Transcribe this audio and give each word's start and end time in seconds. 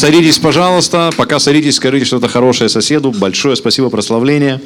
Садитесь, 0.00 0.38
пожалуйста. 0.38 1.10
Пока 1.14 1.38
садитесь, 1.38 1.76
скажите 1.76 2.06
что-то 2.06 2.26
хорошее 2.26 2.70
соседу. 2.70 3.10
Большое 3.10 3.54
спасибо, 3.54 3.90
прославление. 3.90 4.58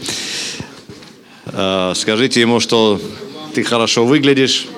Э, 1.46 1.92
скажите 1.96 2.40
ему, 2.40 2.60
что 2.60 3.00
ты 3.52 3.64
хорошо 3.64 4.06
выглядишь. 4.06 4.68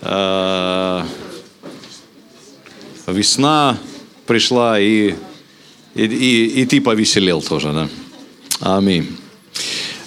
Э, 0.00 1.04
весна 3.06 3.78
пришла, 4.26 4.80
и, 4.80 5.14
и, 5.94 6.04
и, 6.04 6.62
и 6.62 6.66
ты 6.66 6.80
повеселел 6.80 7.40
тоже, 7.40 7.72
да? 7.72 7.88
Аминь. 8.58 9.06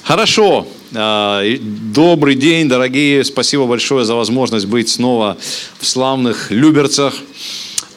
Хорошо. 0.04 0.68
Э, 0.92 1.58
добрый 1.62 2.36
день, 2.36 2.68
дорогие. 2.68 3.24
Спасибо 3.24 3.66
большое 3.66 4.04
за 4.04 4.16
возможность 4.16 4.66
быть 4.66 4.90
снова 4.90 5.38
в 5.80 5.88
славных 5.88 6.52
Люберцах. 6.52 7.14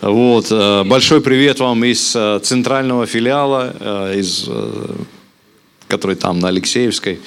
Вот. 0.00 0.46
Э, 0.50 0.84
большой 0.84 1.20
привет 1.20 1.60
вам 1.60 1.84
из 1.84 2.14
э, 2.14 2.40
центрального 2.42 3.06
филиала, 3.06 4.12
из 4.14 4.48
который 5.88 6.16
там 6.16 6.40
на 6.40 6.48
Алексеевской. 6.48 7.20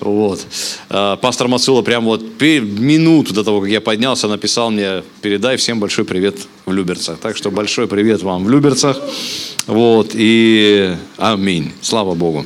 Вот. 0.00 0.44
Пастор 0.88 1.46
Мацула 1.46 1.82
прямо 1.82 2.06
вот 2.06 2.24
минуту 2.40 3.32
до 3.32 3.44
того, 3.44 3.60
как 3.60 3.70
я 3.70 3.80
поднялся, 3.80 4.26
написал 4.26 4.72
мне, 4.72 5.04
передай 5.22 5.56
всем 5.56 5.78
большой 5.78 6.04
привет 6.04 6.36
в 6.66 6.72
Люберцах. 6.72 7.20
Так 7.20 7.36
что 7.36 7.52
большой 7.52 7.86
привет 7.86 8.24
вам 8.24 8.44
в 8.44 8.50
Люберцах. 8.50 9.00
Вот. 9.68 10.10
И 10.14 10.92
аминь. 11.18 11.70
Слава 11.82 12.14
Богу. 12.14 12.44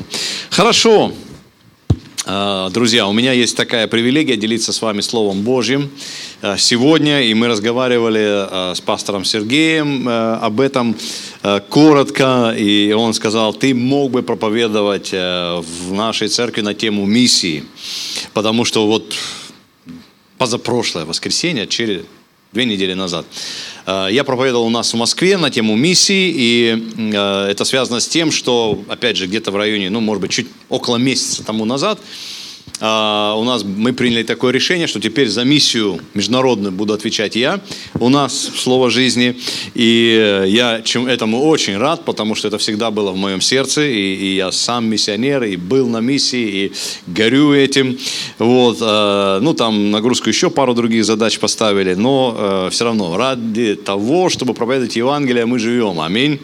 Хорошо. 0.50 1.12
А, 2.26 2.70
друзья, 2.70 3.06
у 3.06 3.12
меня 3.12 3.32
есть 3.32 3.54
такая 3.54 3.86
привилегия 3.86 4.38
делиться 4.38 4.72
с 4.72 4.80
вами 4.80 5.02
Словом 5.02 5.42
Божьим. 5.42 5.90
А, 6.40 6.56
сегодня, 6.56 7.22
и 7.22 7.34
мы 7.34 7.48
разговаривали 7.48 8.24
а, 8.26 8.72
с 8.74 8.80
пастором 8.80 9.26
Сергеем 9.26 10.08
об 10.08 10.60
этом 10.60 10.96
коротко, 11.68 12.54
и 12.56 12.92
он 12.92 13.12
сказал, 13.12 13.52
ты 13.52 13.74
мог 13.74 14.10
бы 14.10 14.22
проповедовать 14.22 15.12
в 15.12 15.92
нашей 15.92 16.28
церкви 16.28 16.62
на 16.62 16.72
тему 16.72 17.04
миссии, 17.04 17.64
потому 18.32 18.64
что 18.64 18.86
вот 18.86 19.14
позапрошлое 20.38 21.04
воскресенье, 21.04 21.66
через 21.66 22.04
две 22.54 22.64
недели 22.64 22.94
назад, 22.94 23.26
я 23.86 24.22
проповедовал 24.24 24.66
у 24.66 24.70
нас 24.70 24.94
в 24.94 24.96
Москве 24.96 25.36
на 25.36 25.50
тему 25.50 25.74
миссии, 25.74 26.32
и 26.34 26.92
это 27.50 27.64
связано 27.64 27.98
с 27.98 28.06
тем, 28.06 28.30
что, 28.30 28.82
опять 28.88 29.16
же, 29.16 29.26
где-то 29.26 29.50
в 29.50 29.56
районе, 29.56 29.90
ну, 29.90 30.00
может 30.00 30.20
быть, 30.20 30.30
чуть 30.30 30.46
около 30.68 30.96
месяца 30.96 31.44
тому 31.44 31.64
назад, 31.64 31.98
а, 32.80 33.34
у 33.36 33.44
нас 33.44 33.62
мы 33.64 33.92
приняли 33.92 34.24
такое 34.24 34.52
решение, 34.52 34.86
что 34.86 35.00
теперь 35.00 35.28
за 35.28 35.44
миссию 35.44 36.00
международную 36.14 36.72
буду 36.72 36.92
отвечать 36.92 37.36
я. 37.36 37.60
У 37.94 38.08
нас 38.08 38.50
слово 38.56 38.90
жизни, 38.90 39.36
и 39.74 40.44
я 40.48 40.82
чем 40.82 41.06
этому 41.06 41.44
очень 41.44 41.76
рад, 41.76 42.04
потому 42.04 42.34
что 42.34 42.48
это 42.48 42.58
всегда 42.58 42.90
было 42.90 43.12
в 43.12 43.16
моем 43.16 43.40
сердце, 43.40 43.82
и, 43.82 44.14
и 44.14 44.36
я 44.36 44.50
сам 44.50 44.86
миссионер, 44.86 45.44
и 45.44 45.56
был 45.56 45.86
на 45.88 46.00
миссии, 46.00 46.64
и 46.66 46.72
горю 47.06 47.52
этим. 47.52 47.98
Вот, 48.38 48.78
а, 48.80 49.38
ну 49.40 49.54
там 49.54 49.90
нагрузку 49.90 50.28
еще 50.28 50.50
пару 50.50 50.74
других 50.74 51.04
задач 51.04 51.38
поставили, 51.38 51.94
но 51.94 52.34
а, 52.36 52.70
все 52.70 52.84
равно 52.84 53.16
ради 53.16 53.76
того, 53.76 54.28
чтобы 54.28 54.52
проповедовать 54.54 54.96
Евангелие, 54.96 55.46
мы 55.46 55.58
живем. 55.58 56.00
Аминь. 56.00 56.40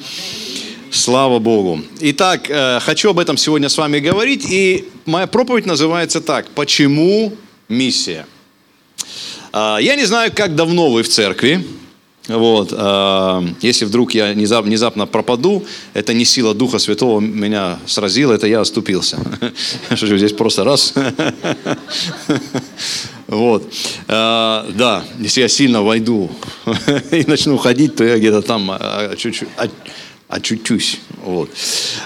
Слава 0.91 1.39
Богу. 1.39 1.83
Итак, 2.01 2.51
э, 2.51 2.81
хочу 2.81 3.11
об 3.11 3.21
этом 3.21 3.37
сегодня 3.37 3.69
с 3.69 3.79
вами 3.79 4.01
говорить. 4.01 4.45
И 4.51 4.89
моя 5.07 5.29
проповедь 5.29 5.65
называется 5.65 6.21
так. 6.21 6.49
Почему 6.51 7.33
миссия? 7.69 8.27
Э, 9.53 9.77
я 9.81 9.95
не 9.95 10.05
знаю, 10.05 10.33
как 10.35 10.57
давно 10.57 10.91
вы 10.91 11.05
в 11.05 11.09
церкви. 11.09 11.65
Вот, 12.27 12.73
э, 12.73 13.43
если 13.61 13.85
вдруг 13.85 14.15
я 14.15 14.33
внезапно 14.33 15.07
пропаду, 15.07 15.65
это 15.95 16.13
не 16.13 16.25
сила 16.25 16.55
Духа 16.55 16.79
Святого 16.79 17.21
меня 17.21 17.79
сразила, 17.87 18.33
это 18.33 18.49
я 18.49 18.61
оступился. 18.61 19.19
Здесь 19.91 20.33
просто 20.33 20.65
раз. 20.65 20.95
Вот. 23.29 23.63
Да, 24.09 25.05
если 25.21 25.43
я 25.43 25.49
сильно 25.49 25.83
войду 25.83 26.33
и 27.13 27.23
начну 27.29 27.59
ходить, 27.59 27.95
то 27.95 28.03
я 28.03 28.19
где-то 28.19 28.43
там 28.43 28.73
чуть-чуть 29.17 29.47
очутюсь. 30.31 31.01
Вот. 31.25 31.51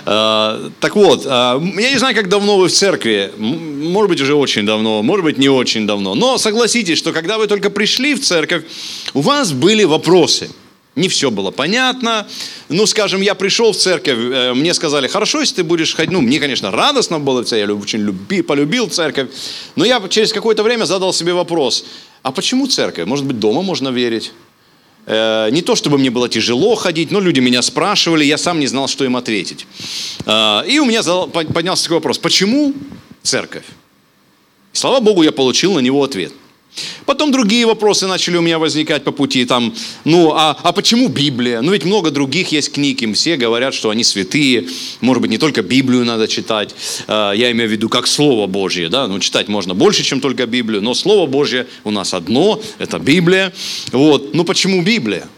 А, 0.06 0.70
так 0.80 0.96
вот, 0.96 1.24
а, 1.26 1.60
я 1.60 1.90
не 1.90 1.98
знаю, 1.98 2.16
как 2.16 2.28
давно 2.28 2.56
вы 2.56 2.68
в 2.68 2.72
церкви, 2.72 3.30
может 3.36 4.08
быть, 4.08 4.20
уже 4.20 4.34
очень 4.34 4.66
давно, 4.66 5.02
может 5.02 5.24
быть, 5.24 5.38
не 5.38 5.48
очень 5.48 5.86
давно, 5.86 6.14
но 6.14 6.38
согласитесь, 6.38 6.98
что 6.98 7.12
когда 7.12 7.38
вы 7.38 7.46
только 7.46 7.70
пришли 7.70 8.14
в 8.14 8.20
церковь, 8.20 8.64
у 9.12 9.20
вас 9.20 9.52
были 9.52 9.84
вопросы. 9.84 10.50
Не 10.96 11.08
все 11.08 11.32
было 11.32 11.50
понятно. 11.50 12.26
Ну, 12.68 12.86
скажем, 12.86 13.20
я 13.20 13.34
пришел 13.34 13.72
в 13.72 13.76
церковь, 13.76 14.16
э, 14.16 14.54
мне 14.54 14.72
сказали, 14.74 15.08
хорошо, 15.08 15.40
если 15.40 15.56
ты 15.56 15.64
будешь 15.64 15.92
ходить. 15.92 16.12
Ну, 16.12 16.20
мне, 16.20 16.38
конечно, 16.38 16.70
радостно 16.70 17.18
было 17.18 17.44
в 17.44 17.52
я 17.52 17.66
очень 17.74 17.98
люби, 17.98 18.42
полюбил 18.42 18.88
церковь. 18.88 19.28
Но 19.74 19.84
я 19.84 20.00
через 20.08 20.32
какое-то 20.32 20.62
время 20.62 20.84
задал 20.84 21.12
себе 21.12 21.32
вопрос, 21.32 21.84
а 22.22 22.30
почему 22.30 22.68
церковь? 22.68 23.06
Может 23.06 23.26
быть, 23.26 23.40
дома 23.40 23.62
можно 23.62 23.88
верить? 23.88 24.32
Э, 25.06 25.48
не 25.50 25.62
то, 25.62 25.74
чтобы 25.74 25.98
мне 25.98 26.10
было 26.10 26.28
тяжело 26.28 26.74
ходить, 26.74 27.10
но 27.10 27.20
люди 27.20 27.40
меня 27.40 27.62
спрашивали, 27.62 28.24
я 28.24 28.38
сам 28.38 28.60
не 28.60 28.66
знал, 28.66 28.88
что 28.88 29.04
им 29.04 29.16
ответить. 29.16 29.66
Э, 30.26 30.62
и 30.66 30.78
у 30.78 30.84
меня 30.84 31.02
поднялся 31.02 31.84
такой 31.84 31.98
вопрос, 31.98 32.18
почему 32.18 32.74
церковь? 33.22 33.64
Слава 34.72 35.00
Богу, 35.00 35.22
я 35.22 35.32
получил 35.32 35.74
на 35.74 35.80
него 35.80 36.02
ответ– 36.02 36.32
Потом 37.06 37.30
другие 37.30 37.66
вопросы 37.66 38.06
начали 38.06 38.36
у 38.36 38.42
меня 38.42 38.58
возникать 38.58 39.04
по 39.04 39.12
пути. 39.12 39.44
Там, 39.44 39.74
ну, 40.04 40.32
а, 40.32 40.56
а 40.62 40.72
почему 40.72 41.08
Библия? 41.08 41.60
Ну, 41.60 41.72
ведь 41.72 41.84
много 41.84 42.10
других 42.10 42.52
есть 42.52 42.72
книг, 42.72 43.02
им 43.02 43.14
все 43.14 43.36
говорят, 43.36 43.74
что 43.74 43.90
они 43.90 44.04
святые. 44.04 44.66
Может 45.00 45.20
быть, 45.20 45.30
не 45.30 45.38
только 45.38 45.62
Библию 45.62 46.04
надо 46.04 46.26
читать. 46.28 46.74
А, 47.06 47.32
я 47.32 47.50
имею 47.52 47.68
в 47.68 47.72
виду 47.72 47.88
как 47.88 48.06
Слово 48.06 48.46
Божье. 48.46 48.88
Да? 48.88 49.06
Ну, 49.06 49.18
читать 49.20 49.48
можно 49.48 49.74
больше, 49.74 50.02
чем 50.02 50.20
только 50.20 50.46
Библию. 50.46 50.82
Но 50.82 50.94
Слово 50.94 51.26
Божье 51.26 51.66
у 51.84 51.90
нас 51.90 52.14
одно, 52.14 52.60
это 52.78 52.98
Библия. 52.98 53.52
Вот. 53.92 54.34
Ну, 54.34 54.44
почему 54.44 54.82
Библия? 54.82 55.28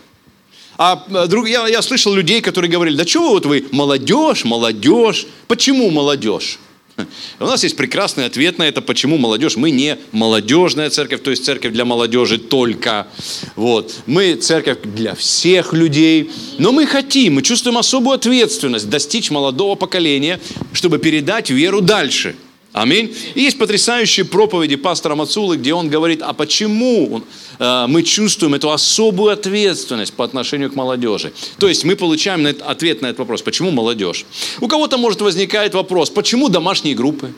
А 0.78 1.26
друг, 1.26 1.48
я, 1.48 1.66
я 1.68 1.80
слышал 1.80 2.12
людей, 2.12 2.40
которые 2.42 2.70
говорили, 2.70 2.96
да 2.96 3.04
чего 3.04 3.30
вот 3.30 3.46
вы, 3.46 3.66
молодежь, 3.72 4.44
молодежь. 4.44 5.26
Почему 5.48 5.90
молодежь? 5.90 6.58
У 7.40 7.44
нас 7.44 7.62
есть 7.62 7.76
прекрасный 7.76 8.26
ответ 8.26 8.58
на 8.58 8.64
это, 8.64 8.80
почему 8.80 9.18
молодежь. 9.18 9.56
Мы 9.56 9.70
не 9.70 9.98
молодежная 10.12 10.90
церковь, 10.90 11.22
то 11.22 11.30
есть 11.30 11.44
церковь 11.44 11.72
для 11.72 11.84
молодежи 11.84 12.38
только. 12.38 13.06
Вот. 13.54 13.94
Мы 14.06 14.34
церковь 14.34 14.78
для 14.84 15.14
всех 15.14 15.72
людей. 15.72 16.30
Но 16.58 16.72
мы 16.72 16.86
хотим, 16.86 17.34
мы 17.34 17.42
чувствуем 17.42 17.78
особую 17.78 18.14
ответственность 18.14 18.88
достичь 18.88 19.30
молодого 19.30 19.74
поколения, 19.74 20.40
чтобы 20.72 20.98
передать 20.98 21.50
веру 21.50 21.80
дальше– 21.80 22.36
Аминь. 22.76 23.16
И 23.34 23.40
есть 23.40 23.56
потрясающие 23.56 24.26
проповеди 24.26 24.76
пастора 24.76 25.14
Мацулы, 25.14 25.56
где 25.56 25.72
он 25.72 25.88
говорит, 25.88 26.20
а 26.20 26.34
почему 26.34 27.22
э, 27.58 27.86
мы 27.88 28.02
чувствуем 28.02 28.52
эту 28.52 28.70
особую 28.70 29.32
ответственность 29.32 30.12
по 30.12 30.26
отношению 30.26 30.70
к 30.70 30.74
молодежи. 30.74 31.32
То 31.58 31.68
есть 31.68 31.84
мы 31.84 31.96
получаем 31.96 32.46
ответ 32.66 33.00
на 33.00 33.06
этот 33.06 33.20
вопрос, 33.20 33.40
почему 33.40 33.70
молодежь. 33.70 34.26
У 34.60 34.68
кого-то 34.68 34.98
может 34.98 35.22
возникать 35.22 35.72
вопрос, 35.72 36.10
почему 36.10 36.50
домашние 36.50 36.94
группы? 36.94 37.32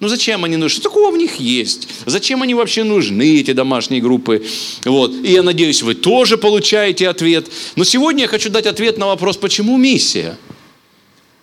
Ну 0.00 0.08
зачем 0.08 0.44
они 0.44 0.56
нужны? 0.56 0.76
Что 0.76 0.84
такого 0.84 1.10
в 1.10 1.18
них 1.18 1.36
есть? 1.36 1.86
Зачем 2.06 2.42
они 2.42 2.54
вообще 2.54 2.82
нужны, 2.82 3.40
эти 3.40 3.52
домашние 3.52 4.00
группы? 4.00 4.42
Вот. 4.86 5.12
И 5.22 5.32
я 5.32 5.42
надеюсь, 5.42 5.82
вы 5.82 5.96
тоже 5.96 6.38
получаете 6.38 7.10
ответ. 7.10 7.46
Но 7.76 7.84
сегодня 7.84 8.22
я 8.22 8.28
хочу 8.28 8.48
дать 8.48 8.64
ответ 8.64 8.96
на 8.96 9.08
вопрос, 9.08 9.36
почему 9.36 9.76
миссия? 9.76 10.38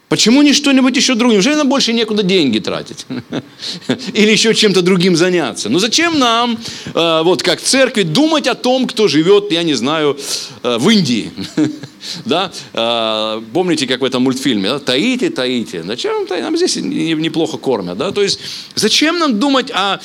Почему 0.07 0.43
не 0.43 0.53
что-нибудь 0.53 0.95
еще 0.95 1.15
другое? 1.15 1.37
Неужели 1.37 1.55
нам 1.55 1.67
больше 1.67 1.91
некуда 1.91 2.21
деньги 2.21 2.59
тратить? 2.59 3.05
Или 4.13 4.31
еще 4.31 4.53
чем-то 4.53 4.81
другим 4.81 5.15
заняться? 5.15 5.67
Ну 5.69 5.79
зачем 5.79 6.19
нам, 6.19 6.59
э, 6.93 7.21
вот 7.23 7.41
как 7.41 7.59
церкви, 7.59 8.03
думать 8.03 8.47
о 8.47 8.53
том, 8.53 8.85
кто 8.87 9.07
живет, 9.07 9.51
я 9.51 9.63
не 9.63 9.73
знаю, 9.73 10.17
э, 10.63 10.77
в 10.77 10.89
Индии? 10.89 11.31
Да? 12.25 12.51
А, 12.73 13.43
помните, 13.53 13.87
как 13.87 14.01
в 14.01 14.03
этом 14.03 14.23
мультфильме? 14.23 14.69
Да? 14.69 14.79
Таите, 14.79 15.29
таите. 15.29 15.83
Зачем 15.83 16.27
таите? 16.27 16.43
Нам 16.43 16.57
здесь 16.57 16.75
неплохо 16.77 17.57
кормят. 17.57 17.97
Да? 17.97 18.11
То 18.11 18.21
есть, 18.21 18.39
зачем 18.75 19.19
нам 19.19 19.39
думать 19.39 19.71
о, 19.71 19.99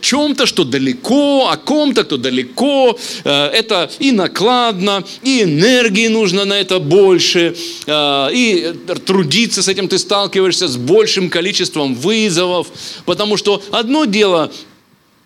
чем-то, 0.00 0.46
что 0.46 0.64
далеко, 0.64 1.48
о 1.48 1.56
ком-то, 1.56 2.04
кто 2.04 2.16
далеко? 2.16 2.98
А, 3.24 3.50
это 3.50 3.90
и 3.98 4.12
накладно, 4.12 5.04
и 5.22 5.42
энергии 5.42 6.08
нужно 6.08 6.44
на 6.44 6.54
это 6.54 6.78
больше, 6.78 7.54
а, 7.86 8.28
и 8.28 8.74
трудиться 9.04 9.62
с 9.62 9.68
этим 9.68 9.88
ты 9.88 9.98
сталкиваешься 9.98 10.68
с 10.68 10.76
большим 10.76 11.30
количеством 11.30 11.94
вызовов, 11.94 12.68
потому 13.04 13.36
что 13.36 13.62
одно 13.70 14.04
дело 14.04 14.50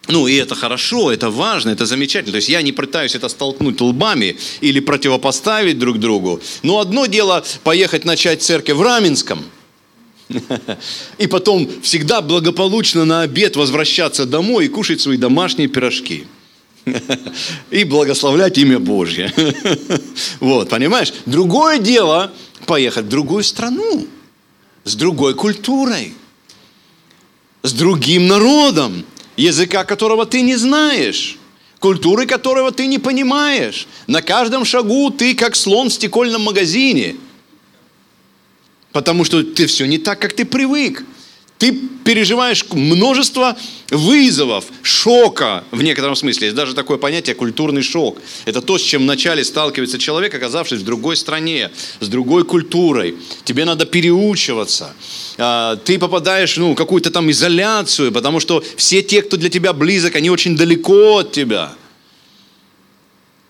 ну, 0.09 0.27
и 0.27 0.35
это 0.35 0.55
хорошо, 0.55 1.11
это 1.11 1.31
важно, 1.31 1.71
это 1.71 1.87
замечательно. 1.87 2.33
То 2.33 2.37
есть 2.37 2.49
я 2.49 2.63
не 2.63 2.73
пытаюсь 2.73 3.15
это 3.15 3.29
столкнуть 3.29 3.81
лбами 3.81 4.37
или 4.61 4.81
противопоставить 4.81 5.79
друг 5.79 5.99
другу. 5.99 6.41
Но 6.63 6.79
одно 6.79 7.07
дело 7.07 7.45
поехать 7.65 8.05
начать 8.05 8.43
церковь 8.43 8.77
в 8.77 8.83
Раменском, 8.83 9.45
и 11.19 11.27
потом 11.27 11.69
всегда 11.83 12.21
благополучно 12.21 13.05
на 13.05 13.23
обед 13.23 13.57
возвращаться 13.57 14.27
домой 14.27 14.67
и 14.67 14.69
кушать 14.69 15.01
свои 15.01 15.17
домашние 15.17 15.69
пирожки. 15.69 16.27
и 17.71 17.85
благословлять 17.85 18.59
имя 18.59 18.79
Божье. 18.79 19.33
Вот, 20.41 20.69
понимаешь? 20.69 21.13
Другое 21.27 21.79
дело 21.79 22.33
поехать 22.67 23.07
в 23.07 23.09
другую 23.09 23.43
страну, 23.43 24.07
с 24.85 24.95
другой 24.95 25.35
культурой, 25.35 26.15
с 27.63 27.73
другим 27.73 28.27
народом, 28.29 29.05
языка 29.37 29.85
которого 29.85 30.27
ты 30.27 30.41
не 30.41 30.57
знаешь, 30.57 31.39
культуры 31.79 32.27
которого 32.27 32.73
ты 32.73 32.87
не 32.87 32.99
понимаешь. 32.99 33.87
На 34.07 34.23
каждом 34.23 34.65
шагу 34.65 35.11
ты 35.11 35.35
как 35.35 35.57
слон 35.57 35.89
в 35.89 35.93
стекольном 35.93 36.43
магазине, 36.43 37.17
потому 38.93 39.25
что 39.25 39.43
ты 39.43 39.67
все 39.67 39.87
не 39.87 39.99
так, 39.99 40.19
как 40.19 40.33
ты 40.33 40.45
привык. 40.45 41.05
Ты 41.59 41.73
переживаешь 42.05 42.65
множество 42.71 43.57
вызовов, 43.91 44.67
шока 44.83 45.65
в 45.71 45.83
некотором 45.83 46.15
смысле. 46.15 46.49
Есть 46.49 46.57
даже 46.57 46.75
такое 46.75 46.99
понятие 46.99 47.35
культурный 47.35 47.83
шок. 47.83 48.19
Это 48.45 48.61
то, 48.61 48.79
с 48.79 48.83
чем 48.83 49.03
вначале 49.03 49.43
сталкивается 49.43 49.99
человек, 49.99 50.35
оказавшись 50.35 50.81
в 50.81 50.85
другой 50.85 51.17
стране, 51.17 51.71
с 52.01 52.09
другой 52.09 52.45
культурой. 52.45 53.17
Тебе 53.45 53.65
надо 53.65 53.87
переучиваться. 53.87 54.93
А, 55.39 55.77
ты 55.77 55.99
попадаешь 55.99 56.57
ну, 56.59 56.73
в 56.73 56.75
какую-то 56.75 57.11
там 57.11 57.31
изоляцию, 57.31 58.13
потому 58.13 58.39
что 58.41 58.63
все 58.77 59.03
те, 59.03 59.23
кто 59.23 59.37
для 59.37 59.49
тебя 59.49 59.73
близок, 59.73 60.17
они 60.17 60.31
очень 60.31 60.57
далеко 60.57 61.19
от 61.19 61.33
тебя– 61.33 61.73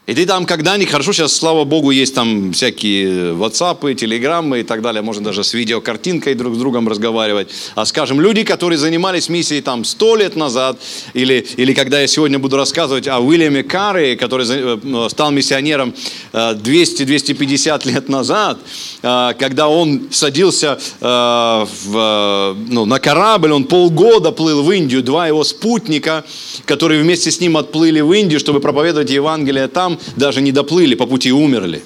и 0.06 0.14
ты 0.14 0.24
там 0.24 0.46
когда-нибудь, 0.46 0.92
хорошо, 0.92 1.12
сейчас, 1.12 1.34
слава 1.34 1.64
богу, 1.64 1.90
есть 1.90 2.14
там 2.14 2.52
всякие 2.52 3.32
ватсапы, 3.32 3.94
телеграммы 3.94 4.60
и 4.60 4.62
так 4.62 4.80
далее, 4.80 5.02
можно 5.02 5.24
даже 5.24 5.42
с 5.42 5.52
видеокартинкой 5.52 6.34
друг 6.34 6.54
с 6.54 6.58
другом 6.58 6.88
разговаривать. 6.88 7.48
А 7.74 7.84
скажем, 7.84 8.20
люди, 8.20 8.44
которые 8.44 8.78
занимались 8.78 9.28
миссией 9.28 9.62
там 9.62 9.84
сто 9.84 10.14
лет 10.14 10.36
назад, 10.36 10.78
или, 11.12 11.44
или 11.56 11.74
когда 11.74 12.00
я 12.00 12.06
сегодня 12.06 12.38
буду 12.38 12.56
рассказывать 12.56 13.08
о 13.08 13.18
Уильяме 13.18 13.64
Карре, 13.64 14.14
который 14.14 14.46
э, 14.48 15.08
стал 15.10 15.32
миссионером 15.32 15.92
200-250 16.32 17.80
э, 17.84 17.90
лет 17.90 18.08
назад, 18.08 18.58
э, 19.02 19.32
когда 19.36 19.68
он 19.68 20.02
садился 20.12 20.78
в, 21.00 22.56
ну, 22.68 22.84
на 22.84 23.00
корабль, 23.00 23.52
он 23.52 23.64
полгода 23.64 24.30
плыл 24.30 24.62
в 24.62 24.70
Индию, 24.70 25.02
два 25.02 25.26
его 25.26 25.42
спутника, 25.42 26.24
которые 26.64 27.02
вместе 27.02 27.32
с 27.32 27.40
ним 27.40 27.56
отплыли 27.56 28.00
в 28.00 28.12
Индию, 28.12 28.38
чтобы 28.38 28.60
проповедовать 28.60 29.10
Евангелие 29.10 29.66
там, 29.66 29.95
даже 30.16 30.40
не 30.40 30.52
доплыли, 30.52 30.94
по 30.94 31.06
пути 31.06 31.32
умерли. 31.32 31.82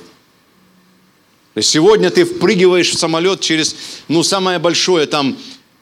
Сегодня 1.61 2.11
ты 2.11 2.25
впрыгиваешь 2.25 2.91
в 2.91 2.99
самолет 2.99 3.41
через, 3.41 3.77
ну, 4.09 4.23
самое 4.23 4.59
большое, 4.59 5.07
там, 5.07 5.37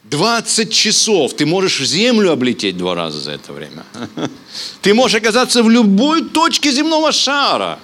20 0.04 0.72
часов. 0.72 1.34
Ты 1.34 1.44
можешь 1.44 1.86
землю 1.86 2.32
облететь 2.32 2.76
два 2.76 2.94
раза 2.94 3.20
за 3.20 3.32
это 3.32 3.52
время. 3.52 3.84
Ты 4.80 4.94
можешь 4.94 5.16
оказаться 5.16 5.62
в 5.62 5.68
любой 5.68 6.22
точке 6.22 6.72
земного 6.72 7.12
шара. 7.12 7.78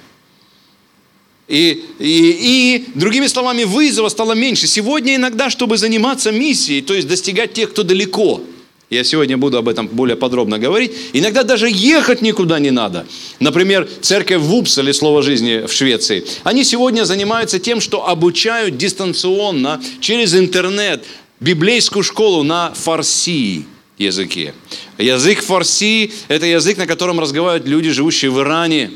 И, 1.46 1.84
и, 1.98 2.78
и, 2.78 2.88
другими 2.94 3.26
словами, 3.26 3.64
вызова 3.64 4.08
стало 4.08 4.32
меньше. 4.32 4.66
Сегодня 4.66 5.16
иногда, 5.16 5.50
чтобы 5.50 5.76
заниматься 5.76 6.32
миссией, 6.32 6.80
то 6.80 6.94
есть 6.94 7.06
достигать 7.06 7.52
тех, 7.52 7.70
кто 7.70 7.82
далеко– 7.82 8.40
я 8.94 9.04
сегодня 9.04 9.36
буду 9.36 9.58
об 9.58 9.68
этом 9.68 9.88
более 9.88 10.16
подробно 10.16 10.58
говорить. 10.58 10.92
Иногда 11.12 11.42
даже 11.42 11.68
ехать 11.68 12.22
никуда 12.22 12.58
не 12.58 12.70
надо. 12.70 13.06
Например, 13.40 13.88
церковь 14.00 14.40
в 14.40 14.54
Упселе, 14.54 14.92
Слово 14.92 15.22
жизни 15.22 15.66
в 15.66 15.72
Швеции. 15.72 16.24
Они 16.44 16.64
сегодня 16.64 17.04
занимаются 17.04 17.58
тем, 17.58 17.80
что 17.80 18.08
обучают 18.08 18.76
дистанционно 18.76 19.82
через 20.00 20.34
интернет 20.34 21.04
библейскую 21.40 22.02
школу 22.02 22.42
на 22.42 22.72
фарси 22.74 23.66
языке. 23.98 24.54
Язык 24.98 25.42
фарси– 25.42 26.12
это 26.28 26.46
язык, 26.46 26.78
на 26.78 26.86
котором 26.86 27.20
разговаривают 27.20 27.68
люди, 27.68 27.90
живущие 27.90 28.30
в 28.30 28.40
Иране, 28.40 28.90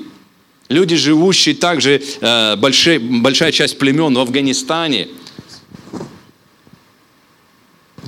люди, 0.69 0.97
живущие 0.97 1.55
также, 1.55 2.01
э, 2.21 2.57
большая, 2.57 3.01
большая 3.01 3.53
часть 3.53 3.79
племен 3.79 4.15
в 4.15 4.21
Афганистане– 4.21 5.09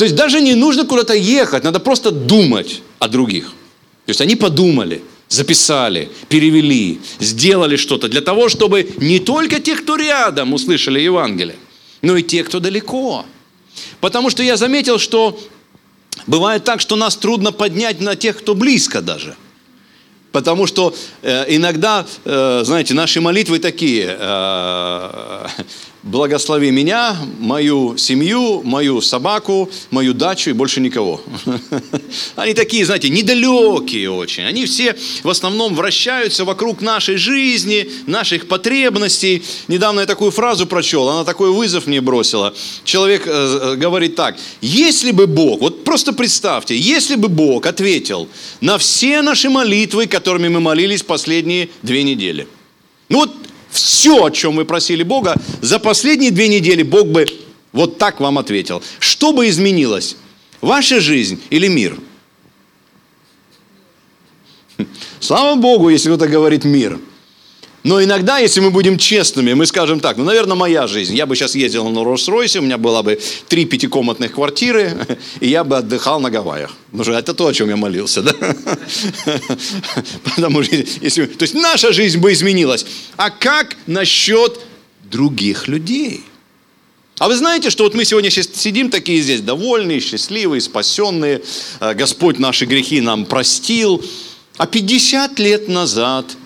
то 0.00 0.05
есть 0.05 0.17
даже 0.17 0.41
не 0.41 0.55
нужно 0.55 0.87
куда-то 0.87 1.12
ехать, 1.12 1.62
надо 1.62 1.79
просто 1.79 2.11
думать 2.11 2.81
о 2.99 3.06
других. 3.06 3.49
То 4.06 4.11
есть 4.12 4.23
они 4.23 4.35
подумали, 4.35 5.02
записали, 5.29 6.08
перевели, 6.31 7.02
сделали 7.19 7.76
что-то 7.76 8.08
для 8.08 8.23
того, 8.23 8.49
чтобы 8.49 8.94
не 8.97 9.19
только 9.19 9.61
те, 9.61 9.76
кто 9.76 9.97
рядом, 9.97 10.55
услышали 10.55 11.00
Евангелие, 11.00 11.56
но 12.00 12.17
и 12.17 12.23
те, 12.23 12.44
кто 12.44 12.61
далеко. 12.61 13.26
Потому 14.00 14.31
что 14.31 14.43
я 14.43 14.56
заметил, 14.56 14.99
что 14.99 15.38
бывает 16.26 16.64
так, 16.64 16.81
что 16.81 16.96
нас 16.96 17.14
трудно 17.14 17.53
поднять 17.53 18.00
на 18.00 18.17
тех, 18.17 18.38
кто 18.38 18.55
близко 18.55 19.03
даже. 19.03 19.37
Потому 20.32 20.67
что 20.67 20.94
э, 21.20 21.44
иногда, 21.55 22.06
э, 22.25 22.62
знаете, 22.64 22.94
наши 22.94 23.20
молитвы 23.20 23.58
такие. 23.58 24.17
Э, 24.19 25.46
благослови 26.02 26.70
меня, 26.70 27.17
мою 27.38 27.97
семью, 27.99 28.62
мою 28.62 29.00
собаку, 29.00 29.70
мою 29.91 30.14
дачу 30.14 30.50
и 30.50 30.52
больше 30.52 30.81
никого. 30.81 31.20
Они 32.37 32.55
такие, 32.55 32.85
знаете, 32.87 33.11
недалекие 33.11 34.11
очень. 34.11 34.44
Они 34.44 34.64
все 34.64 34.97
в 35.23 35.29
основном 35.29 35.75
вращаются 35.75 36.44
вокруг 36.44 36.81
нашей 36.81 37.17
жизни, 37.17 37.88
наших 38.06 38.49
потребностей. 38.49 39.43
Недавно 39.69 40.00
я 40.00 40.06
такую 40.06 40.31
фразу 40.31 40.67
прочел, 40.67 41.08
она 41.08 41.25
такой 41.25 41.50
вызов 41.50 41.87
мне 41.87 42.00
бросила. 42.00 42.55
Человек 42.85 43.26
э, 43.26 43.31
э, 43.31 43.76
говорит 43.76 44.17
так, 44.17 44.37
если 44.61 45.11
бы 45.11 45.26
Бог, 45.26 45.61
вот 45.61 45.85
просто 45.85 46.12
представьте, 46.12 46.76
если 46.76 47.17
бы 47.17 47.29
Бог 47.29 47.67
ответил 47.67 48.29
на 48.61 48.79
все 48.79 49.20
наши 49.23 49.50
молитвы, 49.50 50.06
которыми 50.06 50.49
мы 50.49 50.61
молились 50.61 51.03
последние 51.03 51.69
две 51.82 52.03
недели. 52.03 52.46
Ну 53.08 53.19
вот 53.19 53.31
все, 53.70 54.25
о 54.25 54.31
чем 54.31 54.56
вы 54.56 54.64
просили 54.64 55.02
Бога, 55.02 55.37
за 55.61 55.78
последние 55.78 56.31
две 56.31 56.49
недели 56.49 56.82
Бог 56.82 57.08
бы 57.08 57.26
вот 57.72 57.99
так 57.99 58.20
вам 58.20 58.38
ответил. 58.38 58.82
Что 58.99 59.32
бы 59.32 59.49
изменилось? 59.49 60.17
Ваша 60.61 61.00
жизнь 61.00 61.40
или 61.50 61.69
мир? 61.69 61.99
Слава 65.20 65.56
Богу, 65.56 65.90
если 65.90 66.08
кто-то 66.08 66.26
говорит 66.26 66.64
мир– 66.64 66.99
но 67.82 68.03
иногда, 68.03 68.38
если 68.38 68.61
мы 68.61 68.71
будем 68.71 68.99
честными, 68.99 69.55
мы 69.55 69.65
скажем 69.65 70.00
так, 70.00 70.19
ну, 70.19 70.25
наверное, 70.25 70.55
моя 70.55 70.87
жизнь. 70.87 71.15
Я 71.15 71.25
бы 71.25 71.35
сейчас 71.35 71.55
ездил 71.55 71.88
на 71.88 72.00
Роллс-Ройсе, 72.00 72.59
у 72.59 72.62
меня 72.62 72.77
была 72.77 73.03
бы 73.03 73.19
три 73.49 73.65
пятикомнатных 73.65 74.32
квартиры, 74.32 75.06
и 75.41 75.49
я 75.49 75.65
бы 75.65 75.79
отдыхал 75.79 76.21
на 76.21 76.31
Гавайях. 76.31 76.73
Ну, 76.93 77.03
что 77.05 77.15
это 77.15 77.32
то, 77.32 77.47
о 77.47 77.55
чем 77.55 77.71
я 77.71 77.77
молился, 77.77 78.23
да? 78.23 78.35
Потому 80.25 80.63
что, 80.63 80.77
если, 80.77 81.25
то 81.25 81.43
есть 81.43 81.55
наша 81.55 81.93
жизнь 81.93 82.19
бы 82.19 82.32
изменилась. 82.32 82.84
А 83.17 83.31
как 83.31 83.77
насчет 83.87 84.60
других 85.05 85.67
людей? 85.67 86.22
А 87.19 87.29
вы 87.29 87.37
знаете, 87.37 87.70
что 87.70 87.84
вот 87.84 87.94
мы 87.94 88.05
сегодня 88.05 88.31
сидим 88.31 88.91
такие 88.91 89.22
здесь, 89.22 89.41
довольные, 89.41 90.01
счастливые, 90.01 90.60
спасенные, 90.60 91.43
э, 91.81 91.94
Господь 91.94 92.39
наши 92.39 92.67
грехи 92.67 93.01
нам 93.01 93.25
простил. 93.25 94.05
А 94.58 94.67
50 94.67 95.39
лет 95.39 95.69
назад– 95.69 96.27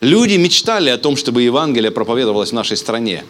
Люди 0.00 0.36
мечтали 0.36 0.88
о 0.88 0.96
том, 0.96 1.16
чтобы 1.16 1.42
Евангелие 1.42 1.90
проповедовалось 1.90 2.50
в 2.50 2.54
нашей 2.54 2.76
стране. 2.76 3.24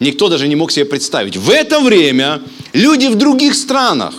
Никто 0.00 0.28
даже 0.28 0.48
не 0.48 0.56
мог 0.56 0.72
себе 0.72 0.86
представить. 0.86 1.36
В 1.36 1.50
это 1.50 1.80
время 1.80 2.40
люди 2.72 3.06
в 3.06 3.14
других 3.14 3.54
странах, 3.54 4.14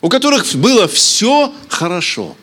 у 0.00 0.08
которых 0.08 0.54
было 0.54 0.88
все 0.88 1.52
хорошо, 1.68 2.34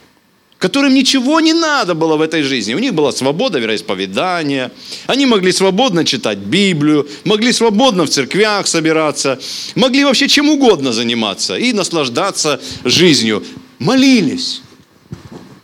которым 0.60 0.94
ничего 0.94 1.40
не 1.40 1.54
надо 1.54 1.96
было 1.96 2.16
в 2.16 2.22
этой 2.22 2.44
жизни. 2.44 2.76
У 2.76 2.80
них 2.80 2.94
была 2.94 3.12
свобода 3.12 3.58
вероисповедания, 3.58 4.72
они 5.08 5.26
могли 5.26 5.52
свободно 5.52 6.06
читать 6.06 6.38
Библию, 6.38 7.08
могли 7.24 7.52
свободно 7.52 8.06
в 8.06 8.10
церквях 8.10 8.68
собираться, 8.68 9.40
могли 9.74 10.06
вообще 10.06 10.28
чем 10.28 10.50
угодно 10.50 10.94
заниматься 10.94 11.58
и 11.58 11.74
наслаждаться 11.74 12.62
жизнью. 12.84 13.44
Молились 13.80 14.62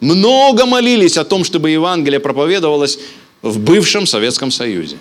много 0.02 0.66
молились 0.66 1.18
о 1.18 1.24
том, 1.24 1.44
чтобы 1.44 1.70
Евангелие 1.70 2.20
проповедовалось 2.20 3.00
в 3.42 3.60
бывшем 3.60 4.06
Советском 4.06 4.52
Союзе. 4.52 4.98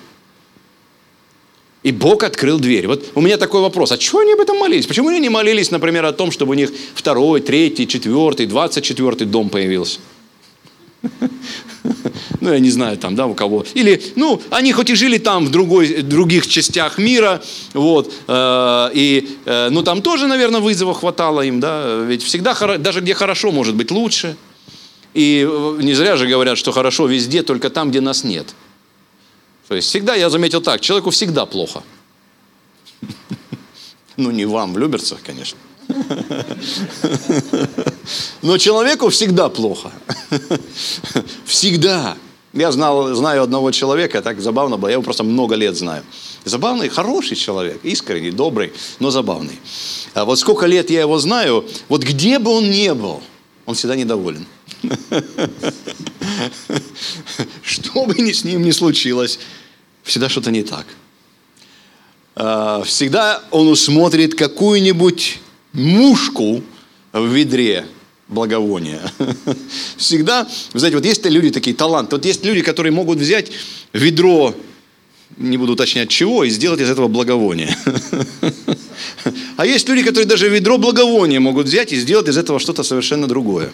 И 1.82 1.92
Бог 1.92 2.22
открыл 2.24 2.60
дверь. 2.60 2.86
Вот 2.86 3.06
у 3.14 3.22
меня 3.22 3.38
такой 3.38 3.62
вопрос, 3.62 3.90
а 3.90 3.98
чего 3.98 4.20
они 4.20 4.34
об 4.34 4.40
этом 4.40 4.58
молились? 4.58 4.86
Почему 4.86 5.08
они 5.08 5.18
не 5.18 5.30
молились, 5.30 5.70
например, 5.70 6.04
о 6.04 6.12
том, 6.12 6.30
чтобы 6.30 6.52
у 6.52 6.54
них 6.54 6.70
второй, 6.94 7.40
третий, 7.40 7.88
четвертый, 7.88 8.44
двадцать 8.44 8.84
четвертый 8.84 9.26
дом 9.26 9.48
появился? 9.48 9.98
Ну, 12.40 12.52
я 12.52 12.58
не 12.58 12.70
знаю, 12.70 12.98
там, 12.98 13.16
да, 13.16 13.26
у 13.26 13.34
кого. 13.34 13.64
Или, 13.72 14.02
ну, 14.16 14.40
они 14.50 14.72
хоть 14.72 14.90
и 14.90 14.94
жили 14.94 15.16
там, 15.16 15.46
в 15.46 15.50
другой, 15.50 16.02
других 16.02 16.46
частях 16.46 16.98
мира, 16.98 17.42
вот, 17.72 18.12
э, 18.28 18.90
и, 18.94 19.28
э, 19.44 19.68
ну, 19.70 19.82
там 19.82 20.00
тоже, 20.00 20.26
наверное, 20.26 20.60
вызова 20.60 20.94
хватало 20.94 21.40
им, 21.42 21.60
да, 21.60 22.02
ведь 22.06 22.22
всегда, 22.22 22.54
даже 22.78 23.00
где 23.00 23.14
хорошо, 23.14 23.50
может 23.50 23.74
быть 23.74 23.90
лучше– 23.90 24.36
и 25.14 25.46
э, 25.48 25.82
не 25.82 25.94
зря 25.94 26.16
же 26.16 26.26
говорят, 26.26 26.58
что 26.58 26.72
хорошо 26.72 27.06
везде, 27.06 27.42
только 27.42 27.70
там, 27.70 27.90
где 27.90 28.00
нас 28.00 28.24
нет. 28.24 28.54
То 29.68 29.74
есть 29.74 29.88
всегда, 29.88 30.14
я 30.14 30.30
заметил 30.30 30.60
так, 30.60 30.80
человеку 30.80 31.10
всегда 31.10 31.46
плохо. 31.46 31.82
Ну, 34.16 34.30
не 34.30 34.44
вам, 34.44 34.74
в 34.74 34.78
Люберцах, 34.78 35.20
конечно. 35.22 35.58
Но 38.42 38.58
человеку 38.58 39.08
всегда 39.08 39.48
плохо. 39.48 39.90
Всегда. 41.44 42.16
Я 42.52 42.72
знал, 42.72 43.14
знаю 43.14 43.42
одного 43.44 43.70
человека, 43.70 44.22
так 44.22 44.40
забавно 44.40 44.76
было, 44.76 44.88
я 44.88 44.94
его 44.94 45.02
просто 45.04 45.22
много 45.22 45.54
лет 45.54 45.76
знаю. 45.76 46.02
Забавный, 46.44 46.88
хороший 46.88 47.36
человек, 47.36 47.78
искренний, 47.84 48.32
добрый, 48.32 48.72
но 48.98 49.10
забавный. 49.10 49.58
А 50.14 50.24
вот 50.24 50.38
сколько 50.38 50.66
лет 50.66 50.90
я 50.90 51.00
его 51.00 51.18
знаю, 51.18 51.64
вот 51.88 52.02
где 52.02 52.40
бы 52.40 52.50
он 52.50 52.68
ни 52.70 52.90
был, 52.90 53.22
он 53.66 53.74
всегда 53.76 53.94
недоволен. 53.94 54.46
Что 57.62 58.06
бы 58.06 58.14
ни 58.14 58.32
с 58.32 58.44
ним 58.44 58.62
ни 58.62 58.70
случилось, 58.70 59.38
всегда 60.02 60.28
что-то 60.28 60.50
не 60.50 60.62
так. 60.62 60.86
А, 62.36 62.82
всегда 62.84 63.42
он 63.50 63.68
усмотрит 63.68 64.34
какую-нибудь 64.34 65.40
мушку 65.72 66.62
в 67.12 67.26
ведре 67.26 67.86
благовония. 68.28 69.00
Всегда, 69.96 70.48
знаете, 70.72 70.96
вот 70.96 71.04
есть 71.04 71.24
люди 71.26 71.50
такие 71.50 71.74
таланты, 71.76 72.16
вот 72.16 72.24
есть 72.24 72.44
люди, 72.44 72.62
которые 72.62 72.92
могут 72.92 73.18
взять 73.18 73.50
ведро, 73.92 74.54
не 75.36 75.56
буду 75.56 75.72
уточнять 75.72 76.08
чего, 76.08 76.44
и 76.44 76.50
сделать 76.50 76.80
из 76.80 76.88
этого 76.88 77.08
благовоние. 77.08 77.76
А 79.56 79.66
есть 79.66 79.86
люди, 79.88 80.02
которые 80.02 80.26
даже 80.26 80.48
ведро 80.48 80.78
благовония 80.78 81.40
могут 81.40 81.66
взять 81.66 81.92
и 81.92 81.96
сделать 81.96 82.28
из 82.28 82.38
этого 82.38 82.58
что-то 82.58 82.82
совершенно 82.82 83.26
другое. 83.26 83.70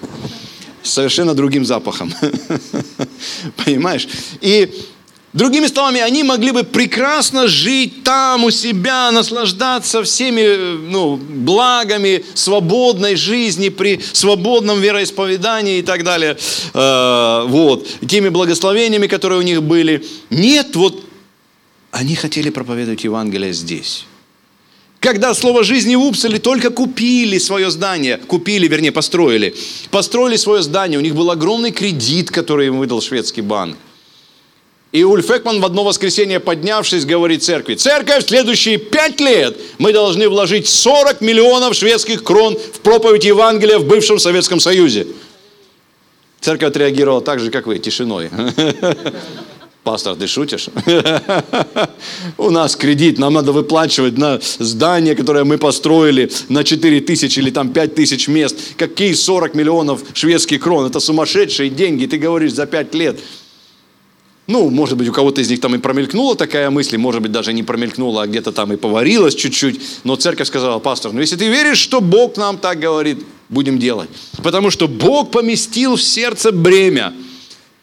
Совершенно 0.86 1.34
другим 1.34 1.64
запахом. 1.64 2.12
Понимаешь? 3.64 4.08
И 4.40 4.70
Другими 5.36 5.66
словами, 5.66 6.00
они 6.00 6.22
могли 6.22 6.50
бы 6.50 6.64
прекрасно 6.64 7.46
жить 7.46 8.02
там 8.04 8.44
у 8.44 8.50
себя, 8.50 9.10
наслаждаться 9.10 10.02
всеми 10.02 10.78
ну, 10.90 11.16
благами 11.16 12.24
свободной 12.32 13.16
жизни, 13.16 13.68
при 13.68 14.00
свободном 14.14 14.80
вероисповедании 14.80 15.80
и 15.80 15.82
так 15.82 16.04
далее. 16.04 16.38
Э, 16.72 17.44
вот, 17.48 17.86
теми 18.08 18.30
благословениями, 18.30 19.08
которые 19.08 19.38
у 19.38 19.42
них 19.42 19.62
были. 19.62 20.06
Нет, 20.30 20.74
вот 20.74 21.04
они 21.90 22.14
хотели 22.14 22.48
проповедовать 22.48 23.04
Евангелие 23.04 23.52
здесь. 23.52 24.06
Когда 25.06 25.34
слово 25.34 25.62
жизни 25.62 25.94
в 25.94 26.02
Упселе 26.02 26.40
только 26.40 26.70
купили 26.70 27.38
свое 27.38 27.70
здание, 27.70 28.16
купили, 28.16 28.66
вернее, 28.66 28.90
построили, 28.90 29.54
построили 29.92 30.34
свое 30.34 30.62
здание, 30.62 30.98
у 30.98 31.00
них 31.00 31.14
был 31.14 31.30
огромный 31.30 31.70
кредит, 31.70 32.32
который 32.32 32.66
им 32.66 32.78
выдал 32.78 33.00
шведский 33.00 33.40
банк. 33.40 33.76
И 34.90 35.04
Ульф 35.04 35.30
Экман 35.30 35.60
в 35.60 35.64
одно 35.64 35.84
воскресенье 35.84 36.40
поднявшись, 36.40 37.04
говорит 37.04 37.44
церкви, 37.44 37.76
церковь 37.76 38.24
в 38.24 38.28
следующие 38.28 38.78
пять 38.78 39.20
лет 39.20 39.56
мы 39.78 39.92
должны 39.92 40.28
вложить 40.28 40.66
40 40.66 41.20
миллионов 41.20 41.76
шведских 41.76 42.24
крон 42.24 42.58
в 42.58 42.80
проповедь 42.80 43.24
Евангелия 43.26 43.78
в 43.78 43.86
бывшем 43.86 44.18
Советском 44.18 44.58
Союзе. 44.58 45.06
Церковь 46.40 46.70
отреагировала 46.70 47.20
так 47.20 47.38
же, 47.38 47.52
как 47.52 47.68
вы, 47.68 47.78
тишиной. 47.78 48.28
Пастор, 49.86 50.16
ты 50.16 50.26
шутишь? 50.26 50.66
У 52.38 52.50
нас 52.50 52.74
кредит, 52.74 53.20
нам 53.20 53.34
надо 53.34 53.52
выплачивать 53.52 54.18
на 54.18 54.40
здание, 54.58 55.14
которое 55.14 55.44
мы 55.44 55.58
построили 55.58 56.28
на 56.48 56.64
4 56.64 57.00
тысячи 57.02 57.38
или 57.38 57.50
там 57.50 57.68
5 57.68 57.94
тысяч 57.94 58.26
мест. 58.26 58.56
Какие 58.76 59.12
40 59.12 59.54
миллионов 59.54 60.02
шведских 60.12 60.60
крон? 60.60 60.86
Это 60.86 60.98
сумасшедшие 60.98 61.70
деньги, 61.70 62.06
ты 62.06 62.18
говоришь, 62.18 62.52
за 62.52 62.66
5 62.66 62.94
лет. 62.94 63.20
Ну, 64.48 64.70
может 64.70 64.98
быть, 64.98 65.08
у 65.08 65.12
кого-то 65.12 65.40
из 65.40 65.50
них 65.50 65.60
там 65.60 65.76
и 65.76 65.78
промелькнула 65.78 66.34
такая 66.34 66.68
мысль, 66.68 66.96
может 66.96 67.22
быть, 67.22 67.30
даже 67.30 67.52
не 67.52 67.62
промелькнула, 67.62 68.22
а 68.22 68.26
где-то 68.26 68.50
там 68.50 68.72
и 68.72 68.76
поварилась 68.76 69.36
чуть-чуть. 69.36 69.80
Но 70.02 70.16
церковь 70.16 70.48
сказала, 70.48 70.80
пастор, 70.80 71.12
ну 71.12 71.20
если 71.20 71.36
ты 71.36 71.46
веришь, 71.46 71.78
что 71.78 72.00
Бог 72.00 72.36
нам 72.36 72.58
так 72.58 72.80
говорит, 72.80 73.24
будем 73.48 73.78
делать. 73.78 74.08
Потому 74.42 74.70
что 74.70 74.88
Бог 74.88 75.30
поместил 75.30 75.94
в 75.94 76.02
сердце 76.02 76.50
бремя 76.50 77.12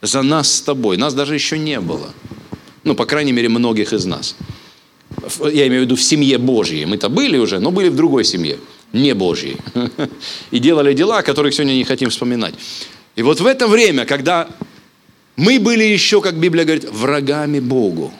за 0.03 0.21
нас 0.21 0.53
с 0.53 0.61
тобой. 0.61 0.97
Нас 0.97 1.13
даже 1.13 1.33
еще 1.33 1.57
не 1.57 1.79
было. 1.79 2.13
Ну, 2.83 2.93
по 2.93 3.05
крайней 3.05 3.31
мере, 3.31 3.49
многих 3.49 3.93
из 3.93 4.05
нас. 4.05 4.35
Я 5.39 5.67
имею 5.67 5.83
в 5.83 5.85
виду 5.85 5.95
в 5.95 6.01
семье 6.01 6.37
Божьей. 6.37 6.85
Мы-то 6.85 7.07
были 7.09 7.37
уже, 7.37 7.59
но 7.59 7.71
были 7.71 7.87
в 7.89 7.95
другой 7.95 8.25
семье, 8.25 8.57
не 8.91 9.13
Божьей. 9.15 9.57
И 10.51 10.59
делали 10.59 10.93
дела, 10.93 11.19
о 11.19 11.23
которых 11.23 11.53
сегодня 11.53 11.73
не 11.73 11.85
хотим 11.85 12.09
вспоминать. 12.09 12.53
И 13.15 13.21
вот 13.21 13.39
в 13.39 13.45
это 13.45 13.67
время, 13.67 14.05
когда 14.05 14.49
мы 15.37 15.59
были 15.59 15.83
еще, 15.85 16.19
как 16.21 16.35
Библия 16.35 16.65
говорит, 16.65 16.89
врагами 16.91 17.59
Богу. 17.59 18.13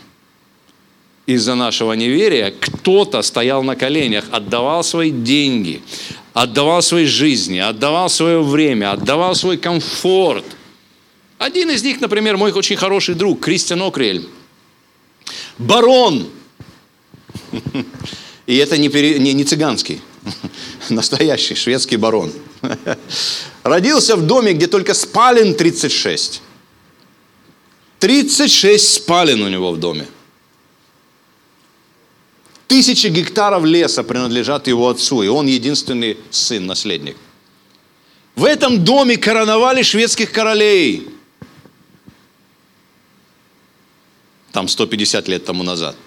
Из-за 1.26 1.56
нашего 1.56 1.94
неверия 1.94 2.54
кто-то 2.58 3.22
стоял 3.22 3.64
на 3.64 3.76
коленях, 3.76 4.26
отдавал 4.32 4.84
свои 4.84 5.10
деньги, 5.10 5.82
отдавал 6.34 6.82
свои 6.82 7.06
жизни, 7.06 7.60
отдавал 7.60 8.10
свое 8.10 8.42
время, 8.42 8.92
отдавал 8.92 9.36
свой 9.36 9.58
комфорт. 9.58 10.46
Один 11.44 11.70
из 11.72 11.84
них, 11.84 12.00
например, 12.00 12.38
мой 12.38 12.54
очень 12.54 12.78
хороший 12.78 13.16
друг, 13.16 13.42
Кристиан 13.42 13.82
Окрель. 13.82 14.30
Барон. 15.58 16.30
И 18.48 18.56
это 18.56 18.78
не, 18.78 18.88
пере, 18.88 19.20
не, 19.20 19.34
не 19.34 19.44
цыганский, 19.44 20.00
настоящий 20.90 21.56
шведский 21.56 21.98
барон. 21.98 22.32
Родился 23.64 24.16
в 24.16 24.26
доме, 24.26 24.54
где 24.54 24.68
только 24.68 24.94
спален 24.94 25.54
36. 25.54 26.42
36 28.00 28.94
спален 28.94 29.44
у 29.44 29.50
него 29.50 29.74
в 29.74 29.80
доме. 29.80 30.08
Тысячи 32.68 33.08
гектаров 33.08 33.66
леса 33.66 34.04
принадлежат 34.04 34.68
его 34.68 34.88
отцу, 34.88 35.24
и 35.24 35.28
он 35.28 35.48
единственный 35.48 36.18
сын, 36.30 36.66
наследник. 36.66 37.18
В 38.38 38.46
этом 38.46 38.86
доме 38.86 39.18
короновали 39.18 39.82
шведских 39.84 40.32
королей. 40.32 41.13
Там 44.54 44.70
150 44.70 45.28
лет 45.28 45.44
тому 45.44 45.64
назад. 45.64 45.98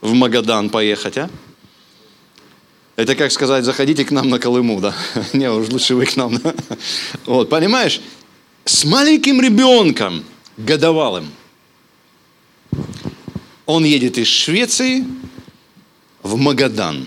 в 0.00 0.12
Магадан 0.12 0.70
поехать, 0.70 1.18
а? 1.18 1.30
Это 2.96 3.14
как 3.14 3.32
сказать, 3.32 3.64
заходите 3.64 4.04
к 4.04 4.10
нам 4.10 4.28
на 4.28 4.38
Колыму, 4.38 4.80
да? 4.80 4.94
Не, 5.32 5.50
уж 5.50 5.68
лучше 5.68 5.94
вы 5.94 6.06
к 6.06 6.16
нам. 6.16 6.38
Вот, 7.26 7.48
понимаешь? 7.48 8.00
С 8.64 8.84
маленьким 8.84 9.40
ребенком, 9.40 10.24
годовалым– 10.56 11.26
он 13.66 13.84
едет 13.84 14.18
из 14.18 14.26
Швеции 14.26 15.04
в 16.22 16.36
Магадан 16.36 17.06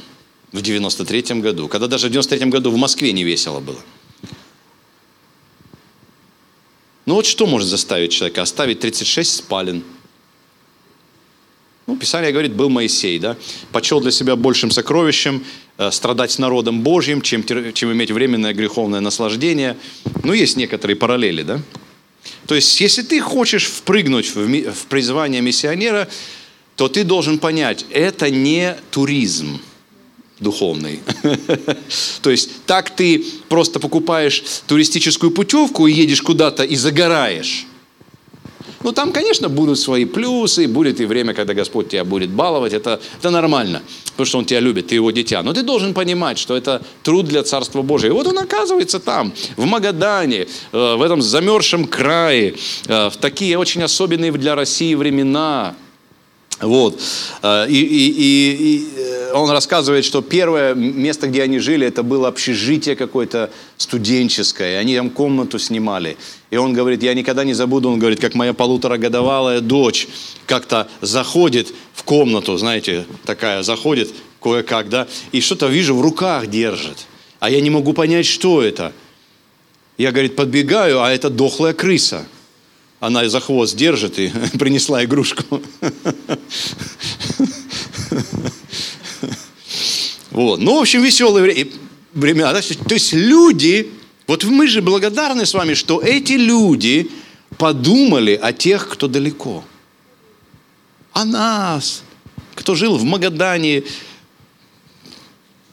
в 0.51 0.61
93 0.61 1.41
году, 1.41 1.67
когда 1.67 1.87
даже 1.87 2.07
в 2.07 2.11
93 2.11 2.49
году 2.49 2.71
в 2.71 2.77
Москве 2.77 3.11
не 3.11 3.23
весело 3.23 3.59
было. 3.59 3.79
Ну 7.05 7.15
вот 7.15 7.25
что 7.25 7.45
может 7.45 7.69
заставить 7.69 8.11
человека 8.11 8.41
оставить 8.41 8.79
36 8.79 9.35
спален? 9.35 9.83
Ну, 11.87 11.97
Писание 11.97 12.31
говорит, 12.31 12.53
был 12.53 12.69
Моисей, 12.69 13.19
да, 13.19 13.37
почел 13.71 14.01
для 14.01 14.09
себя 14.09 14.35
большим 14.35 14.71
сокровищем 14.71 15.45
э, 15.77 15.91
страдать 15.91 16.31
с 16.31 16.39
народом 16.39 16.81
Божьим, 16.81 17.21
чем, 17.21 17.43
чем 17.43 17.91
иметь 17.91 18.09
временное 18.09 18.55
греховное 18.55 19.01
наслаждение. 19.01 19.77
Ну, 20.23 20.33
есть 20.33 20.57
некоторые 20.57 20.97
параллели, 20.97 21.43
да. 21.43 21.61
То 22.47 22.55
есть, 22.55 22.81
если 22.81 23.03
ты 23.03 23.19
хочешь 23.19 23.65
впрыгнуть 23.65 24.33
в, 24.33 24.71
в 24.71 24.85
призвание 24.87 25.41
миссионера, 25.41 26.07
то 26.75 26.87
ты 26.87 27.03
должен 27.03 27.37
понять, 27.37 27.85
это 27.91 28.31
не 28.31 28.75
туризм 28.89 29.59
духовный. 30.39 30.99
То 32.21 32.29
есть 32.29 32.65
так 32.65 32.89
ты 32.89 33.25
просто 33.49 33.79
покупаешь 33.79 34.43
туристическую 34.67 35.31
путевку 35.31 35.87
и 35.87 35.93
едешь 35.93 36.21
куда-то 36.21 36.63
и 36.63 36.75
загораешь. 36.75 37.67
Ну, 38.85 38.91
там, 38.91 39.13
конечно, 39.13 39.49
будут 39.49 39.79
свои 39.79 40.05
плюсы, 40.05 40.67
будет 40.67 41.01
и 41.01 41.05
время, 41.05 41.33
когда 41.33 41.55
Господь 41.55 41.89
тебя 41.89 42.03
будет 42.03 42.29
баловать, 42.29 42.71
это, 42.71 43.01
это 43.17 43.31
нормально, 43.31 43.81
потому 44.11 44.27
что 44.27 44.37
Он 44.37 44.45
тебя 44.45 44.59
любит, 44.59 44.87
ты 44.87 44.95
Его 44.95 45.09
дитя. 45.09 45.41
Но 45.41 45.53
ты 45.53 45.63
должен 45.63 45.95
понимать, 45.95 46.37
что 46.37 46.55
это 46.55 46.83
труд 47.01 47.25
для 47.25 47.41
Царства 47.41 47.81
Божия. 47.81 48.11
И 48.11 48.13
вот 48.13 48.27
Он 48.27 48.37
оказывается 48.37 48.99
там, 48.99 49.33
в 49.57 49.65
Магадане, 49.65 50.45
э, 50.71 50.95
в 50.97 51.01
этом 51.01 51.23
замерзшем 51.23 51.87
крае, 51.87 52.53
э, 52.85 53.09
в 53.09 53.17
такие 53.17 53.57
очень 53.57 53.81
особенные 53.81 54.31
для 54.31 54.53
России 54.53 54.93
времена, 54.93 55.75
Вот. 56.61 57.01
И, 57.43 57.67
и, 57.69 58.09
и, 58.09 58.77
и 58.77 59.31
он 59.33 59.49
рассказывает, 59.49 60.05
что 60.05 60.21
первое 60.21 60.73
место, 60.73 61.27
где 61.27 61.43
они 61.43 61.59
жили, 61.59 61.85
это 61.85 62.01
было 62.01 62.29
общежитие 62.29 62.95
какое-то 62.95 63.51
студенческое. 63.77 64.79
Они 64.79 64.95
там 64.95 65.09
комнату 65.09 65.59
снимали. 65.59 66.15
И 66.51 66.57
он 66.57 66.73
говорит, 66.73 67.03
я 67.03 67.13
никогда 67.13 67.43
не 67.43 67.53
забуду, 67.53 67.89
он 67.89 67.99
говорит, 67.99 68.21
как 68.21 68.35
моя 68.35 68.53
полуторагодовалая 68.53 69.59
дочь 69.59 70.07
как-то 70.45 70.87
заходит 71.01 71.73
в 71.93 72.03
комнату, 72.03 72.55
знаете, 72.55 73.05
такая, 73.25 73.61
заходит 73.61 74.13
кое-как, 74.41 74.87
да, 74.89 75.07
и 75.33 75.41
что-то 75.41 75.67
вижу 75.67 75.95
в 75.95 76.01
руках 76.01 76.47
держит. 76.47 77.07
А 77.39 77.49
я 77.49 77.59
не 77.59 77.69
могу 77.69 77.91
понять, 77.93 78.25
что 78.25 78.61
это. 78.61 78.93
Я, 79.97 80.11
говорит, 80.11 80.35
подбегаю, 80.35 81.01
а 81.01 81.11
это 81.11 81.29
дохлая 81.29 81.73
крыса. 81.73 82.25
Она 83.05 83.29
за 83.29 83.39
хвост 83.39 83.75
держит 83.75 84.17
и 84.17 84.29
принесла 84.57 85.03
игрушку. 85.05 85.61
Вот. 90.31 90.59
Ну, 90.59 90.77
в 90.77 90.81
общем, 90.81 91.03
веселые 91.03 91.67
времена. 92.13 92.51
То 92.53 92.93
есть 92.95 93.13
люди, 93.13 93.91
вот 94.27 94.43
мы 94.43 94.67
же 94.67 94.81
благодарны 94.81 95.45
с 95.45 95.53
вами, 95.53 95.75
что 95.75 96.01
эти 96.01 96.33
люди 96.33 97.09
подумали 97.57 98.33
о 98.41 98.51
тех, 98.51 98.89
кто 98.89 99.07
далеко. 99.07 99.63
О 101.13 101.25
нас, 101.25 102.01
кто 102.55 102.73
жил 102.73 102.97
в 102.97 103.03
Магадане, 103.03 103.83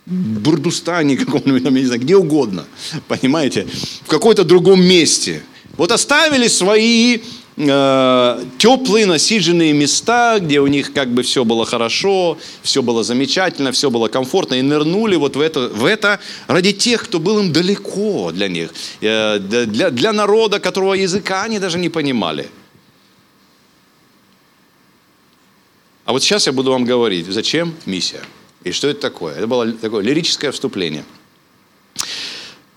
Бурдустане 0.05 1.17
каком-нибудь, 1.17 1.63
я 1.63 1.71
не 1.71 1.87
знаю, 1.87 2.01
где 2.01 2.15
угодно, 2.15 2.67
понимаете, 3.09 3.67
в 4.05 4.09
какой-то 4.09 4.45
другом 4.45 4.83
месте. 4.85 5.43
Вот 5.77 5.91
оставили 5.91 6.49
свои 6.49 7.21
э, 7.57 8.45
теплые 8.59 9.07
насиженные 9.07 9.73
места, 9.73 10.39
где 10.39 10.61
у 10.61 10.67
них 10.67 10.93
как 10.93 11.09
бы 11.13 11.23
все 11.23 11.45
было 11.45 11.65
хорошо, 11.65 12.39
все 12.63 12.83
было 12.83 13.03
замечательно, 13.03 13.73
все 13.73 13.91
было 13.91 14.09
комфортно, 14.09 14.55
и 14.55 14.63
нырнули 14.63 15.17
вот 15.17 15.37
в 15.37 15.41
это, 15.41 15.69
в 15.69 15.85
это 15.87 16.21
ради 16.47 16.73
тех, 16.73 17.05
кто 17.05 17.19
был 17.19 17.39
им 17.39 17.53
далеко 17.53 18.33
для 18.33 18.49
них, 18.49 18.71
э, 19.01 19.39
для, 19.39 19.91
для 19.91 20.13
народа, 20.13 20.61
которого 20.61 20.95
языка 20.95 21.45
они 21.45 21.59
даже 21.59 21.79
не 21.79 21.89
понимали. 21.89 22.49
А 26.05 26.13
вот 26.13 26.23
сейчас 26.23 26.47
я 26.47 26.53
буду 26.53 26.73
вам 26.73 26.85
говорить, 26.85 27.27
зачем 27.29 27.75
миссия. 27.87 28.23
И 28.65 28.73
что 28.73 28.89
это 28.89 29.01
такое? 29.01 29.35
Это 29.35 29.47
было 29.47 29.73
такое 29.73 30.03
лирическое 30.03 30.53
вступление. 30.53 31.05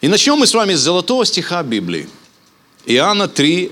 И 0.02 0.08
начнем 0.08 0.38
мы 0.38 0.48
с 0.48 0.54
вами 0.54 0.75
с 0.75 0.80
золотого 0.80 1.25
стиха 1.25 1.64
Библии. 1.64 2.08
Иоанна 2.86 3.27
3, 3.27 3.72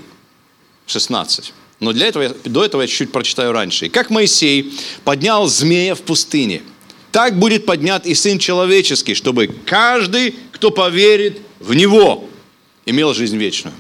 16. 0.86 1.54
Но 1.80 1.94
для 1.94 2.08
этого, 2.08 2.30
до 2.46 2.64
этого 2.64 2.82
я 2.82 2.88
чуть-чуть 2.88 3.12
прочитаю 3.12 3.52
раньше. 3.52 3.88
«И 3.88 3.90
как 3.90 4.10
Моисей 4.10 4.74
поднял 5.04 5.48
змея 5.48 5.96
в 5.96 6.02
пустыне, 6.02 6.62
так 7.12 7.38
будет 7.38 7.66
поднят 7.66 8.06
и 8.06 8.16
Сын 8.16 8.40
Человеческий, 8.40 9.14
чтобы 9.14 9.48
каждый, 9.66 10.36
кто 10.52 10.72
поверит 10.72 11.40
в 11.60 11.74
Него, 11.74 12.30
имел 12.86 13.14
жизнь 13.14 13.38
вечную». 13.38 13.76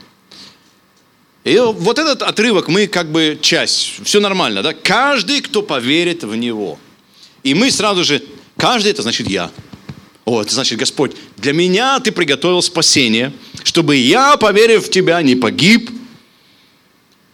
И 1.44 1.58
вот 1.58 2.00
этот 2.00 2.22
отрывок 2.22 2.68
мы 2.70 2.88
как 2.88 3.12
бы 3.12 3.38
часть, 3.42 3.96
все 4.04 4.20
нормально, 4.20 4.63
да? 4.63 4.74
Каждый, 4.74 5.42
кто 5.42 5.62
поверит 5.62 6.24
в 6.24 6.36
Него– 6.36 6.80
и 7.44 7.54
мы 7.54 7.70
сразу 7.72 8.04
же, 8.04 8.24
каждый 8.58 8.92
это 8.92 9.02
значит 9.02 9.30
я. 9.30 9.52
О, 10.25 10.42
это 10.42 10.53
значит, 10.53 10.80
Господь, 10.80 11.12
для 11.38 11.51
меня 11.51 12.00
ты 12.00 12.12
приготовил 12.12 12.62
спасение, 12.62 13.34
чтобы 13.63 13.98
я, 13.98 14.38
поверив 14.38 14.86
в 14.86 14.89
тебя, 14.89 15.22
не 15.22 15.36
погиб. 15.36 15.92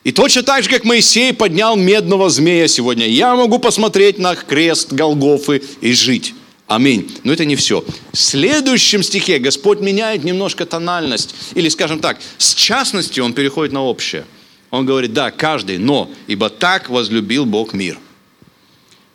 И 0.03 0.12
точно 0.12 0.41
так 0.41 0.63
же, 0.63 0.69
как 0.69 0.86
Моисей 0.86 1.34
поднял 1.34 1.75
медного 1.75 2.29
змея 2.29 2.67
сегодня, 2.67 3.08
я 3.08 3.36
могу 3.36 3.60
посмотреть 3.60 4.17
на 4.17 4.36
крест 4.36 4.91
Голгофы 4.91 5.62
и 5.81 5.93
жить. 5.93 6.34
Аминь. 6.65 7.12
Но 7.24 7.34
это 7.34 7.46
не 7.46 7.55
все. 7.55 7.84
В 8.12 8.17
следующем 8.17 9.03
стихе 9.03 9.39
Господь 9.39 9.81
меняет 9.81 10.24
немножко 10.24 10.65
тональность. 10.65 11.36
Или, 11.53 11.69
скажем 11.69 12.00
так, 12.00 12.19
с 12.38 12.53
частностью 12.53 13.24
он 13.24 13.34
переходит 13.34 13.74
на 13.74 13.84
общее. 13.84 14.25
Он 14.72 14.86
говорит, 14.86 15.13
да, 15.13 15.31
каждый, 15.31 15.77
но, 15.77 16.09
ибо 16.27 16.50
так 16.50 16.90
возлюбил 16.90 17.46
Бог 17.46 17.74
мир– 17.74 18.00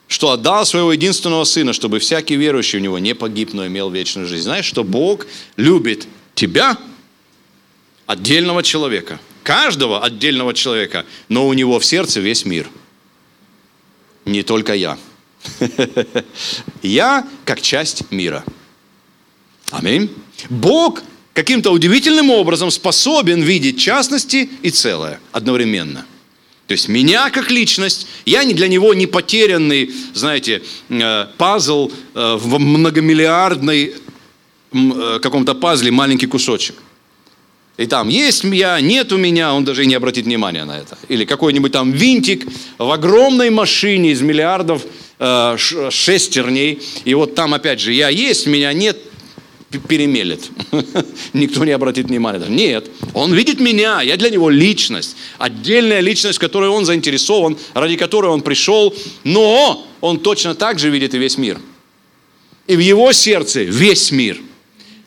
что 0.09 0.31
отдал 0.31 0.67
своего 0.67 0.93
единственного 0.93 1.45
сына, 1.45 1.73
чтобы 1.73 1.99
всякий 1.99 2.37
верующий 2.37 2.79
в 2.79 2.83
него 2.83 2.99
не 2.99 3.15
погиб, 3.15 3.53
но 3.53 3.67
имел 3.67 3.91
вечную 3.91 4.27
жизнь. 4.29 4.45
Знаешь, 4.45 4.67
что 4.67 4.85
Бог 4.85 5.27
любит 5.57 6.07
тебя, 6.35 6.79
отдельного 8.07 8.63
человека, 8.63 9.19
каждого 9.43 10.05
отдельного 10.05 10.53
человека, 10.53 11.07
но 11.29 11.49
у 11.49 11.53
него 11.55 11.79
в 11.79 11.85
сердце 11.85 12.21
весь 12.21 12.45
мир. 12.45 12.69
Не 14.25 14.43
только 14.43 14.75
я. 14.75 14.99
Я 16.83 17.27
как 17.45 17.61
часть 17.61 18.11
мира. 18.11 18.45
Аминь. 19.71 20.11
Бог 20.49 21.03
каким-то 21.33 21.71
удивительным 21.71 22.31
образом 22.31 22.71
способен 22.71 23.43
видеть 23.43 23.79
частности 23.79 24.49
и 24.63 24.71
целое 24.71 25.21
одновременно– 25.33 26.07
то 26.67 26.73
есть 26.73 26.89
меня 26.89 27.29
как 27.31 27.51
личность, 27.51 28.07
я 28.25 28.45
для 28.45 28.69
него 28.69 28.95
не 28.95 29.07
потерянный, 29.07 29.91
знаете, 30.15 30.63
э, 30.89 31.27
пазл 31.37 31.91
э, 32.15 32.37
в 32.39 32.59
многомиллиардной 32.59 33.93
э, 34.73 35.19
каком-то 35.21 35.55
пазле 35.55 35.91
маленький 35.91 36.27
кусочек. 36.27 36.77
И 37.77 37.87
там 37.87 38.09
есть 38.09 38.45
я, 38.45 38.81
нет 38.81 39.13
у 39.13 39.19
меня, 39.19 39.53
он 39.53 39.65
даже 39.65 39.83
и 39.83 39.87
не 39.87 39.95
обратит 39.95 40.25
внимания 40.25 40.65
на 40.65 40.79
это. 40.79 40.97
Или 41.09 41.27
какой-нибудь 41.27 41.73
там 41.73 41.93
винтик 41.93 42.47
в 42.79 42.91
огромной 42.91 43.51
машине 43.51 44.13
из 44.13 44.23
миллиардов 44.23 44.83
шестерней. 45.59 46.81
И 47.05 47.15
вот 47.15 47.35
там 47.35 47.53
опять 47.53 47.81
же 47.81 47.93
я 47.93 48.11
есть, 48.11 48.47
меня 48.47 48.73
нет, 48.73 48.97
перемелет. 49.79 50.51
Никто 51.33 51.65
не 51.65 51.73
обратит 51.73 52.07
внимания. 52.07 52.47
Нет, 52.49 52.91
он 53.13 53.33
видит 53.35 53.61
меня, 53.61 54.03
я 54.03 54.17
для 54.17 54.31
него 54.31 54.51
личность, 54.51 55.17
отдельная 55.39 56.01
личность, 56.01 56.39
в 56.39 56.41
которой 56.41 56.69
он 56.69 56.85
заинтересован, 56.85 57.57
ради 57.75 57.97
которой 57.97 58.31
он 58.31 58.43
пришел, 58.43 58.95
но 59.25 59.87
он 60.01 60.21
точно 60.21 60.55
так 60.55 60.79
же 60.79 60.91
видит 60.91 61.15
и 61.15 61.19
весь 61.19 61.39
мир. 61.39 61.59
И 62.67 62.77
в 62.77 62.81
его 62.81 63.13
сердце 63.13 63.63
весь 63.63 64.11
мир. 64.11 64.39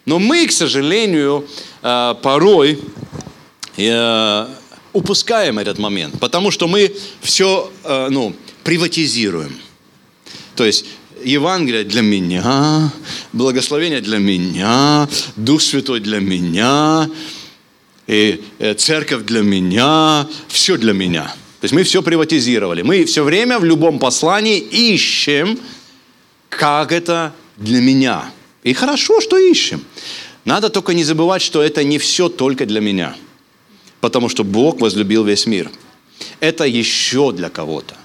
Но 0.06 0.20
мы, 0.20 0.48
к 0.48 0.52
сожалению, 0.52 1.48
э, 1.82 2.16
порой 2.22 2.80
э, 3.78 4.48
упускаем 4.94 5.60
этот 5.60 5.80
момент, 5.80 6.20
потому 6.20 6.52
что 6.52 6.68
мы 6.68 6.96
все 7.22 7.72
э, 7.84 8.08
ну, 8.10 8.36
приватизируем. 8.64 9.56
То 10.56 10.66
есть 10.66 10.86
Евангелие 11.28 11.84
для 11.84 12.02
меня, 12.02 12.92
благословение 13.34 14.00
для 14.00 14.18
меня, 14.18 15.10
Дух 15.36 15.62
Святой 15.62 16.00
для 16.00 16.20
меня, 16.20 17.10
и 18.08 18.42
э, 18.60 18.74
церковь 18.76 19.24
для 19.26 19.42
меня, 19.42 20.26
все 20.48 20.78
для 20.78 20.94
меня. 20.94 21.24
То 21.60 21.66
есть 21.66 21.74
мы 21.74 21.84
все 21.84 22.02
приватизировали. 22.02 22.82
Мы 22.82 23.04
все 23.04 23.24
время 23.24 23.60
в 23.60 23.66
любом 23.66 24.00
послании 24.00 24.60
ищем, 24.60 25.60
как 26.48 26.94
это 26.94 27.34
для 27.58 27.82
меня. 27.82 28.32
И 28.64 28.74
хорошо, 28.74 29.20
что 29.20 29.38
ищем. 29.38 29.84
Надо 30.46 30.70
только 30.70 30.94
не 30.94 31.04
забывать, 31.04 31.42
что 31.42 31.62
это 31.62 31.84
не 31.84 31.98
все 31.98 32.30
только 32.30 32.66
для 32.66 32.80
меня. 32.80 33.16
Потому 34.00 34.30
что 34.30 34.46
Бог 34.46 34.80
возлюбил 34.80 35.26
весь 35.26 35.46
мир. 35.46 35.70
Это 36.40 36.64
еще 36.64 37.34
для 37.34 37.50
кого-то. 37.50 37.96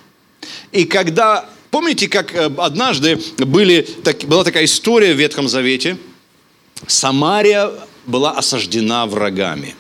И 0.73 0.87
когда 0.87 1.49
Помните, 1.73 2.07
как 2.07 2.35
э, 2.35 2.51
однажды 2.59 3.19
были, 3.39 3.81
так, 4.05 4.25
была 4.25 4.45
такая 4.45 4.67
история 4.67 5.15
в 5.15 5.17
Ветхом 5.17 5.49
Завете? 5.49 5.97
Самария 6.87 7.71
была 8.05 8.33
осаждена 8.33 9.07
врагами. 9.07 9.75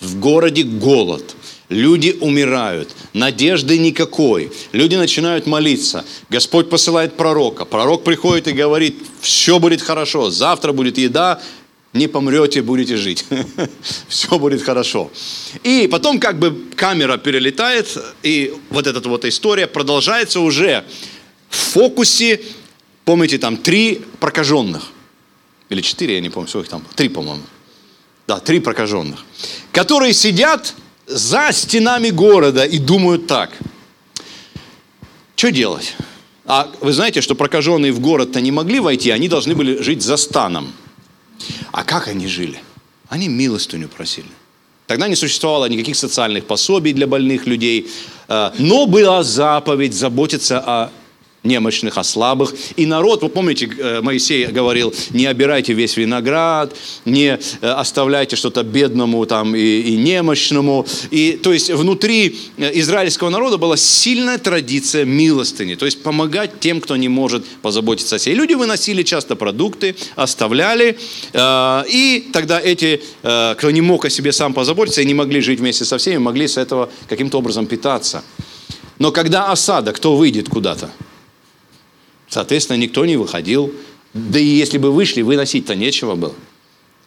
В 0.00 0.18
городе 0.18 0.62
голод. 0.62 1.36
Люди 1.68 2.16
умирают, 2.20 2.88
надежды 3.12 3.76
никакой. 3.76 4.50
Люди 4.72 4.94
начинают 4.96 5.46
молиться. 5.46 6.06
Господь 6.30 6.70
посылает 6.70 7.18
пророка. 7.18 7.66
Пророк 7.66 8.02
приходит 8.02 8.48
и 8.48 8.52
говорит, 8.52 8.96
все 9.20 9.58
будет 9.58 9.82
хорошо, 9.82 10.30
завтра 10.30 10.72
будет 10.72 10.96
еда, 10.96 11.42
не 11.92 12.06
помрете, 12.06 12.62
будете 12.62 12.96
жить. 12.96 13.24
Все 14.08 14.38
будет 14.38 14.62
хорошо. 14.62 15.10
И 15.64 15.88
потом 15.90 16.20
как 16.20 16.38
бы 16.38 16.54
камера 16.76 17.16
перелетает, 17.16 17.98
и 18.22 18.54
вот 18.70 18.86
эта 18.86 19.06
вот 19.08 19.24
история 19.24 19.66
продолжается 19.66 20.40
уже 20.40 20.84
в 21.48 21.56
фокусе, 21.56 22.40
помните, 23.04 23.38
там 23.38 23.56
три 23.56 24.02
прокаженных. 24.20 24.90
Или 25.68 25.80
четыре, 25.80 26.14
я 26.14 26.20
не 26.20 26.30
помню, 26.30 26.48
сколько 26.48 26.70
там. 26.70 26.84
Три, 26.94 27.08
по-моему. 27.08 27.42
Да, 28.26 28.40
три 28.40 28.60
прокаженных. 28.60 29.24
Которые 29.72 30.12
сидят 30.12 30.74
за 31.06 31.50
стенами 31.52 32.10
города 32.10 32.64
и 32.64 32.78
думают 32.78 33.26
так. 33.26 33.52
Что 35.36 35.50
делать? 35.50 35.94
А 36.44 36.70
вы 36.80 36.92
знаете, 36.92 37.20
что 37.20 37.34
прокаженные 37.34 37.92
в 37.92 38.00
город-то 38.00 38.40
не 38.40 38.52
могли 38.52 38.80
войти, 38.80 39.10
они 39.10 39.28
должны 39.28 39.54
были 39.54 39.82
жить 39.82 40.02
за 40.02 40.16
станом. 40.16 40.72
А 41.72 41.84
как 41.84 42.08
они 42.08 42.26
жили? 42.26 42.60
Они 43.08 43.28
милостыню 43.28 43.88
просили. 43.88 44.28
Тогда 44.86 45.08
не 45.08 45.16
существовало 45.16 45.66
никаких 45.66 45.96
социальных 45.96 46.46
пособий 46.46 46.92
для 46.92 47.08
больных 47.08 47.46
людей, 47.46 47.90
э, 48.28 48.52
но 48.58 48.86
была 48.86 49.24
заповедь 49.24 49.94
заботиться 49.94 50.60
о 50.60 50.92
немощных, 51.46 51.96
о 51.98 52.04
слабых. 52.04 52.54
И 52.76 52.86
народ, 52.86 53.22
вы 53.22 53.28
помните, 53.28 53.70
э, 53.78 54.00
Моисей 54.02 54.46
говорил, 54.46 54.94
не 55.10 55.26
обирайте 55.26 55.72
весь 55.72 55.96
виноград, 55.96 56.76
не 57.04 57.38
э, 57.60 57.68
оставляйте 57.68 58.36
что-то 58.36 58.62
бедному 58.62 59.24
там, 59.26 59.54
и, 59.54 59.80
и 59.80 59.96
немощному. 59.96 60.86
И, 61.10 61.38
то 61.42 61.52
есть 61.52 61.70
внутри 61.70 62.36
э, 62.56 62.70
израильского 62.80 63.30
народа 63.30 63.56
была 63.56 63.76
сильная 63.76 64.38
традиция 64.38 65.04
милостыни, 65.04 65.74
то 65.74 65.86
есть 65.86 66.02
помогать 66.02 66.60
тем, 66.60 66.80
кто 66.80 66.96
не 66.96 67.08
может 67.08 67.44
позаботиться 67.62 68.16
о 68.16 68.18
себе. 68.18 68.34
И 68.34 68.36
люди 68.36 68.54
выносили 68.54 69.02
часто 69.02 69.36
продукты, 69.36 69.94
оставляли, 70.16 70.98
и 71.34 72.28
тогда 72.32 72.60
эти, 72.60 73.00
кто 73.22 73.70
не 73.70 73.80
мог 73.80 74.04
о 74.04 74.10
себе 74.10 74.32
сам 74.32 74.54
позаботиться 74.54 75.02
и 75.02 75.04
не 75.04 75.14
могли 75.14 75.40
жить 75.40 75.60
вместе 75.60 75.84
со 75.84 75.98
всеми, 75.98 76.18
могли 76.18 76.48
с 76.48 76.56
этого 76.56 76.90
каким-то 77.08 77.38
образом 77.38 77.66
питаться. 77.66 78.22
Но 78.98 79.12
когда 79.12 79.50
осада, 79.50 79.92
кто 79.92 80.16
выйдет 80.16 80.48
куда-то? 80.48 80.90
Соответственно, 82.28 82.76
никто 82.78 83.04
не 83.06 83.16
выходил. 83.16 83.72
Да 84.14 84.38
и 84.38 84.44
если 84.44 84.78
бы 84.78 84.92
вышли, 84.92 85.22
выносить-то 85.22 85.74
нечего 85.74 86.14
было. 86.14 86.34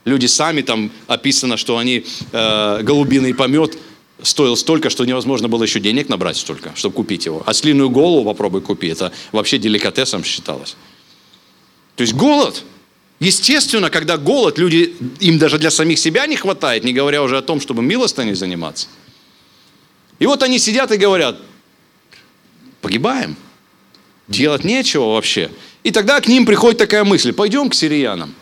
Люди 0.06 0.28
сами 0.28 0.62
там 0.62 0.92
описано, 1.08 1.58
что 1.58 1.78
они 1.78 2.06
э, 2.32 2.82
голубиный 2.84 3.34
помет 3.34 3.78
стоил 4.22 4.56
столько, 4.56 4.90
что 4.90 5.06
невозможно 5.06 5.48
было 5.48 5.64
еще 5.64 5.80
денег 5.80 6.10
набрать 6.10 6.38
столько, 6.38 6.72
чтобы 6.76 6.96
купить 6.96 7.26
его. 7.26 7.44
А 7.46 7.54
слиную 7.54 7.90
голову 7.90 8.26
попробуй 8.26 8.62
купи. 8.62 8.88
Это 8.88 9.12
вообще 9.32 9.58
деликатесом 9.58 10.24
считалось. 10.24 10.76
То 11.96 12.02
есть 12.02 12.14
голод. 12.14 12.64
Естественно, 13.20 13.90
когда 13.90 14.18
голод, 14.18 14.58
люди, 14.58 14.96
им 15.20 15.38
даже 15.40 15.58
для 15.58 15.72
самих 15.72 16.00
себя 16.00 16.26
не 16.26 16.38
хватает, 16.38 16.86
не 16.86 16.94
говоря 16.94 17.22
уже 17.22 17.38
о 17.38 17.42
том, 17.42 17.60
чтобы 17.60 17.82
милостыней 17.82 18.34
заниматься. 18.34 18.88
И 20.20 20.26
вот 20.26 20.42
они 20.42 20.58
сидят 20.60 20.92
и 20.92 20.98
говорят, 20.98 21.38
погибаем 22.82 23.36
делать 24.30 24.64
нечего 24.64 25.14
вообще. 25.14 25.52
И 25.84 25.92
тогда 25.92 26.22
к 26.22 26.28
ним 26.28 26.46
приходит 26.46 26.78
такая 26.78 27.04
мысль, 27.04 27.34
пойдем 27.34 27.70
к 27.70 27.76
сириянам. 27.76 28.34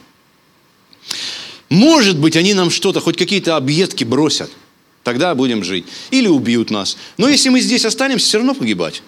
Может 1.69 2.17
быть, 2.17 2.36
они 2.36 2.54
нам 2.54 2.69
что-то, 2.69 3.00
хоть 3.00 3.17
какие-то 3.17 3.56
объедки 3.56 4.04
бросят. 4.04 4.52
Тогда 5.04 5.34
будем 5.36 5.63
жить. 5.63 5.86
Или 6.12 6.28
убьют 6.28 6.69
нас. 6.69 6.97
Но 7.17 7.30
если 7.30 7.50
мы 7.50 7.62
здесь 7.62 7.86
останемся, 7.86 8.26
все 8.26 8.38
равно 8.38 8.54
погибать. 8.54 9.02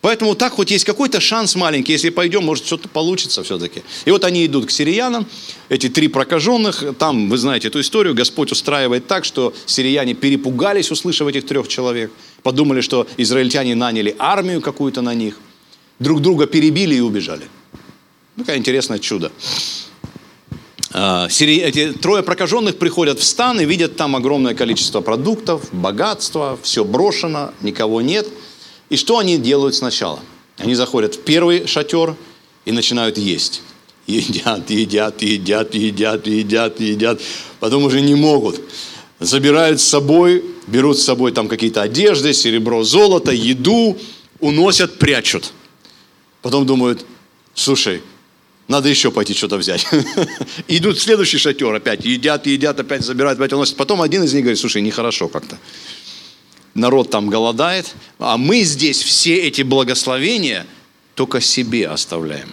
Поэтому 0.00 0.34
так 0.34 0.52
хоть 0.52 0.70
есть 0.70 0.84
какой-то 0.84 1.18
шанс 1.18 1.56
маленький, 1.56 1.92
если 1.92 2.10
пойдем, 2.10 2.44
может 2.44 2.66
что-то 2.66 2.88
получится 2.88 3.42
все-таки. 3.42 3.82
И 4.04 4.10
вот 4.10 4.24
они 4.24 4.44
идут 4.44 4.66
к 4.66 4.70
сириянам, 4.70 5.26
эти 5.70 5.88
три 5.88 6.08
прокаженных, 6.08 6.84
там, 6.98 7.30
вы 7.30 7.38
знаете 7.38 7.68
эту 7.68 7.80
историю, 7.80 8.14
Господь 8.14 8.52
устраивает 8.52 9.06
так, 9.06 9.24
что 9.24 9.54
сирияне 9.64 10.12
перепугались, 10.12 10.90
услышав 10.90 11.26
этих 11.26 11.46
трех 11.46 11.68
человек, 11.68 12.12
подумали, 12.42 12.82
что 12.82 13.06
израильтяне 13.16 13.74
наняли 13.74 14.14
армию 14.18 14.60
какую-то 14.60 15.00
на 15.00 15.14
них– 15.14 15.38
друг 15.98 16.20
друга 16.20 16.46
перебили 16.46 16.96
и 16.96 17.00
убежали. 17.00 17.48
Такое 18.36 18.56
интересное 18.56 18.98
чудо. 18.98 19.30
А, 20.92 21.28
эти 21.28 21.92
трое 21.92 22.22
прокаженных 22.22 22.78
приходят 22.78 23.18
в 23.18 23.24
стан 23.24 23.60
и 23.60 23.64
видят 23.64 23.96
там 23.96 24.16
огромное 24.16 24.54
количество 24.54 25.00
продуктов, 25.00 25.72
богатства, 25.72 26.58
все 26.62 26.84
брошено, 26.84 27.52
никого 27.62 28.00
нет. 28.00 28.28
И 28.90 28.96
что 28.96 29.18
они 29.18 29.38
делают 29.38 29.74
сначала? 29.74 30.20
Они 30.58 30.74
заходят 30.74 31.16
в 31.16 31.22
первый 31.22 31.66
шатер 31.66 32.14
и 32.64 32.72
начинают 32.72 33.18
есть. 33.18 33.62
Едят, 34.06 34.70
едят, 34.70 35.22
едят, 35.22 35.74
едят, 35.74 36.26
едят, 36.26 36.80
едят. 36.80 37.20
Потом 37.58 37.84
уже 37.84 38.00
не 38.00 38.14
могут. 38.14 38.60
Забирают 39.18 39.80
с 39.80 39.84
собой, 39.84 40.44
берут 40.66 40.98
с 40.98 41.04
собой 41.04 41.32
там 41.32 41.48
какие-то 41.48 41.82
одежды, 41.82 42.34
серебро, 42.34 42.84
золото, 42.84 43.32
еду, 43.32 43.96
уносят, 44.40 44.98
прячут– 44.98 45.52
Потом 46.44 46.66
думают, 46.66 47.06
слушай, 47.54 48.02
надо 48.68 48.90
еще 48.90 49.10
пойти 49.10 49.32
что-то 49.32 49.56
взять. 49.56 49.86
Идут 50.68 50.98
в 50.98 51.00
следующий 51.00 51.38
шатер 51.38 51.74
опять, 51.74 52.04
едят, 52.04 52.46
едят, 52.46 52.78
опять 52.78 53.02
забирают, 53.02 53.40
опять 53.40 53.54
уносят. 53.54 53.76
Потом 53.76 54.02
один 54.02 54.22
из 54.24 54.34
них 54.34 54.42
говорит, 54.42 54.58
слушай, 54.58 54.82
нехорошо 54.82 55.28
как-то. 55.28 55.58
Народ 56.74 57.08
там 57.08 57.30
голодает, 57.30 57.94
а 58.18 58.36
мы 58.36 58.60
здесь 58.60 59.02
все 59.02 59.36
эти 59.38 59.62
благословения 59.62 60.66
только 61.14 61.40
себе 61.40 61.88
оставляем. 61.88 62.52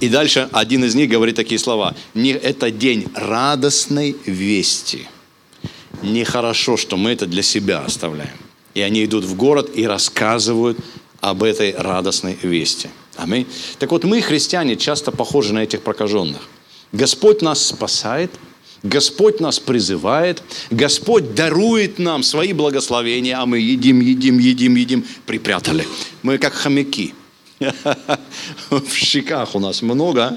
И 0.00 0.08
дальше 0.08 0.48
один 0.52 0.86
из 0.86 0.94
них 0.94 1.10
говорит 1.10 1.36
такие 1.36 1.58
слова. 1.58 1.94
Не, 2.14 2.30
это 2.30 2.70
день 2.70 3.08
радостной 3.14 4.16
вести. 4.24 5.06
Нехорошо, 6.00 6.78
что 6.78 6.96
мы 6.96 7.10
это 7.10 7.26
для 7.26 7.42
себя 7.42 7.80
оставляем. 7.80 8.38
И 8.72 8.80
они 8.80 9.04
идут 9.04 9.24
в 9.24 9.34
город 9.34 9.70
и 9.74 9.86
рассказывают 9.86 10.78
об 11.22 11.44
этой 11.44 11.72
радостной 11.72 12.36
вести. 12.42 12.90
Аминь. 13.16 13.46
Так 13.78 13.92
вот, 13.92 14.02
мы, 14.02 14.20
христиане, 14.20 14.76
часто 14.76 15.12
похожи 15.12 15.54
на 15.54 15.60
этих 15.60 15.80
прокаженных. 15.82 16.42
Господь 16.90 17.42
нас 17.42 17.64
спасает, 17.64 18.32
Господь 18.82 19.38
нас 19.38 19.60
призывает, 19.60 20.42
Господь 20.70 21.34
дарует 21.34 22.00
нам 22.00 22.24
свои 22.24 22.52
благословения, 22.52 23.40
а 23.40 23.46
мы 23.46 23.60
едим, 23.60 24.00
едим, 24.00 24.38
едим, 24.38 24.74
едим, 24.74 25.04
припрятали. 25.24 25.86
Мы 26.22 26.38
как 26.38 26.54
хомяки. 26.54 27.14
В 28.70 28.92
щеках 28.92 29.54
у 29.54 29.60
нас 29.60 29.80
много. 29.80 30.36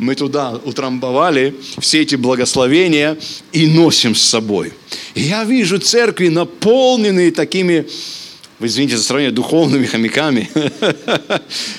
Мы 0.00 0.16
туда 0.16 0.60
утрамбовали 0.64 1.54
все 1.78 2.02
эти 2.02 2.16
благословения 2.16 3.16
и 3.52 3.68
носим 3.68 4.16
с 4.16 4.22
собой. 4.22 4.72
Я 5.14 5.44
вижу 5.44 5.78
церкви, 5.78 6.26
наполненные 6.26 7.30
такими 7.30 7.86
вы 8.58 8.68
извините 8.68 8.96
за 8.96 9.04
сравнение, 9.04 9.32
духовными 9.32 9.84
хомяками, 9.84 10.48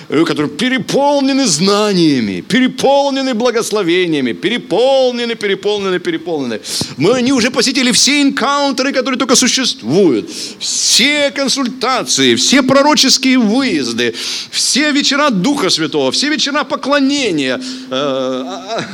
которые 0.26 0.52
переполнены 0.52 1.48
знаниями, 1.48 2.42
переполнены 2.42 3.34
благословениями, 3.34 4.34
переполнены, 4.34 5.34
переполнены, 5.36 6.00
переполнены. 6.00 6.62
Мы, 6.98 7.14
они 7.14 7.34
уже 7.34 7.50
посетили 7.50 7.92
все 7.92 8.22
инкаунтеры, 8.22 8.94
которые 8.94 9.18
только 9.18 9.36
существуют, 9.36 10.30
все 10.60 11.32
консультации, 11.32 12.36
все 12.36 12.62
пророческие 12.62 13.40
выезды, 13.40 14.14
все 14.52 14.92
вечера 14.92 15.32
Духа 15.32 15.72
Святого, 15.72 16.12
все 16.12 16.30
вечера 16.30 16.64
поклонения, 16.64 17.60
э, 17.90 18.44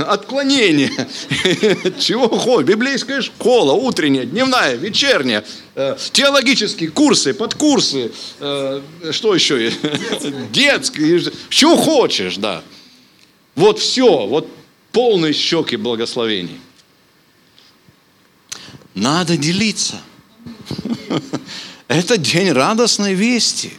отклонения, 0.08 0.91
чего 2.00 2.30
хочешь, 2.30 2.67
библейская 2.67 3.22
школа, 3.22 3.74
утренняя, 3.74 4.24
дневная, 4.24 4.76
вечерняя, 4.76 5.43
э, 5.76 5.98
теологические 6.13 6.89
курсы, 6.89 7.34
подкурсы, 7.34 7.73
курсы, 7.74 8.12
э, 8.40 8.82
что 9.12 9.34
еще? 9.34 9.72
Детские, 10.52 11.24
что 11.50 11.76
хочешь, 11.76 12.38
да. 12.38 12.62
Вот 13.56 13.80
все, 13.80 14.28
вот 14.28 14.48
полные 14.92 15.34
щеки 15.34 15.76
благословений. 15.76 16.60
Надо 18.94 19.38
делиться. 19.38 19.96
Это 21.88 22.18
день 22.18 22.52
радостной 22.52 23.16
вести. 23.16 23.74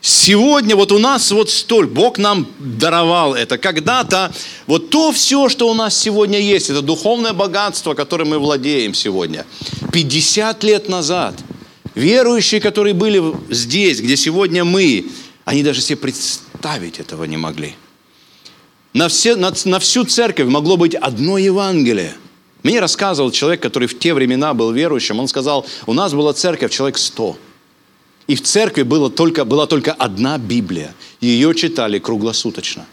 Сегодня 0.00 0.76
вот 0.76 0.92
у 0.92 0.98
нас 0.98 1.32
вот 1.32 1.50
столь, 1.50 1.88
Бог 1.88 2.18
нам 2.18 2.46
даровал 2.60 3.34
это. 3.34 3.58
Когда-то 3.58 4.32
вот 4.68 4.90
то 4.90 5.10
все, 5.10 5.48
что 5.48 5.68
у 5.68 5.74
нас 5.74 5.98
сегодня 5.98 6.38
есть, 6.38 6.70
это 6.70 6.80
духовное 6.80 7.32
богатство, 7.32 7.94
которым 7.94 8.28
мы 8.28 8.38
владеем 8.38 8.94
сегодня. 8.94 9.44
50 9.92 10.62
лет 10.62 10.88
назад– 10.88 11.34
Верующие, 11.96 12.60
которые 12.60 12.92
были 12.92 13.22
здесь, 13.48 14.00
где 14.00 14.16
сегодня 14.16 14.64
мы, 14.64 15.06
они 15.46 15.62
даже 15.62 15.80
себе 15.80 15.96
представить 15.96 17.00
этого 17.00 17.24
не 17.24 17.38
могли. 17.38 17.74
На, 18.92 19.08
все, 19.08 19.34
на, 19.34 19.52
на 19.64 19.78
всю 19.78 20.04
церковь 20.04 20.46
могло 20.46 20.76
быть 20.76 20.94
одно 20.94 21.38
Евангелие. 21.38 22.14
Мне 22.62 22.80
рассказывал 22.80 23.30
человек, 23.30 23.62
который 23.62 23.88
в 23.88 23.98
те 23.98 24.12
времена 24.12 24.52
был 24.52 24.72
верующим, 24.72 25.20
он 25.20 25.26
сказал, 25.26 25.66
у 25.86 25.94
нас 25.94 26.12
была 26.12 26.34
церковь 26.34 26.70
человек 26.70 26.98
сто. 26.98 27.38
И 28.26 28.34
в 28.34 28.42
церкви 28.42 28.82
было 28.82 29.08
только, 29.08 29.46
была 29.46 29.66
только 29.66 29.92
одна 29.92 30.36
Библия. 30.36 30.94
Ее 31.22 31.54
читали 31.54 31.98
круглосуточно. 31.98 32.84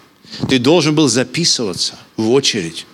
Ты 0.47 0.59
должен 0.59 0.95
был 0.95 1.09
записываться 1.09 1.99
в 2.15 2.31
очередь. 2.31 2.85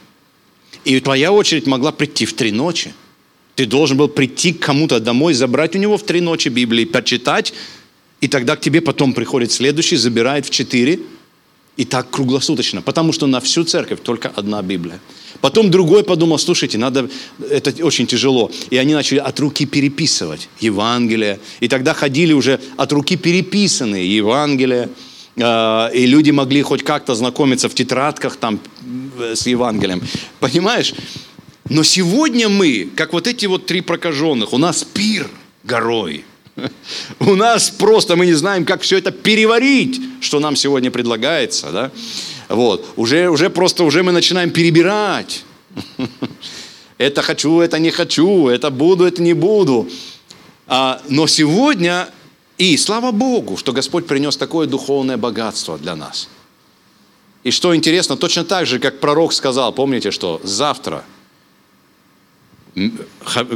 И 0.86 1.00
твоя 1.02 1.32
очередь 1.32 1.68
могла 1.68 1.92
прийти 1.92 2.26
в 2.26 2.34
три 2.34 2.52
ночи. 2.52 2.94
Ты 3.60 3.66
должен 3.66 3.98
был 3.98 4.08
прийти 4.08 4.54
к 4.54 4.60
кому-то 4.60 5.02
домой, 5.02 5.34
забрать 5.34 5.76
у 5.76 5.80
него 5.80 5.98
в 5.98 6.04
три 6.04 6.22
ночи 6.22 6.48
Библии, 6.48 6.86
почитать, 6.86 7.54
и 8.22 8.30
тогда 8.30 8.56
к 8.56 8.62
тебе 8.62 8.80
потом 8.80 9.12
приходит 9.12 9.52
следующий, 9.52 9.98
забирает 9.98 10.46
в 10.46 10.50
четыре, 10.50 11.02
и 11.76 11.84
так 11.84 12.10
круглосуточно, 12.10 12.82
потому 12.82 13.12
что 13.12 13.28
на 13.28 13.42
всю 13.42 13.66
церковь 13.66 14.00
только 14.02 14.30
одна 14.30 14.62
Библия. 14.62 15.02
Потом 15.42 15.70
другой 15.72 16.06
подумал, 16.06 16.40
слушайте, 16.40 16.78
надо, 16.78 17.10
это 17.50 17.74
очень 17.84 18.08
тяжело. 18.08 18.50
И 18.70 18.78
они 18.78 18.94
начали 18.94 19.20
от 19.20 19.38
руки 19.42 19.66
переписывать 19.66 20.48
Евангелие. 20.62 21.42
И 21.60 21.68
тогда 21.68 21.94
ходили 21.94 22.32
уже 22.32 22.62
от 22.78 22.94
руки 22.94 23.18
переписанные 23.18 24.16
Евангелия. 24.16 24.90
А, 25.38 25.90
и 25.94 26.06
люди 26.06 26.32
могли 26.32 26.62
хоть 26.62 26.84
как-то 26.84 27.14
знакомиться 27.14 27.68
в 27.68 27.74
тетрадках 27.74 28.38
там 28.38 28.62
э, 29.20 29.36
с 29.36 29.48
Евангелием. 29.48 30.02
Понимаешь? 30.40 30.94
Но 31.70 31.84
сегодня 31.84 32.50
мы, 32.50 32.90
как 32.96 33.14
вот 33.14 33.28
эти 33.28 33.46
вот 33.46 33.68
три 33.68 33.82
прокаженных, 33.82 34.54
у 34.54 34.58
нас 34.58 34.84
пир 34.84 35.30
горой. 35.64 36.26
У 37.20 37.36
нас 37.36 37.70
просто 37.70 38.16
мы 38.16 38.26
не 38.26 38.34
знаем, 38.34 38.66
как 38.66 38.82
все 38.82 38.98
это 38.98 39.12
переварить, 39.12 40.02
что 40.20 40.40
нам 40.40 40.56
сегодня 40.56 40.92
предлагается. 40.92 41.72
Да? 41.72 41.92
Вот. 42.50 42.86
Уже, 42.96 43.30
уже 43.30 43.50
просто 43.50 43.84
уже 43.84 44.04
мы 44.04 44.12
начинаем 44.12 44.50
перебирать. 44.50 45.46
Это 46.98 47.22
хочу, 47.22 47.62
это 47.62 47.80
не 47.80 47.92
хочу, 47.92 48.50
это 48.50 48.72
буду, 48.72 49.06
это 49.06 49.22
не 49.22 49.34
буду. 49.34 49.88
А, 50.68 51.02
но 51.08 51.28
сегодня, 51.28 52.10
и 52.58 52.76
слава 52.76 53.12
Богу, 53.12 53.56
что 53.56 53.72
Господь 53.72 54.06
принес 54.06 54.36
такое 54.36 54.68
духовное 54.68 55.16
богатство 55.16 55.78
для 55.78 55.96
нас. 55.96 56.28
И 57.46 57.52
что 57.52 57.74
интересно, 57.74 58.18
точно 58.18 58.44
так 58.44 58.66
же, 58.66 58.80
как 58.80 59.00
пророк 59.00 59.32
сказал, 59.32 59.72
помните, 59.72 60.12
что 60.12 60.42
завтра, 60.44 61.06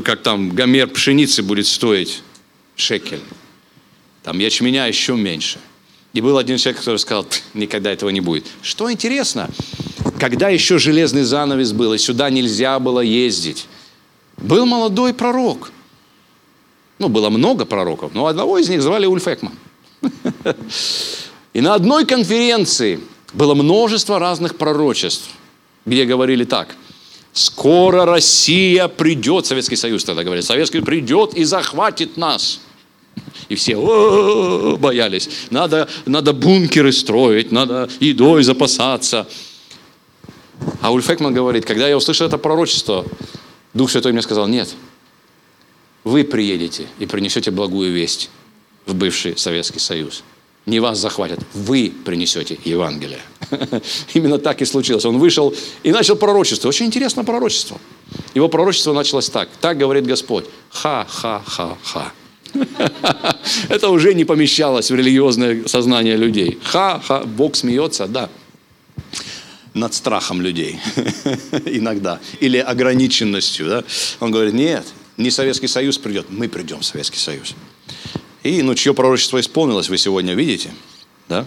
как 0.05 0.21
там 0.21 0.49
гомер 0.49 0.87
пшеницы 0.87 1.43
будет 1.43 1.67
стоить 1.67 2.21
шекель, 2.75 3.21
там 4.23 4.39
ячменя 4.39 4.87
еще 4.87 5.15
меньше. 5.15 5.59
И 6.13 6.21
был 6.21 6.37
один 6.37 6.57
человек, 6.57 6.79
который 6.79 6.97
сказал, 6.97 7.25
никогда 7.55 7.91
этого 7.91 8.09
не 8.09 8.21
будет. 8.21 8.45
Что 8.61 8.91
интересно, 8.91 9.49
когда 10.19 10.49
еще 10.49 10.77
железный 10.77 11.23
занавес 11.23 11.73
был, 11.73 11.93
и 11.93 11.97
сюда 11.97 12.29
нельзя 12.29 12.79
было 12.79 12.99
ездить, 12.99 13.67
был 14.37 14.65
молодой 14.65 15.13
пророк. 15.13 15.71
Ну, 16.99 17.09
было 17.09 17.29
много 17.29 17.65
пророков, 17.65 18.13
но 18.13 18.27
одного 18.27 18.59
из 18.59 18.69
них 18.69 18.81
звали 18.81 19.05
Ульф 19.07 19.27
Экман. 19.27 19.53
И 21.53 21.61
на 21.61 21.73
одной 21.73 22.05
конференции 22.05 22.99
было 23.33 23.55
множество 23.55 24.19
разных 24.19 24.57
пророчеств, 24.57 25.29
где 25.85 26.05
говорили 26.05 26.43
так. 26.43 26.75
Скоро 27.33 28.05
Россия 28.05 28.87
придет, 28.87 29.47
Советский 29.47 29.75
Союз 29.75 30.03
тогда 30.03 30.23
говорит, 30.23 30.45
Советский 30.45 30.81
придет 30.81 31.33
и 31.33 31.43
захватит 31.43 32.15
нас. 32.15 32.61
И 33.49 33.55
все 33.55 34.77
боялись. 34.79 35.29
Надо, 35.49 35.89
надо 36.05 36.33
бункеры 36.33 36.91
строить, 36.91 37.51
надо 37.51 37.89
едой 37.99 38.43
запасаться. 38.43 39.27
А 40.81 40.91
Ульфекман 40.91 41.33
говорит, 41.33 41.65
когда 41.65 41.87
я 41.87 41.97
услышал 41.97 42.27
это 42.27 42.37
пророчество, 42.37 43.05
Дух 43.73 43.89
Святой 43.89 44.11
мне 44.11 44.21
сказал, 44.21 44.47
нет, 44.47 44.69
вы 46.03 46.23
приедете 46.23 46.85
и 46.99 47.07
принесете 47.07 47.49
благую 47.49 47.91
весть 47.91 48.29
в 48.85 48.93
бывший 48.93 49.37
Советский 49.37 49.79
Союз. 49.79 50.23
Не 50.65 50.79
вас 50.79 50.99
захватят, 50.99 51.39
вы 51.53 51.91
принесете 52.05 52.59
Евангелие. 52.63 53.19
Именно 54.13 54.37
так 54.37 54.61
и 54.61 54.65
случилось. 54.65 55.05
Он 55.05 55.17
вышел 55.17 55.53
и 55.83 55.91
начал 55.91 56.15
пророчество. 56.15 56.69
Очень 56.69 56.87
интересное 56.87 57.23
пророчество. 57.23 57.79
Его 58.33 58.49
пророчество 58.49 58.93
началось 58.93 59.29
так. 59.29 59.49
Так 59.61 59.77
говорит 59.77 60.05
Господь. 60.05 60.45
Ха-ха-ха-ха. 60.69 62.11
Это 63.69 63.89
уже 63.89 64.13
не 64.13 64.25
помещалось 64.25 64.91
в 64.91 64.95
религиозное 64.95 65.67
сознание 65.67 66.15
людей. 66.15 66.59
Ха-ха, 66.63 67.23
Бог 67.25 67.55
смеется, 67.55 68.07
да. 68.07 68.29
Над 69.73 69.93
страхом 69.93 70.41
людей 70.41 70.79
иногда. 71.65 72.19
Или 72.39 72.57
ограниченностью. 72.57 73.67
Да? 73.67 73.83
Он 74.19 74.31
говорит, 74.31 74.53
нет, 74.53 74.85
не 75.17 75.31
Советский 75.31 75.67
Союз 75.67 75.97
придет, 75.97 76.27
мы 76.29 76.47
придем 76.47 76.79
в 76.79 76.85
Советский 76.85 77.19
Союз. 77.19 77.55
И, 78.43 78.61
ну, 78.61 78.75
чье 78.75 78.93
пророчество 78.93 79.39
исполнилось, 79.39 79.89
вы 79.89 79.97
сегодня 79.97 80.33
видите, 80.33 80.71
да? 81.29 81.45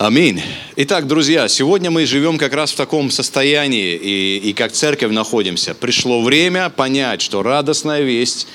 Аминь. 0.00 0.40
Итак, 0.76 1.06
друзья, 1.06 1.46
сегодня 1.46 1.90
мы 1.90 2.06
живем 2.06 2.38
как 2.38 2.54
раз 2.54 2.72
в 2.72 2.76
таком 2.76 3.10
состоянии, 3.10 3.94
и, 3.96 4.38
и 4.38 4.54
как 4.54 4.72
церковь 4.72 5.12
находимся. 5.12 5.74
Пришло 5.74 6.22
время 6.22 6.70
понять, 6.70 7.20
что 7.20 7.42
радостная 7.42 8.00
весть 8.00 8.46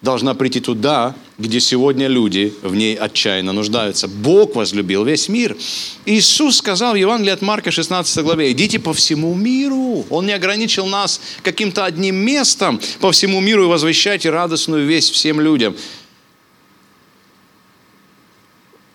должна 0.00 0.34
прийти 0.34 0.58
туда, 0.58 1.14
где 1.38 1.60
сегодня 1.60 2.08
люди 2.08 2.52
в 2.62 2.74
ней 2.74 2.96
отчаянно 2.96 3.52
нуждаются. 3.52 4.08
Бог 4.08 4.56
возлюбил 4.56 5.04
весь 5.04 5.28
мир. 5.28 5.56
Иисус 6.04 6.56
сказал 6.56 6.94
в 6.94 6.96
Евангелии 6.96 7.30
от 7.30 7.42
Марка 7.42 7.70
16 7.70 8.24
главе, 8.24 8.50
идите 8.50 8.80
по 8.80 8.92
всему 8.92 9.36
миру. 9.36 10.04
Он 10.10 10.26
не 10.26 10.32
ограничил 10.32 10.86
нас 10.86 11.20
каким-то 11.44 11.84
одним 11.84 12.16
местом 12.16 12.80
по 12.98 13.12
всему 13.12 13.40
миру 13.40 13.62
и 13.62 13.68
возвещайте 13.68 14.30
радостную 14.30 14.84
весть 14.84 15.12
всем 15.12 15.40
людям. 15.40 15.76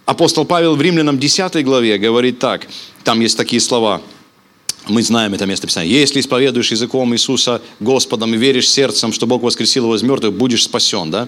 Апостол 0.07 0.45
Павел 0.45 0.77
в 0.77 0.81
Римлянам 0.81 1.19
10 1.19 1.65
главе 1.65 1.97
говорит 1.97 2.39
так, 2.39 2.65
там 3.03 3.19
есть 3.19 3.37
такие 3.37 3.59
слова– 3.61 4.01
мы 4.89 5.03
знаем 5.03 5.33
это 5.33 5.45
место 5.45 5.67
Писания. 5.67 5.91
Если 5.91 6.19
исповедуешь 6.19 6.71
языком 6.71 7.13
Иисуса 7.13 7.61
Господом 7.79 8.33
и 8.33 8.37
веришь 8.37 8.69
сердцем, 8.69 9.11
что 9.11 9.27
Бог 9.27 9.43
воскресил 9.43 9.83
его 9.83 9.95
из 9.95 10.01
мертвых, 10.01 10.33
будешь 10.33 10.63
спасен. 10.63 11.11
Да? 11.11 11.27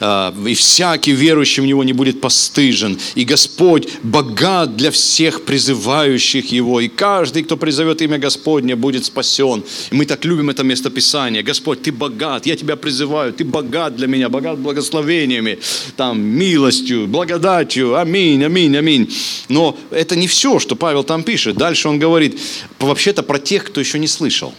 А, 0.00 0.34
и 0.46 0.54
всякий 0.54 1.12
верующий 1.12 1.62
в 1.62 1.66
Него 1.66 1.82
не 1.84 1.92
будет 1.92 2.20
постыжен. 2.20 2.98
И 3.14 3.24
Господь 3.24 3.88
богат 4.02 4.76
для 4.76 4.90
всех 4.90 5.44
призывающих 5.44 6.52
Его. 6.52 6.80
И 6.80 6.88
каждый, 6.88 7.42
кто 7.42 7.56
призовет 7.56 8.00
имя 8.02 8.18
Господне, 8.18 8.76
будет 8.76 9.04
спасен. 9.04 9.64
И 9.90 9.94
мы 9.94 10.06
так 10.06 10.24
любим 10.24 10.50
это 10.50 10.62
место 10.62 10.90
Писания. 10.90 11.42
Господь, 11.42 11.82
Ты 11.82 11.90
богат, 11.90 12.46
я 12.46 12.56
Тебя 12.56 12.76
призываю, 12.76 13.32
Ты 13.32 13.44
богат 13.44 13.96
для 13.96 14.06
меня, 14.06 14.28
богат 14.28 14.58
благословениями, 14.58 15.58
там, 15.96 16.20
милостью, 16.20 17.06
благодатью. 17.08 17.96
Аминь, 17.96 18.44
аминь, 18.44 18.76
аминь. 18.76 19.12
Но 19.48 19.76
это 19.90 20.14
не 20.14 20.28
все, 20.28 20.58
что 20.58 20.76
Павел 20.76 21.02
там 21.02 21.24
пишет. 21.24 21.56
Дальше 21.56 21.88
он 21.88 21.98
говорит, 21.98 22.38
вообще-то 22.78 23.22
про 23.22 23.38
тех, 23.38 23.64
кто 23.64 23.80
еще 23.80 23.98
не 23.98 24.06
слышал. 24.06 24.54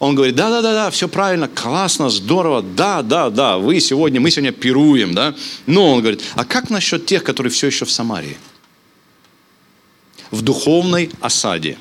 Он 0.00 0.14
говорит, 0.14 0.34
да-да-да, 0.34 0.90
все 0.90 1.08
правильно, 1.08 1.46
классно, 1.46 2.08
здорово, 2.08 2.62
да, 2.62 3.02
да, 3.02 3.28
да, 3.28 3.58
вы 3.58 3.80
сегодня, 3.80 4.18
мы 4.18 4.30
сегодня 4.30 4.50
пируем, 4.50 5.14
да. 5.14 5.34
Но 5.66 5.92
он 5.92 6.00
говорит, 6.00 6.22
а 6.36 6.46
как 6.46 6.70
насчет 6.70 7.04
тех, 7.04 7.22
которые 7.22 7.52
все 7.52 7.66
еще 7.66 7.84
в 7.84 7.90
Самарии? 7.90 8.38
В 10.30 10.40
духовной 10.40 11.10
осаде, 11.20 11.76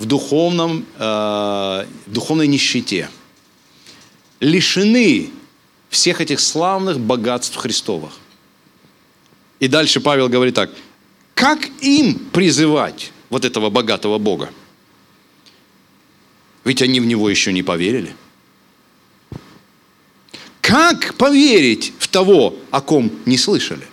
в 0.00 0.04
духовном, 0.06 0.84
э, 0.98 1.86
духовной 2.06 2.48
нищете, 2.48 3.08
лишены 4.40 5.30
всех 5.90 6.20
этих 6.20 6.40
славных 6.40 6.98
богатств 6.98 7.54
Христовых. 7.54 8.14
И 9.60 9.68
дальше 9.68 10.00
Павел 10.00 10.28
говорит 10.28 10.56
так, 10.56 10.70
как 11.34 11.68
им 11.82 12.18
призывать 12.32 13.12
вот 13.30 13.44
этого 13.44 13.70
богатого 13.70 14.18
Бога? 14.18 14.50
Ведь 16.64 16.82
они 16.82 17.00
в 17.00 17.06
него 17.06 17.28
еще 17.28 17.52
не 17.52 17.62
поверили. 17.62 18.14
Как 20.60 21.14
поверить 21.16 21.92
в 21.98 22.08
того, 22.08 22.56
о 22.70 22.80
ком 22.80 23.10
не 23.26 23.36
слышали? 23.36 23.86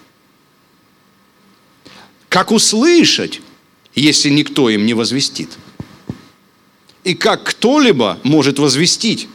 Как 2.30 2.52
услышать, 2.52 3.42
если 3.96 4.30
никто 4.30 4.70
им 4.70 4.86
не 4.86 4.94
возвестит? 4.94 5.50
И 7.04 7.16
как 7.16 7.44
кто-либо 7.44 8.20
может 8.24 8.60
возвестить, 8.60 9.28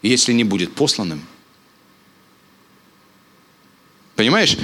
если 0.00 0.32
не 0.32 0.44
будет 0.44 0.72
посланным? 0.74 1.22
Понимаешь? 4.16 4.56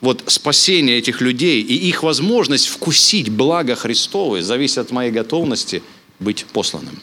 вот 0.00 0.24
спасение 0.26 0.98
этих 0.98 1.20
людей 1.20 1.62
и 1.62 1.74
их 1.74 2.02
возможность 2.02 2.68
вкусить 2.68 3.28
благо 3.28 3.74
Христовое 3.74 4.42
зависит 4.42 4.78
от 4.78 4.90
моей 4.90 5.10
готовности 5.10 5.82
быть 6.18 6.46
посланным. 6.52 7.00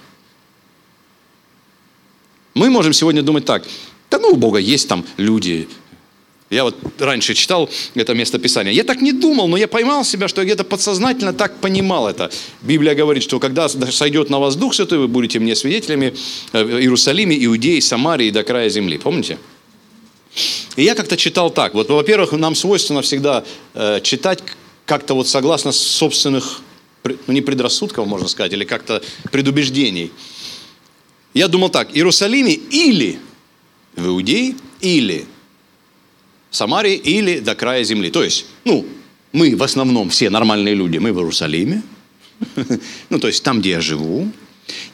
Мы 2.57 2.71
можем 2.71 2.91
сегодня 2.91 3.21
думать 3.21 3.45
так, 3.45 3.63
да 4.09 4.17
ну 4.17 4.29
у 4.29 4.35
Бога 4.35 4.57
есть 4.57 4.87
там 4.87 5.05
люди. 5.17 5.67
Я 6.49 6.63
вот 6.63 6.75
раньше 6.97 7.35
читал 7.35 7.69
это 7.93 8.15
место 8.15 8.39
Писания. 8.39 8.71
Я 8.71 8.83
так 8.83 8.99
не 9.01 9.11
думал, 9.11 9.47
но 9.47 9.57
я 9.57 9.67
поймал 9.67 10.03
себя, 10.03 10.27
что 10.27 10.41
я 10.41 10.45
где-то 10.45 10.63
подсознательно 10.63 11.33
так 11.33 11.59
понимал 11.59 12.07
это. 12.07 12.31
Библия 12.63 12.95
говорит, 12.95 13.21
что 13.21 13.39
когда 13.39 13.69
сойдет 13.69 14.31
на 14.31 14.39
вас 14.39 14.55
Дух 14.55 14.73
Святой, 14.73 14.97
вы 14.97 15.07
будете 15.07 15.39
мне 15.39 15.55
свидетелями 15.55 16.15
э, 16.53 16.63
в 16.63 16.79
Иерусалиме, 16.79 17.37
Иудеи, 17.45 17.79
Самарии 17.79 18.31
до 18.31 18.43
края 18.43 18.69
земли. 18.69 18.97
Помните? 18.97 19.37
И 20.77 20.83
я 20.83 20.95
как-то 20.95 21.15
читал 21.15 21.51
так. 21.51 21.75
Вот, 21.75 21.89
во-первых, 21.89 22.31
нам 22.31 22.55
свойственно 22.55 23.03
всегда 23.03 23.43
э, 23.75 23.99
читать 24.01 24.39
как-то 24.85 25.13
вот 25.13 25.27
согласно 25.27 25.71
собственных, 25.71 26.61
ну 27.03 27.33
не 27.33 27.41
предрассудков, 27.41 28.07
можно 28.07 28.27
сказать, 28.27 28.53
или 28.53 28.63
как-то 28.63 29.03
предубеждений. 29.31 30.11
Я 31.37 31.47
думал 31.47 31.69
так, 31.69 31.95
Иерусалиме 31.95 32.53
или 32.53 33.19
в 33.95 34.07
Иудее, 34.07 34.55
или 34.81 35.25
в 36.49 36.55
Самарии, 36.55 36.95
или 36.95 37.39
до 37.39 37.55
края 37.55 37.83
земли. 37.83 38.09
То 38.09 38.23
есть, 38.23 38.45
ну, 38.65 38.85
мы 39.31 39.55
в 39.55 39.63
основном 39.63 40.09
все 40.09 40.29
нормальные 40.29 40.75
люди, 40.75 40.97
мы 40.97 41.13
в 41.13 41.17
Иерусалиме, 41.17 41.81
ну, 43.09 43.19
то 43.19 43.27
есть 43.27 43.43
там, 43.43 43.59
где 43.59 43.71
я 43.71 43.81
живу. 43.81 44.31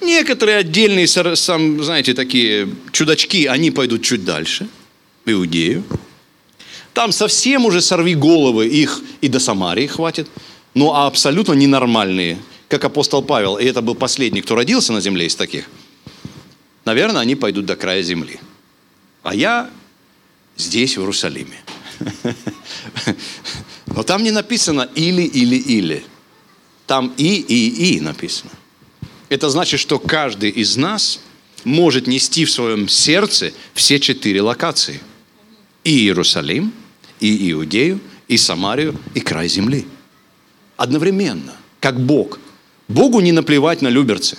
Некоторые 0.01 0.58
отдельные, 0.58 1.08
сам, 1.08 1.84
знаете, 1.84 2.13
такие 2.13 2.69
чудачки, 2.91 3.45
они 3.45 3.71
пойдут 3.71 4.03
чуть 4.03 4.23
дальше– 4.23 4.67
в 5.25 5.32
Иудею. 5.32 5.84
Там 6.93 7.12
совсем 7.12 7.65
уже 7.65 7.82
сорви 7.82 8.15
головы, 8.15 8.67
их 8.67 9.01
и 9.21 9.27
до 9.27 9.39
Самарии 9.39 9.88
хватит. 9.88 10.27
Ну 10.73 10.91
а 10.93 11.08
абсолютно 11.08 11.53
ненормальные, 11.53 12.38
как 12.67 12.84
апостол 12.84 13.23
Павел, 13.23 13.58
и 13.58 13.65
это 13.65 13.82
был 13.82 13.95
последний, 13.95 14.41
кто 14.41 14.56
родился 14.56 14.93
на 14.93 15.01
земле 15.01 15.25
из 15.25 15.36
таких, 15.36 15.65
наверное, 16.85 17.21
они 17.21 17.35
пойдут 17.35 17.65
до 17.65 17.75
края 17.75 18.01
земли. 18.01 18.39
А 19.23 19.33
я 19.35 19.69
здесь, 20.57 20.97
в 20.97 21.01
Иерусалиме. 21.01 21.59
Но 23.85 24.03
там 24.03 24.23
не 24.23 24.31
написано 24.31 24.89
или, 24.95 25.21
или, 25.21 25.55
или. 25.55 26.03
Там 26.87 27.13
и, 27.17 27.35
и, 27.35 27.95
и 27.95 27.99
написано. 28.01 28.51
Это 29.29 29.49
значит, 29.49 29.79
что 29.79 29.99
каждый 29.99 30.49
из 30.49 30.77
нас 30.77 31.19
может 31.63 32.07
нести 32.07 32.45
в 32.45 32.51
своем 32.51 32.87
сердце 32.87 33.53
все 33.73 33.99
четыре 33.99 34.41
локации. 34.41 34.99
И 35.83 35.97
Иерусалим, 35.99 36.73
и 37.19 37.51
Иудею, 37.51 37.99
и 38.27 38.37
Самарию, 38.37 38.99
и 39.13 39.19
край 39.19 39.47
земли. 39.47 39.85
Одновременно, 40.77 41.55
как 41.79 41.99
Бог. 41.99 42.39
Богу 42.87 43.21
не 43.21 43.31
наплевать 43.31 43.81
на 43.81 43.87
люберцы, 43.87 44.37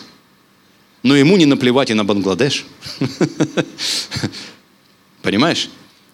но 1.05 1.15
ему 1.15 1.37
не 1.37 1.47
наплевать 1.47 1.91
и 1.91 1.95
на 1.95 2.03
Бангладеш. 2.03 2.65
Понимаешь? 5.23 5.69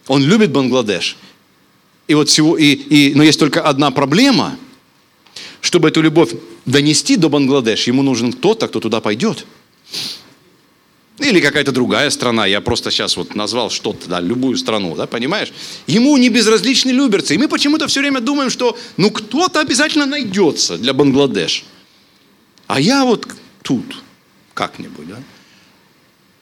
Он 0.08 0.22
любит 0.22 0.50
Бангладеш. 0.50 1.16
И 2.08 2.14
вот 2.14 2.28
всего, 2.28 2.58
и, 2.58 2.72
и, 2.72 3.14
но 3.14 3.22
есть 3.22 3.38
только 3.38 3.62
одна 3.62 3.92
проблема. 3.92 4.58
Чтобы 5.60 5.88
эту 5.88 6.02
любовь 6.02 6.32
донести 6.66 7.16
до 7.16 7.28
Бангладеш, 7.28 7.86
ему 7.86 8.02
нужен 8.02 8.32
кто-то, 8.32 8.66
кто 8.66 8.80
туда 8.80 9.00
пойдет. 9.00 9.46
Или 11.20 11.40
какая-то 11.40 11.70
другая 11.70 12.10
страна. 12.10 12.46
Я 12.46 12.60
просто 12.60 12.90
сейчас 12.90 13.16
вот 13.16 13.36
назвал 13.36 13.70
что-то, 13.70 14.08
да, 14.08 14.20
любую 14.20 14.56
страну, 14.56 14.96
да, 14.96 15.06
понимаешь? 15.06 15.52
Ему 15.86 16.16
не 16.16 16.30
безразличны 16.30 16.90
люберцы. 16.90 17.36
И 17.36 17.38
мы 17.38 17.46
почему-то 17.46 17.86
все 17.86 18.00
время 18.00 18.20
думаем, 18.20 18.50
что 18.50 18.76
ну 18.96 19.12
кто-то 19.12 19.60
обязательно 19.60 20.06
найдется 20.06 20.78
для 20.78 20.94
Бангладеш. 20.94 21.64
А 22.66 22.80
я 22.80 23.04
вот 23.04 23.28
тут 23.62 23.84
как-нибудь, 24.60 25.08
да? 25.08 25.16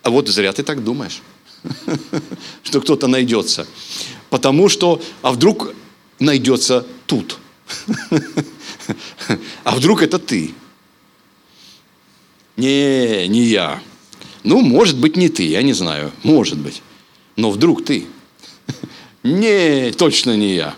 А 0.02 0.10
вот 0.10 0.26
зря 0.26 0.52
ты 0.52 0.64
так 0.64 0.82
думаешь, 0.82 1.22
что 2.64 2.80
кто-то 2.80 3.06
найдется. 3.06 3.64
Потому 4.28 4.68
что, 4.68 5.00
а 5.22 5.30
вдруг 5.30 5.72
найдется 6.18 6.84
тут? 7.06 7.38
А 9.62 9.76
вдруг 9.76 10.02
это 10.02 10.18
ты? 10.18 10.54
Не, 12.56 13.28
не 13.28 13.42
я. 13.42 13.82
Ну, 14.42 14.62
может 14.62 14.98
быть, 14.98 15.16
не 15.16 15.28
ты, 15.28 15.42
я 15.42 15.62
не 15.62 15.74
знаю. 15.74 16.10
Может 16.22 16.58
быть. 16.58 16.82
Но 17.36 17.50
вдруг 17.50 17.84
ты. 17.84 18.06
Не, 19.22 19.92
точно 19.92 20.36
не 20.36 20.54
я. 20.54 20.74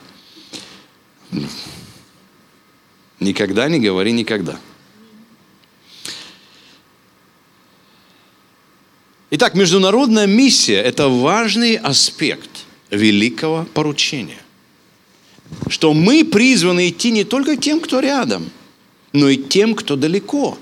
Никогда 3.20 3.68
не 3.68 3.78
говори 3.78 4.10
никогда. 4.12 4.58
Итак, 9.32 9.54
международная 9.54 10.26
миссия– 10.26 10.82
это 10.82 11.08
важный 11.08 11.76
аспект 11.76 12.50
великого 12.90 13.64
поручения. 13.72 14.42
Что 15.68 15.94
мы 15.94 16.24
призваны 16.24 16.88
идти 16.88 17.12
не 17.12 17.22
только 17.22 17.56
тем, 17.56 17.78
кто 17.78 18.00
рядом, 18.00 18.50
но 19.12 19.28
и 19.28 19.36
тем, 19.36 19.76
кто 19.76 19.94
далеко. 19.94 20.58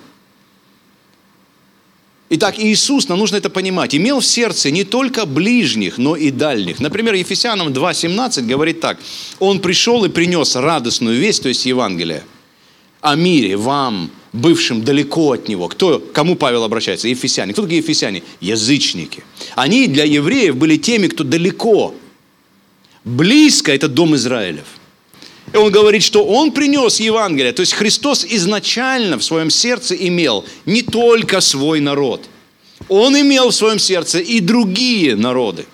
Итак, 2.29 2.59
Иисус, 2.59 3.09
нам 3.09 3.19
нужно 3.19 3.37
это 3.37 3.49
понимать, 3.49 3.95
имел 3.95 4.21
в 4.21 4.27
сердце 4.27 4.71
не 4.71 4.85
только 4.85 5.25
ближних, 5.25 5.97
но 5.97 6.15
и 6.15 6.31
дальних. 6.31 6.79
Например, 6.79 7.15
Ефесянам 7.15 7.69
2.17 7.69 8.43
говорит 8.43 8.81
так. 8.81 8.99
Он 9.39 9.61
пришел 9.61 10.05
и 10.05 10.11
принес 10.11 10.57
радостную 10.57 11.19
весть, 11.19 11.43
то 11.43 11.49
есть 11.49 11.65
Евангелие, 11.65 12.23
о 13.01 13.15
мире 13.15 13.57
вам, 13.57 14.11
бывшим 14.33 14.83
далеко 14.85 15.33
от 15.33 15.49
него. 15.49 15.69
Кто, 15.69 15.99
кому 15.99 16.37
Павел 16.37 16.65
обращается? 16.65 17.09
Ефесяне. 17.09 17.53
Кто 17.53 17.63
такие 17.63 17.81
ефесяне? 17.81 18.23
Язычники. 18.41 19.25
Они 19.55 19.87
для 19.87 20.05
евреев 20.05 20.57
были 20.57 20.77
теми, 20.77 21.09
кто 21.09 21.25
далеко. 21.25 21.95
Близко– 23.05 23.73
это 23.75 23.89
дом 23.89 24.15
Израилев. 24.17 24.67
И 25.53 25.57
он 25.57 25.73
говорит, 25.73 26.03
что 26.03 26.25
он 26.25 26.53
принес 26.53 27.01
Евангелие. 27.01 27.53
То 27.53 27.61
есть 27.61 27.73
Христос 27.73 28.25
изначально 28.29 29.19
в 29.19 29.25
своем 29.25 29.51
сердце 29.51 29.95
имел 29.95 30.45
не 30.67 30.83
только 30.83 31.41
свой 31.41 31.81
народ. 31.81 32.29
Он 32.89 33.19
имел 33.19 33.51
в 33.51 33.55
своем 33.55 33.79
сердце 33.79 34.19
и 34.19 34.41
другие 34.41 35.17
народы. 35.17 35.65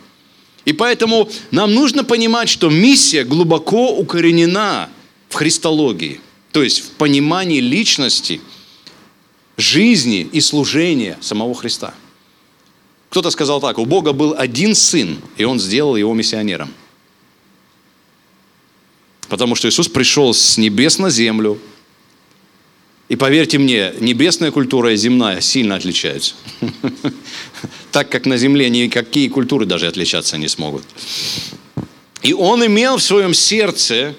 И 0.64 0.72
поэтому 0.72 1.28
нам 1.50 1.74
нужно 1.74 2.04
понимать, 2.04 2.48
что 2.48 2.70
миссия 2.70 3.24
глубоко 3.24 3.94
укоренена 3.96 4.88
в 5.28 5.34
христологии. 5.34 6.20
То 6.54 6.62
есть 6.62 6.84
в 6.84 6.90
понимании 6.90 7.58
личности, 7.58 8.40
жизни 9.56 10.20
и 10.20 10.40
служения 10.40 11.18
самого 11.20 11.52
Христа. 11.52 11.92
Кто-то 13.10 13.30
сказал 13.30 13.60
так, 13.60 13.76
у 13.80 13.84
Бога 13.84 14.12
был 14.12 14.36
один 14.38 14.76
сын, 14.76 15.18
и 15.36 15.42
он 15.42 15.58
сделал 15.58 15.96
его 15.96 16.14
миссионером. 16.14 16.72
Потому 19.28 19.56
что 19.56 19.68
Иисус 19.68 19.88
пришел 19.88 20.32
с 20.32 20.56
небес 20.56 21.00
на 21.00 21.10
землю. 21.10 21.58
И 23.08 23.16
поверьте 23.16 23.58
мне, 23.58 23.92
небесная 23.98 24.52
культура 24.52 24.92
и 24.92 24.96
земная 24.96 25.40
сильно 25.40 25.74
отличаются. 25.74 26.34
Так 27.90 28.10
как 28.10 28.26
на 28.26 28.36
земле 28.36 28.70
никакие 28.70 29.28
культуры 29.28 29.66
даже 29.66 29.88
отличаться 29.88 30.38
не 30.38 30.46
смогут. 30.46 30.84
И 32.22 32.32
он 32.32 32.64
имел 32.64 32.98
в 32.98 33.02
своем 33.02 33.34
сердце 33.34 34.14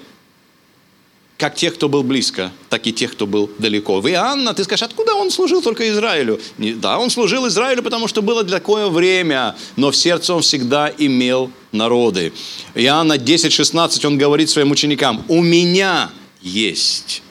как 1.46 1.54
тех, 1.54 1.74
кто 1.74 1.88
был 1.88 2.02
близко, 2.02 2.50
так 2.70 2.88
и 2.88 2.92
тех, 2.92 3.12
кто 3.12 3.24
был 3.24 3.48
далеко. 3.60 4.00
В 4.00 4.08
Иоанна, 4.08 4.52
ты 4.52 4.64
скажешь, 4.64 4.82
откуда 4.82 5.14
он 5.14 5.30
служил 5.30 5.62
только 5.62 5.88
Израилю? 5.88 6.40
Не, 6.58 6.72
да, 6.72 6.98
он 6.98 7.08
служил 7.08 7.46
Израилю, 7.46 7.84
потому 7.84 8.08
что 8.08 8.20
было 8.20 8.42
такое 8.42 8.88
время, 8.88 9.54
но 9.76 9.92
в 9.92 9.96
сердце 9.96 10.34
он 10.34 10.42
всегда 10.42 10.92
имел 10.98 11.52
народы. 11.70 12.32
Иоанна 12.74 13.16
10:16 13.16 14.04
он 14.04 14.18
говорит 14.18 14.50
своим 14.50 14.72
ученикам, 14.72 15.24
у 15.28 15.40
меня 15.40 16.10
есть 16.42 17.22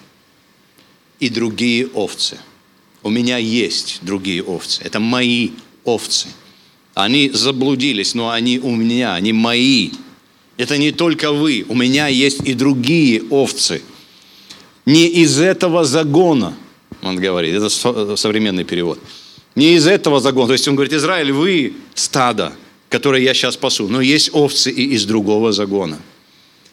и 1.20 1.28
другие 1.28 1.88
овцы. 1.88 2.38
У 3.04 3.10
меня 3.10 3.38
есть 3.38 4.00
другие 4.02 4.44
овцы. 4.44 4.82
Это 4.82 5.02
мои 5.02 5.50
овцы. 5.84 6.30
Они 6.94 7.32
заблудились, 7.32 8.16
но 8.16 8.30
они 8.30 8.60
у 8.60 8.72
меня, 8.72 9.16
они 9.16 9.34
мои. 9.34 9.90
Это 10.56 10.78
не 10.78 10.94
только 10.94 11.34
вы. 11.34 11.66
У 11.68 11.76
меня 11.76 12.08
есть 12.08 12.40
и 12.46 12.54
другие 12.54 13.22
овцы– 13.30 13.82
не 14.86 15.08
из 15.08 15.40
этого 15.40 15.84
загона, 15.84 16.54
он 17.02 17.18
говорит, 17.18 17.56
это 17.56 18.16
современный 18.16 18.64
перевод. 18.64 19.00
Не 19.56 19.76
из 19.76 19.88
этого 19.88 20.20
загона. 20.20 20.48
То 20.48 20.54
есть 20.54 20.68
он 20.68 20.76
говорит, 20.76 20.94
Израиль, 20.94 21.32
вы 21.32 21.74
стадо, 21.94 22.54
которое 22.90 23.22
я 23.22 23.34
сейчас 23.34 23.58
пасу, 23.58 23.88
но 23.88 24.02
есть 24.02 24.30
овцы 24.34 24.72
и 24.72 24.94
из 24.94 25.06
другого 25.06 25.52
загона. 25.52 26.00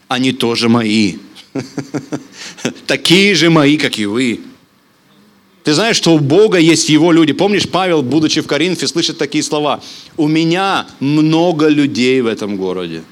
Они 0.09 0.33
тоже 0.33 0.69
мои. 0.69 1.17
Такие 2.87 3.35
же 3.35 3.51
мои, 3.51 3.77
как 3.77 3.99
и 3.99 4.07
вы. 4.07 4.41
Ты 5.65 5.75
знаешь, 5.75 5.97
что 5.97 6.15
у 6.15 6.19
Бога 6.19 6.59
есть 6.59 6.89
Его 6.89 7.13
люди. 7.13 7.33
Помнишь, 7.33 7.69
Павел, 7.69 8.03
будучи 8.03 8.41
в 8.41 8.47
Коринфе, 8.47 8.89
слышит 8.89 9.17
такие 9.17 9.45
слова. 9.45 9.81
У 10.17 10.27
меня 10.27 10.89
много 10.99 11.69
людей 11.69 12.21
в 12.21 12.27
этом 12.27 12.57
городе. 12.57 13.05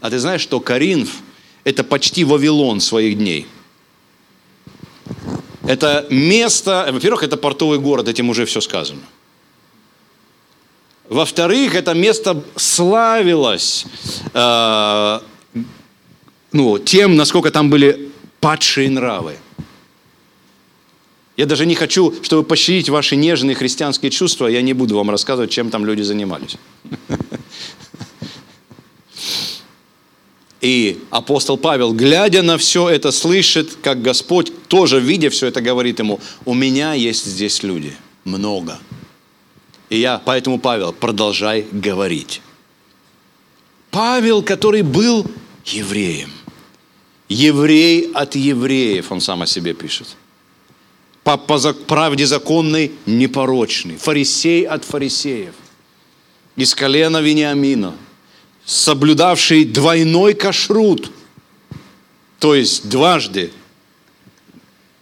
А 0.00 0.10
ты 0.10 0.18
знаешь, 0.18 0.40
что 0.40 0.58
Коринф– 0.58 1.16
это 1.64 1.84
почти 1.84 2.24
Вавилон 2.24 2.80
своих 2.80 3.18
дней– 3.18 3.46
это 5.66 6.06
место, 6.10 6.88
во-первых, 6.92 7.22
это 7.22 7.36
портовый 7.36 7.78
город, 7.78 8.08
этим 8.08 8.28
уже 8.28 8.44
все 8.44 8.60
сказано. 8.60 9.00
Во-вторых, 11.08 11.74
это 11.74 11.94
место 11.94 12.42
славилось 12.56 13.84
э, 14.32 15.20
ну, 16.52 16.78
тем, 16.78 17.16
насколько 17.16 17.50
там 17.50 17.68
были 17.68 18.10
падшие 18.40 18.88
нравы. 18.88 19.36
Я 21.36 21.46
даже 21.46 21.66
не 21.66 21.74
хочу, 21.74 22.14
чтобы 22.22 22.44
пощадить 22.44 22.88
ваши 22.88 23.16
нежные 23.16 23.56
христианские 23.56 24.10
чувства, 24.10 24.46
я 24.46 24.62
не 24.62 24.72
буду 24.72 24.96
вам 24.96 25.10
рассказывать, 25.10 25.50
чем 25.50 25.70
там 25.70 25.84
люди 25.84 26.02
занимались. 26.02 26.56
И 30.64 30.98
апостол 31.10 31.58
Павел, 31.58 31.92
глядя 31.92 32.40
на 32.40 32.56
все 32.56 32.88
это, 32.88 33.12
слышит, 33.12 33.76
как 33.82 34.00
Господь, 34.00 34.50
тоже 34.66 34.98
видя 34.98 35.28
все 35.28 35.48
это, 35.48 35.60
говорит 35.60 35.98
ему, 35.98 36.20
у 36.46 36.54
меня 36.54 36.94
есть 36.94 37.26
здесь 37.26 37.62
люди, 37.62 37.94
много. 38.24 38.78
И 39.90 39.98
я, 40.00 40.22
поэтому, 40.24 40.58
Павел, 40.58 40.94
продолжай 40.94 41.66
говорить. 41.70 42.40
Павел, 43.90 44.42
который 44.42 44.80
был 44.80 45.26
евреем. 45.66 46.32
Еврей 47.28 48.10
от 48.14 48.34
евреев, 48.34 49.12
он 49.12 49.20
сам 49.20 49.42
о 49.42 49.46
себе 49.46 49.74
пишет. 49.74 50.16
По, 51.24 51.36
по 51.36 51.58
правде 51.74 52.24
законной 52.24 52.92
непорочный. 53.04 53.96
Фарисей 53.96 54.62
от 54.62 54.82
фарисеев. 54.84 55.52
Из 56.56 56.74
колена 56.74 57.20
Вениамина– 57.20 57.94
соблюдавший 58.64 59.64
двойной 59.64 60.34
кашрут, 60.34 61.10
то 62.38 62.54
есть 62.54 62.88
дважды 62.88 63.52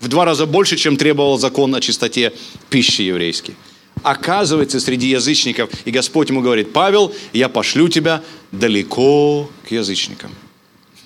В 0.01 0.09
два 0.09 0.25
раза 0.25 0.47
больше, 0.47 0.77
чем 0.77 0.97
требовал 0.97 1.39
закон 1.39 1.75
о 1.75 1.81
чистоте 1.81 2.33
пищи 2.71 3.03
еврейской. 3.03 3.55
Оказывается, 4.03 4.81
среди 4.81 5.09
язычников, 5.09 5.71
и 5.85 5.93
Господь 5.93 6.29
ему 6.29 6.41
говорит, 6.41 6.73
Павел, 6.73 7.15
я 7.33 7.49
пошлю 7.49 7.89
тебя 7.89 8.23
далеко 8.51 9.49
к 9.69 9.71
язычникам. 9.71 10.33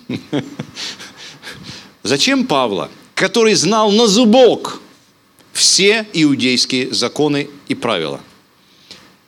Зачем 2.02 2.46
Павла, 2.46 2.90
который 3.14 3.52
знал 3.54 3.90
на 3.90 4.06
зубок 4.06 4.80
все 5.52 6.06
иудейские 6.14 6.94
законы 6.94 7.50
и 7.68 7.74
правила? 7.74 8.20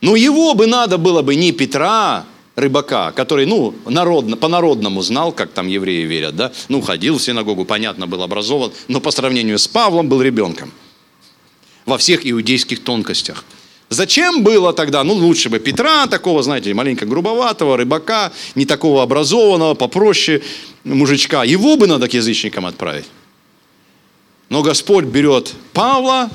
Ну, 0.01 0.15
его 0.15 0.55
бы 0.55 0.65
надо 0.65 0.97
было 0.97 1.21
бы 1.21 1.35
не 1.35 1.51
Петра, 1.51 2.25
рыбака, 2.59 3.11
который, 3.11 3.45
ну, 3.45 3.73
народно, 3.85 4.37
по-народному 4.37 5.01
знал, 5.01 5.31
как 5.31 5.51
там 5.51 5.67
евреи 5.67 6.05
верят, 6.05 6.35
да, 6.35 6.51
ну, 6.67 6.81
ходил 6.81 7.17
в 7.17 7.21
синагогу, 7.21 7.65
понятно, 7.65 8.07
был 8.07 8.21
образован, 8.23 8.71
но 8.87 8.99
по 8.99 9.11
сравнению 9.11 9.57
с 9.57 9.67
Павлом 9.67 10.09
был 10.09 10.21
ребенком 10.21 10.71
во 11.85 11.97
всех 11.97 12.29
иудейских 12.29 12.83
тонкостях. 12.83 13.43
Зачем 13.89 14.43
было 14.43 14.71
тогда, 14.71 15.03
ну, 15.03 15.13
лучше 15.13 15.49
бы 15.49 15.59
Петра, 15.59 16.05
такого, 16.05 16.43
знаете, 16.43 16.73
маленько 16.73 17.05
грубоватого, 17.07 17.75
рыбака, 17.75 18.31
не 18.53 18.65
такого 18.65 19.01
образованного, 19.01 19.73
попроще 19.73 20.41
мужичка, 20.83 21.43
его 21.43 21.75
бы 21.75 21.87
надо 21.87 22.07
к 22.07 22.13
язычникам 22.13 22.67
отправить. 22.67 23.05
Но 24.49 24.61
Господь 24.61 25.05
берет 25.05 25.53
Павла, 25.73 26.29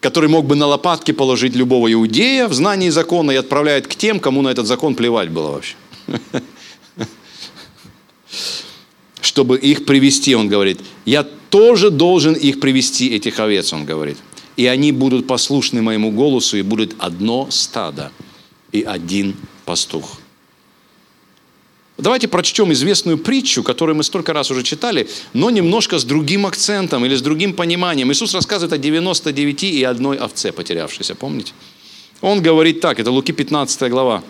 который 0.00 0.28
мог 0.28 0.46
бы 0.46 0.56
на 0.56 0.66
лопатки 0.66 1.12
положить 1.12 1.54
любого 1.54 1.92
иудея 1.92 2.48
в 2.48 2.54
знании 2.54 2.88
закона 2.88 3.32
и 3.32 3.36
отправляет 3.36 3.86
к 3.86 3.94
тем, 3.94 4.18
кому 4.18 4.42
на 4.42 4.48
этот 4.48 4.66
закон 4.66 4.94
плевать 4.94 5.30
было 5.30 5.50
вообще. 5.50 5.74
Чтобы 9.20 9.58
их 9.58 9.84
привести, 9.84 10.34
он 10.34 10.48
говорит. 10.48 10.80
Я 11.04 11.22
тоже 11.50 11.90
должен 11.90 12.32
их 12.32 12.60
привести, 12.60 13.14
этих 13.14 13.38
овец, 13.38 13.72
он 13.72 13.84
говорит. 13.84 14.16
И 14.56 14.66
они 14.66 14.92
будут 14.92 15.26
послушны 15.26 15.82
моему 15.82 16.10
голосу, 16.10 16.56
и 16.56 16.62
будет 16.62 16.94
одно 16.98 17.48
стадо 17.50 18.10
и 18.72 18.82
один 18.82 19.36
пастух. 19.64 20.19
Давайте 22.00 22.28
прочтем 22.28 22.72
известную 22.72 23.18
притчу, 23.18 23.62
которую 23.62 23.96
мы 23.96 24.04
столько 24.04 24.32
раз 24.32 24.50
уже 24.50 24.62
читали, 24.62 25.06
но 25.34 25.50
немножко 25.50 25.98
с 25.98 26.04
другим 26.04 26.46
акцентом 26.46 27.04
или 27.04 27.14
с 27.14 27.20
другим 27.20 27.52
пониманием. 27.52 28.10
Иисус 28.10 28.32
рассказывает 28.32 28.72
о 28.72 28.78
99 28.78 29.64
и 29.64 29.84
одной 29.84 30.16
овце 30.16 30.50
потерявшейся, 30.52 31.14
помните? 31.14 31.52
Он 32.22 32.40
говорит 32.40 32.80
так, 32.80 32.98
это 33.00 33.10
Луки 33.10 33.32
15 33.32 33.90
глава. 33.90 34.22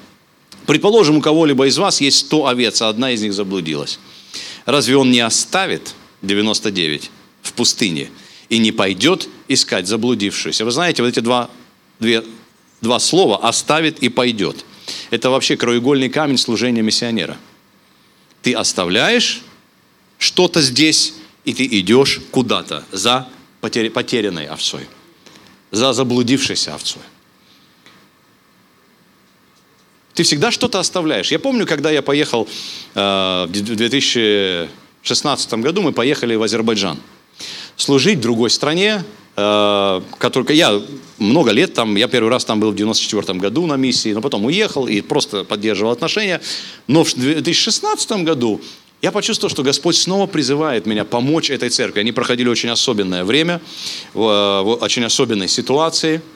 Предположим, 0.66 1.18
у 1.18 1.20
кого-либо 1.20 1.68
из 1.68 1.78
вас 1.78 2.00
есть 2.00 2.18
100 2.26 2.46
овец, 2.46 2.82
а 2.82 2.88
одна 2.88 3.12
из 3.12 3.22
них 3.22 3.32
заблудилась. 3.32 4.00
Разве 4.66 4.96
он 4.96 5.12
не 5.12 5.20
оставит 5.20 5.94
99 6.22 7.10
в 7.42 7.52
пустыне 7.52 8.10
и 8.48 8.58
не 8.58 8.72
пойдет 8.72 9.28
искать 9.46 9.86
заблудившуюся? 9.86 10.64
Вы 10.64 10.72
знаете, 10.72 11.02
вот 11.02 11.08
эти 11.08 11.20
два, 11.20 11.48
две, 12.00 12.24
два 12.80 12.98
слова 12.98 13.38
«оставит» 13.48 14.02
и 14.02 14.08
«пойдет»– 14.08 14.64
это 15.10 15.30
вообще 15.30 15.56
краеугольный 15.56 16.08
камень 16.08 16.36
служения 16.36 16.82
миссионера– 16.82 17.36
ты 18.42 18.54
оставляешь 18.54 19.42
что-то 20.18 20.62
здесь, 20.62 21.14
и 21.44 21.54
ты 21.54 21.66
идешь 21.66 22.20
куда-то 22.30 22.84
за 22.92 23.28
потерянной 23.60 24.46
овцой, 24.46 24.86
за 25.70 25.92
заблудившейся 25.92 26.74
овцой. 26.74 27.02
Ты 30.14 30.24
всегда 30.24 30.50
что-то 30.50 30.80
оставляешь. 30.80 31.30
Я 31.30 31.38
помню, 31.38 31.66
когда 31.66 31.90
я 31.90 32.02
поехал 32.02 32.48
э, 32.94 33.46
в 33.48 33.50
2016 33.50 35.54
году, 35.54 35.82
мы 35.82 35.92
поехали 35.92 36.34
в 36.34 36.42
Азербайджан 36.42 36.98
служить 37.76 38.20
другой 38.20 38.50
стране, 38.50 39.04
который, 40.18 40.56
я 40.56 40.80
много 41.18 41.50
лет 41.50 41.74
там, 41.74 41.96
я 41.96 42.08
первый 42.08 42.30
раз 42.30 42.44
там 42.44 42.60
был 42.60 42.72
в 42.72 42.74
94 42.74 43.38
году 43.38 43.66
на 43.66 43.76
миссии, 43.76 44.12
но 44.12 44.20
потом 44.20 44.44
уехал 44.44 44.86
и 44.86 45.00
просто 45.00 45.44
поддерживал 45.44 45.92
отношения. 45.92 46.40
Но 46.86 47.04
в 47.04 47.14
2016 47.14 48.10
году 48.24 48.60
я 49.02 49.12
почувствовал, 49.12 49.50
что 49.50 49.62
Господь 49.62 49.96
снова 49.96 50.26
призывает 50.26 50.86
меня 50.86 51.04
помочь 51.04 51.50
этой 51.50 51.70
церкви. 51.70 52.00
Они 52.00 52.12
проходили 52.12 52.48
очень 52.48 52.68
особенное 52.68 53.24
время, 53.24 53.60
в 54.14 54.78
очень 54.80 55.04
особенной 55.04 55.48
ситуации– 55.48 56.20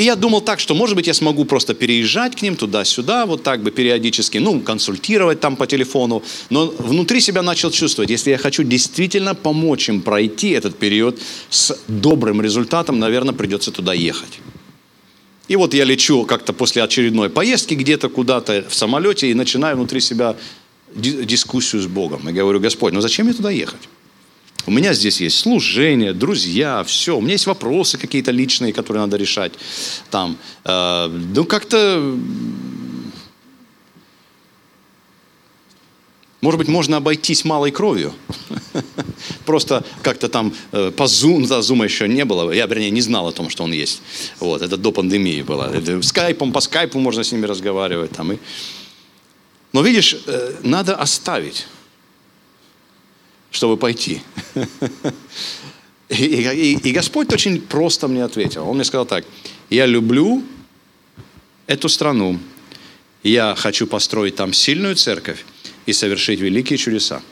и 0.00 0.02
я 0.02 0.16
думал 0.16 0.40
так, 0.40 0.60
что, 0.60 0.74
может 0.74 0.96
быть, 0.96 1.08
я 1.08 1.12
смогу 1.12 1.44
просто 1.44 1.74
переезжать 1.74 2.34
к 2.34 2.40
ним 2.40 2.56
туда-сюда, 2.56 3.26
вот 3.26 3.42
так 3.42 3.62
бы 3.62 3.70
периодически, 3.70 4.38
ну, 4.38 4.60
консультировать 4.60 5.40
там 5.40 5.56
по 5.56 5.66
телефону. 5.66 6.22
Но 6.48 6.74
внутри 6.78 7.20
себя 7.20 7.42
начал 7.42 7.70
чувствовать, 7.70 8.10
если 8.10 8.30
я 8.30 8.38
хочу 8.38 8.62
действительно 8.62 9.34
помочь 9.34 9.90
им 9.90 10.00
пройти 10.00 10.52
этот 10.52 10.78
период 10.78 11.20
с 11.50 11.78
добрым 11.86 12.40
результатом, 12.40 12.98
наверное, 12.98 13.34
придется 13.34 13.72
туда 13.72 13.92
ехать. 13.92 14.40
И 15.48 15.56
вот 15.56 15.74
я 15.74 15.84
лечу 15.84 16.24
как-то 16.24 16.54
после 16.54 16.82
очередной 16.82 17.28
поездки 17.28 17.74
где-то 17.74 18.08
куда-то 18.08 18.64
в 18.70 18.74
самолете 18.74 19.30
и 19.30 19.34
начинаю 19.34 19.76
внутри 19.76 20.00
себя 20.00 20.34
дискуссию 20.94 21.82
с 21.82 21.86
Богом. 21.86 22.26
И 22.26 22.32
говорю, 22.32 22.58
Господь, 22.58 22.94
ну 22.94 23.02
зачем 23.02 23.26
мне 23.26 23.34
туда 23.34 23.50
ехать? 23.50 23.88
У 24.66 24.70
меня 24.70 24.92
здесь 24.94 25.20
есть 25.20 25.38
служение, 25.38 26.12
друзья, 26.12 26.84
все. 26.84 27.16
У 27.16 27.20
меня 27.20 27.32
есть 27.32 27.46
вопросы 27.46 27.98
какие-то 27.98 28.30
личные, 28.30 28.72
которые 28.72 29.02
надо 29.02 29.16
решать. 29.16 29.52
Там, 30.10 30.36
э, 30.64 31.06
ну, 31.34 31.44
как-то... 31.44 32.16
Может 36.40 36.58
быть, 36.58 36.68
можно 36.68 36.96
обойтись 36.96 37.44
малой 37.44 37.70
кровью. 37.70 38.14
Просто 39.44 39.84
как-то 40.02 40.28
там 40.28 40.54
э, 40.72 40.90
по 40.90 41.02
Zoom, 41.02 41.46
да, 41.46 41.58
Zoom 41.58 41.84
еще 41.84 42.08
не 42.08 42.24
было. 42.24 42.50
Я, 42.50 42.66
вернее, 42.66 42.90
не 42.90 43.02
знал 43.02 43.28
о 43.28 43.32
том, 43.32 43.50
что 43.50 43.64
он 43.64 43.72
есть. 43.72 44.00
Вот, 44.40 44.62
это 44.62 44.76
до 44.76 44.90
пандемии 44.90 45.42
было. 45.42 45.70
Это 45.72 46.00
скайпом, 46.02 46.52
по 46.52 46.60
скайпу 46.60 46.98
можно 46.98 47.24
с 47.24 47.32
ними 47.32 47.46
разговаривать. 47.46 48.12
Там, 48.12 48.32
и... 48.32 48.38
Но 49.72 49.82
видишь, 49.82 50.16
э, 50.26 50.54
надо 50.62 50.96
оставить 50.96 51.66
чтобы 53.50 53.76
пойти. 53.76 54.22
И, 56.08 56.24
и, 56.24 56.72
и 56.88 56.92
Господь 56.92 57.32
очень 57.32 57.60
просто 57.60 58.08
мне 58.08 58.24
ответил. 58.24 58.68
Он 58.68 58.74
мне 58.74 58.84
сказал 58.84 59.06
так, 59.06 59.24
я 59.70 59.86
люблю 59.86 60.42
эту 61.68 61.88
страну, 61.88 62.40
я 63.22 63.54
хочу 63.56 63.86
построить 63.86 64.34
там 64.34 64.52
сильную 64.52 64.96
церковь 64.96 65.44
и 65.86 65.92
совершить 65.92 66.40
великие 66.40 66.78
чудеса. 66.78 67.22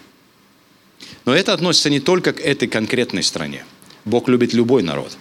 Но 1.25 1.35
это 1.35 1.53
относится 1.53 1.91
не 1.91 1.99
только 1.99 2.33
к 2.33 2.41
этой 2.41 2.69
конкретной 2.69 3.23
стране. 3.23 3.65
Бог 4.05 4.29
любит 4.29 4.53
любой 4.55 4.83
народ. 4.83 5.17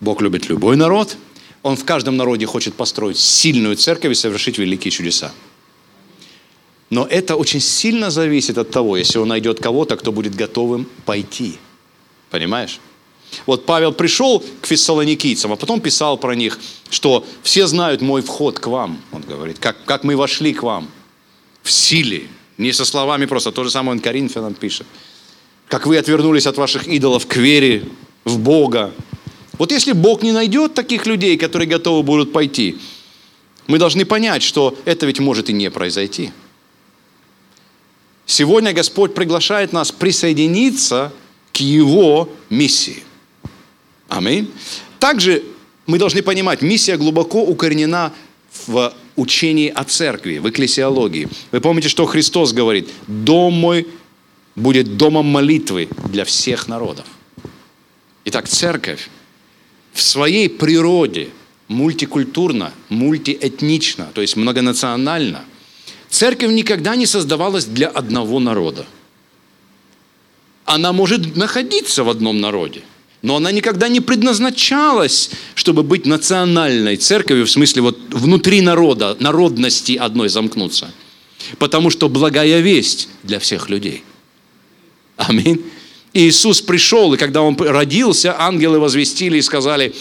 Бог 0.00 0.20
любит 0.20 0.48
любой 0.48 0.76
народ. 0.76 1.16
Он 1.62 1.76
в 1.76 1.84
каждом 1.84 2.16
народе 2.16 2.44
хочет 2.46 2.74
построить 2.74 3.16
сильную 3.16 3.76
церковь 3.76 4.12
и 4.12 4.14
совершить 4.14 4.58
великие 4.58 4.90
чудеса. 4.90 5.32
Но 6.90 7.06
это 7.06 7.36
очень 7.36 7.60
сильно 7.60 8.10
зависит 8.10 8.58
от 8.58 8.70
того, 8.70 8.96
если 8.96 9.18
он 9.18 9.28
найдет 9.28 9.60
кого-то, 9.60 9.96
кто 9.96 10.12
будет 10.12 10.34
готовым 10.34 10.86
пойти. 11.04 11.58
Понимаешь? 12.30 12.80
Вот 13.44 13.66
Павел 13.66 13.92
пришел 13.92 14.42
к 14.60 14.66
фессалоникийцам, 14.66 15.52
а 15.52 15.56
потом 15.56 15.80
писал 15.80 16.16
про 16.16 16.34
них, 16.34 16.58
что 16.90 17.26
все 17.42 17.66
знают 17.66 18.00
мой 18.00 18.22
вход 18.22 18.60
к 18.60 18.68
вам, 18.68 19.00
он 19.12 19.22
говорит, 19.22 19.58
как, 19.58 19.84
как 19.84 20.04
мы 20.04 20.16
вошли 20.16 20.52
к 20.54 20.62
вам 20.62 20.88
в 21.62 21.70
силе, 21.70 22.28
не 22.56 22.72
со 22.72 22.84
словами 22.84 23.26
просто, 23.26 23.50
то 23.50 23.64
же 23.64 23.70
самое 23.70 23.92
он 23.92 24.00
Коринфянам 24.00 24.54
пишет. 24.54 24.86
Как 25.68 25.86
вы 25.86 25.98
отвернулись 25.98 26.46
от 26.46 26.56
ваших 26.56 26.86
идолов 26.86 27.26
к 27.26 27.36
вере 27.36 27.84
в 28.24 28.38
Бога. 28.38 28.92
Вот 29.58 29.72
если 29.72 29.92
Бог 29.92 30.22
не 30.22 30.32
найдет 30.32 30.74
таких 30.74 31.06
людей, 31.06 31.36
которые 31.36 31.68
готовы 31.68 32.04
будут 32.04 32.32
пойти, 32.32 32.78
мы 33.66 33.78
должны 33.78 34.04
понять, 34.04 34.42
что 34.44 34.78
это 34.84 35.06
ведь 35.06 35.18
может 35.18 35.50
и 35.50 35.52
не 35.52 35.70
произойти. 35.70 36.30
Сегодня 38.26 38.72
Господь 38.72 39.14
приглашает 39.14 39.72
нас 39.72 39.92
присоединиться 39.92 41.12
к 41.52 41.58
Его 41.58 42.28
миссии. 42.50 43.04
Аминь. 44.08 44.50
Также 44.98 45.44
мы 45.86 45.98
должны 45.98 46.22
понимать, 46.22 46.60
миссия 46.60 46.96
глубоко 46.96 47.42
укоренена 47.44 48.12
в 48.66 48.92
учении 49.14 49.68
о 49.68 49.84
церкви, 49.84 50.38
в 50.38 50.50
экклесиологии. 50.50 51.28
Вы 51.52 51.60
помните, 51.60 51.88
что 51.88 52.04
Христос 52.06 52.52
говорит? 52.52 52.88
«Дом 53.06 53.54
мой 53.54 53.86
будет 54.56 54.96
домом 54.96 55.26
молитвы 55.26 55.88
для 56.10 56.24
всех 56.24 56.66
народов». 56.66 57.06
Итак, 58.24 58.48
церковь 58.48 59.08
в 59.92 60.02
своей 60.02 60.48
природе 60.48 61.28
мультикультурна, 61.68 62.72
мультиэтнична, 62.88 64.08
то 64.12 64.20
есть 64.20 64.34
многонациональна– 64.34 65.44
Церковь 66.16 66.50
никогда 66.50 66.96
не 66.96 67.04
создавалась 67.04 67.66
для 67.66 67.88
одного 67.88 68.40
народа. 68.40 68.86
Она 70.64 70.94
может 70.94 71.36
находиться 71.36 72.04
в 72.04 72.08
одном 72.08 72.40
народе, 72.40 72.80
но 73.20 73.36
она 73.36 73.52
никогда 73.52 73.88
не 73.88 74.00
предназначалась, 74.00 75.28
чтобы 75.54 75.82
быть 75.82 76.06
национальной 76.06 76.96
церковью, 76.96 77.44
в 77.44 77.50
смысле 77.50 77.82
вот 77.82 77.98
внутри 78.08 78.62
народа, 78.62 79.14
народности 79.20 79.92
одной 79.92 80.30
замкнуться. 80.30 80.90
Потому 81.58 81.90
что 81.90 82.08
благая 82.08 82.60
весть 82.60 83.10
для 83.22 83.38
всех 83.38 83.68
людей. 83.68 84.02
Аминь. 85.18 85.62
Иисус 86.14 86.62
пришел, 86.62 87.12
и 87.12 87.18
когда 87.18 87.42
Он 87.42 87.54
родился, 87.58 88.40
ангелы 88.40 88.78
возвестили 88.78 89.36
и 89.36 89.42
сказали, 89.42 89.94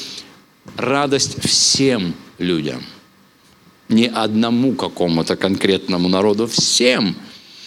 радость 0.78 1.44
всем 1.44 2.14
людям. 2.38 2.86
Не 3.90 4.08
одному 4.08 4.74
какому-то 4.74 5.36
конкретному 5.36 6.10
народу, 6.10 6.48
всем. 6.48 7.16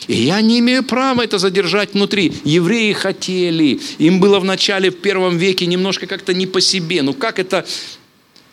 И 0.09 0.15
я 0.15 0.41
не 0.41 0.59
имею 0.59 0.83
права 0.83 1.23
это 1.23 1.39
задержать 1.39 1.95
внутри. 1.95 2.33
Евреи 2.45 2.93
хотели. 2.93 3.81
Им 3.99 4.21
было 4.21 4.41
в 4.41 4.45
начале, 4.45 4.91
в 4.91 4.97
первом 4.97 5.37
веке 5.37 5.67
немножко 5.67 6.07
как-то 6.07 6.35
не 6.35 6.47
по 6.47 6.61
себе. 6.61 7.03
Ну 7.03 7.13
как 7.13 7.39
это 7.39 7.67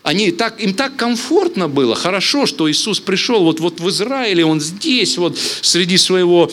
они 0.05 0.31
так, 0.31 0.61
им 0.61 0.75
так 0.75 0.95
комфортно 0.97 1.67
было, 1.67 1.95
хорошо, 1.95 2.45
что 2.45 2.69
Иисус 2.69 2.99
пришел 2.99 3.43
вот, 3.43 3.59
вот 3.59 3.79
в 3.79 3.89
Израиле, 3.89 4.45
Он 4.45 4.61
здесь, 4.61 5.17
вот 5.17 5.35
среди 5.61 5.97
своего 5.97 6.51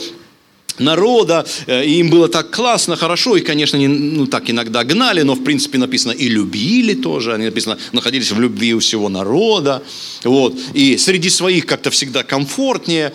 народа, 0.78 1.46
э, 1.66 1.84
и 1.84 1.98
им 1.98 2.10
было 2.10 2.28
так 2.28 2.50
классно, 2.50 2.96
хорошо, 2.96 3.36
и, 3.36 3.40
конечно, 3.40 3.76
не, 3.76 3.88
ну, 3.88 4.26
так 4.26 4.50
иногда 4.50 4.84
гнали, 4.84 5.22
но, 5.22 5.34
в 5.34 5.44
принципе, 5.44 5.78
написано, 5.78 6.12
и 6.12 6.28
любили 6.28 6.94
тоже, 6.94 7.34
они 7.34 7.46
написано, 7.46 7.78
находились 7.92 8.30
в 8.30 8.40
любви 8.40 8.74
у 8.74 8.78
всего 8.78 9.08
народа, 9.08 9.82
вот, 10.24 10.58
и 10.74 10.96
среди 10.96 11.30
своих 11.30 11.66
как-то 11.66 11.90
всегда 11.90 12.22
комфортнее, 12.22 13.12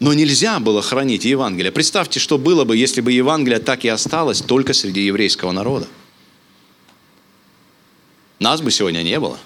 но 0.00 0.12
нельзя 0.12 0.60
было 0.60 0.82
хранить 0.82 1.24
Евангелие. 1.24 1.72
Представьте, 1.72 2.20
что 2.20 2.36
было 2.36 2.64
бы, 2.64 2.76
если 2.76 3.00
бы 3.00 3.12
Евангелие 3.12 3.58
так 3.58 3.84
и 3.84 3.88
осталось 3.88 4.40
только 4.42 4.74
среди 4.74 5.00
еврейского 5.02 5.52
народа. 5.52 5.88
Нас 8.38 8.60
бы 8.60 8.70
сегодня 8.70 9.02
не 9.02 9.18
было. 9.18 9.38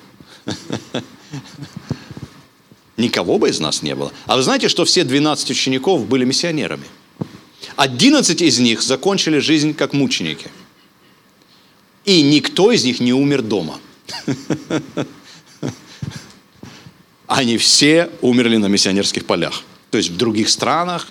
Никого 2.99 3.39
бы 3.39 3.49
из 3.49 3.61
нас 3.61 3.83
не 3.83 3.95
было. 3.95 4.13
А 4.27 4.37
вы 4.37 4.43
знаете, 4.43 4.69
что 4.69 4.85
все 4.85 5.05
12 5.05 5.53
учеников 5.53 6.07
были 6.07 6.25
миссионерами? 6.25 6.85
11 7.77 8.43
из 8.43 8.59
них 8.59 8.83
закончили 8.83 9.39
жизнь 9.39 9.73
как 9.73 9.93
мученики. 9.93 10.51
И 12.05 12.23
никто 12.23 12.73
из 12.73 12.85
них 12.85 12.99
не 12.99 13.13
умер 13.13 13.43
дома. 13.43 13.79
Они 17.29 17.57
все 17.57 18.11
умерли 18.21 18.57
на 18.57 18.67
миссионерских 18.67 19.27
полях. 19.27 19.63
То 19.93 19.99
есть 19.99 20.11
в 20.11 20.17
других 20.17 20.49
странах. 20.49 21.07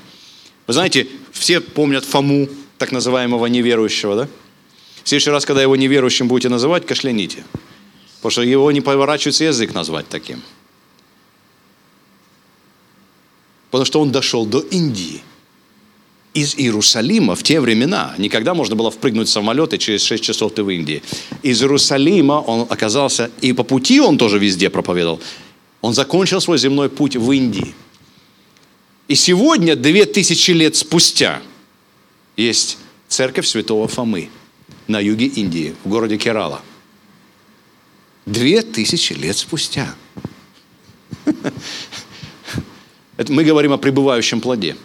Вы 0.68 0.74
знаете, 0.74 1.08
все 1.32 1.62
помнят 1.62 2.04
Фому, 2.04 2.50
так 2.78 2.92
называемого 2.92 3.46
неверующего, 3.46 4.16
да? 4.16 4.28
В 5.04 5.08
следующий 5.08 5.30
раз, 5.30 5.46
когда 5.46 5.62
его 5.62 5.78
неверующим 5.78 6.28
будете 6.28 6.50
называть, 6.50 6.86
кашляните. 6.86 7.46
Потому 8.18 8.32
что 8.32 8.42
его 8.42 8.70
не 8.74 8.82
поворачивается 8.82 9.46
язык 9.46 9.74
назвать 9.74 10.10
таким. 10.10 10.42
Потому 13.78 13.86
что 13.86 14.02
он 14.02 14.12
дошел 14.12 14.48
до 14.48 14.60
Индии. 14.60 15.22
Из 16.34 16.56
Иерусалима 16.56 17.36
в 17.36 17.44
те 17.44 17.62
времена, 17.62 18.16
никогда 18.18 18.56
можно 18.56 18.76
было 18.76 18.90
впрыгнуть 18.90 19.28
в 19.28 19.32
самолет, 19.32 19.72
и 19.72 19.78
через 19.78 20.02
6 20.02 20.24
часов 20.24 20.56
ты 20.56 20.64
в 20.64 20.70
Индии. 20.72 21.04
Из 21.44 21.62
Иерусалима 21.62 22.42
он 22.42 22.66
оказался, 22.72 23.30
и 23.40 23.54
по 23.54 23.62
пути 23.62 24.02
он 24.02 24.18
тоже 24.18 24.40
везде 24.40 24.72
проповедовал. 24.72 25.22
Он 25.82 25.94
закончил 25.94 26.42
свой 26.42 26.58
земной 26.58 26.90
путь 26.90 27.16
в 27.18 27.32
Индии. 27.32 27.76
И 29.08 29.14
сегодня, 29.14 29.76
две 29.76 30.06
тысячи 30.06 30.50
лет 30.50 30.76
спустя, 30.76 31.44
есть 32.36 32.80
церковь 33.08 33.46
святого 33.46 33.88
Фомы 33.88 34.30
на 34.88 35.00
юге 35.00 35.28
Индии, 35.28 35.76
в 35.84 35.90
городе 35.90 36.18
Керала. 36.18 36.64
Две 38.26 38.64
тысячи 38.64 39.14
лет 39.14 39.38
спустя. 39.38 39.94
Это 43.18 43.32
мы 43.32 43.44
говорим 43.44 43.74
о 43.74 43.78
пребывающем 43.78 44.42
плоде. 44.42 44.76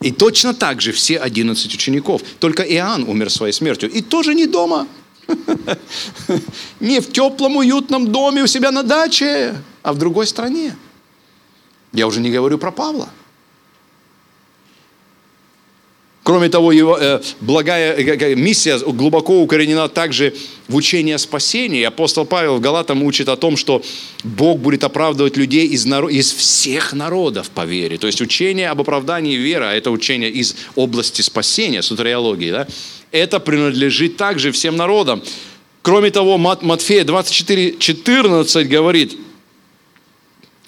И 0.00 0.12
точно 0.12 0.54
так 0.54 0.80
же 0.80 0.92
все 0.92 1.18
11 1.18 1.74
учеников. 1.74 2.22
Только 2.38 2.62
Иоанн 2.62 3.04
умер 3.04 3.30
своей 3.30 3.52
смертью. 3.52 3.90
И 3.90 4.00
тоже 4.00 4.34
не 4.34 4.46
дома. 4.46 4.86
Не 6.80 7.00
в 7.00 7.12
теплом, 7.12 7.56
уютном 7.56 8.10
доме 8.10 8.42
у 8.42 8.46
себя 8.46 8.70
на 8.72 8.82
даче, 8.82 9.54
а 9.82 9.92
в 9.92 9.98
другой 9.98 10.26
стране. 10.26 10.74
Я 11.92 12.06
уже 12.06 12.20
не 12.20 12.30
говорю 12.30 12.58
про 12.58 12.72
Павла. 12.72 13.10
Кроме 16.22 16.50
того, 16.50 16.70
его 16.70 16.98
э, 17.00 17.20
благая 17.40 17.94
э, 17.94 18.34
миссия 18.34 18.78
глубоко 18.78 19.40
укоренена 19.40 19.88
также 19.88 20.34
в 20.68 20.76
учении 20.76 21.14
о 21.14 21.18
спасении. 21.18 21.82
Апостол 21.82 22.26
Павел 22.26 22.56
в 22.56 22.60
Галатам 22.60 23.02
учит 23.02 23.28
о 23.30 23.36
том, 23.36 23.56
что 23.56 23.82
Бог 24.22 24.58
будет 24.58 24.84
оправдывать 24.84 25.38
людей 25.38 25.66
из, 25.66 25.86
народ, 25.86 26.10
из 26.10 26.32
всех 26.32 26.92
народов 26.92 27.50
по 27.50 27.64
вере. 27.64 27.96
То 27.96 28.06
есть 28.06 28.20
учение 28.20 28.68
об 28.68 28.82
оправдании 28.82 29.36
веры, 29.36 29.64
а 29.64 29.72
это 29.72 29.90
учение 29.90 30.30
из 30.30 30.56
области 30.76 31.22
спасения, 31.22 31.80
сутериологии, 31.80 32.50
да, 32.50 32.66
это 33.12 33.40
принадлежит 33.40 34.18
также 34.18 34.52
всем 34.52 34.76
народам. 34.76 35.22
Кроме 35.80 36.10
того, 36.10 36.36
Мат, 36.36 36.62
Матфея 36.62 37.04
24, 37.04 37.76
14 37.78 38.68
говорит– 38.68 39.16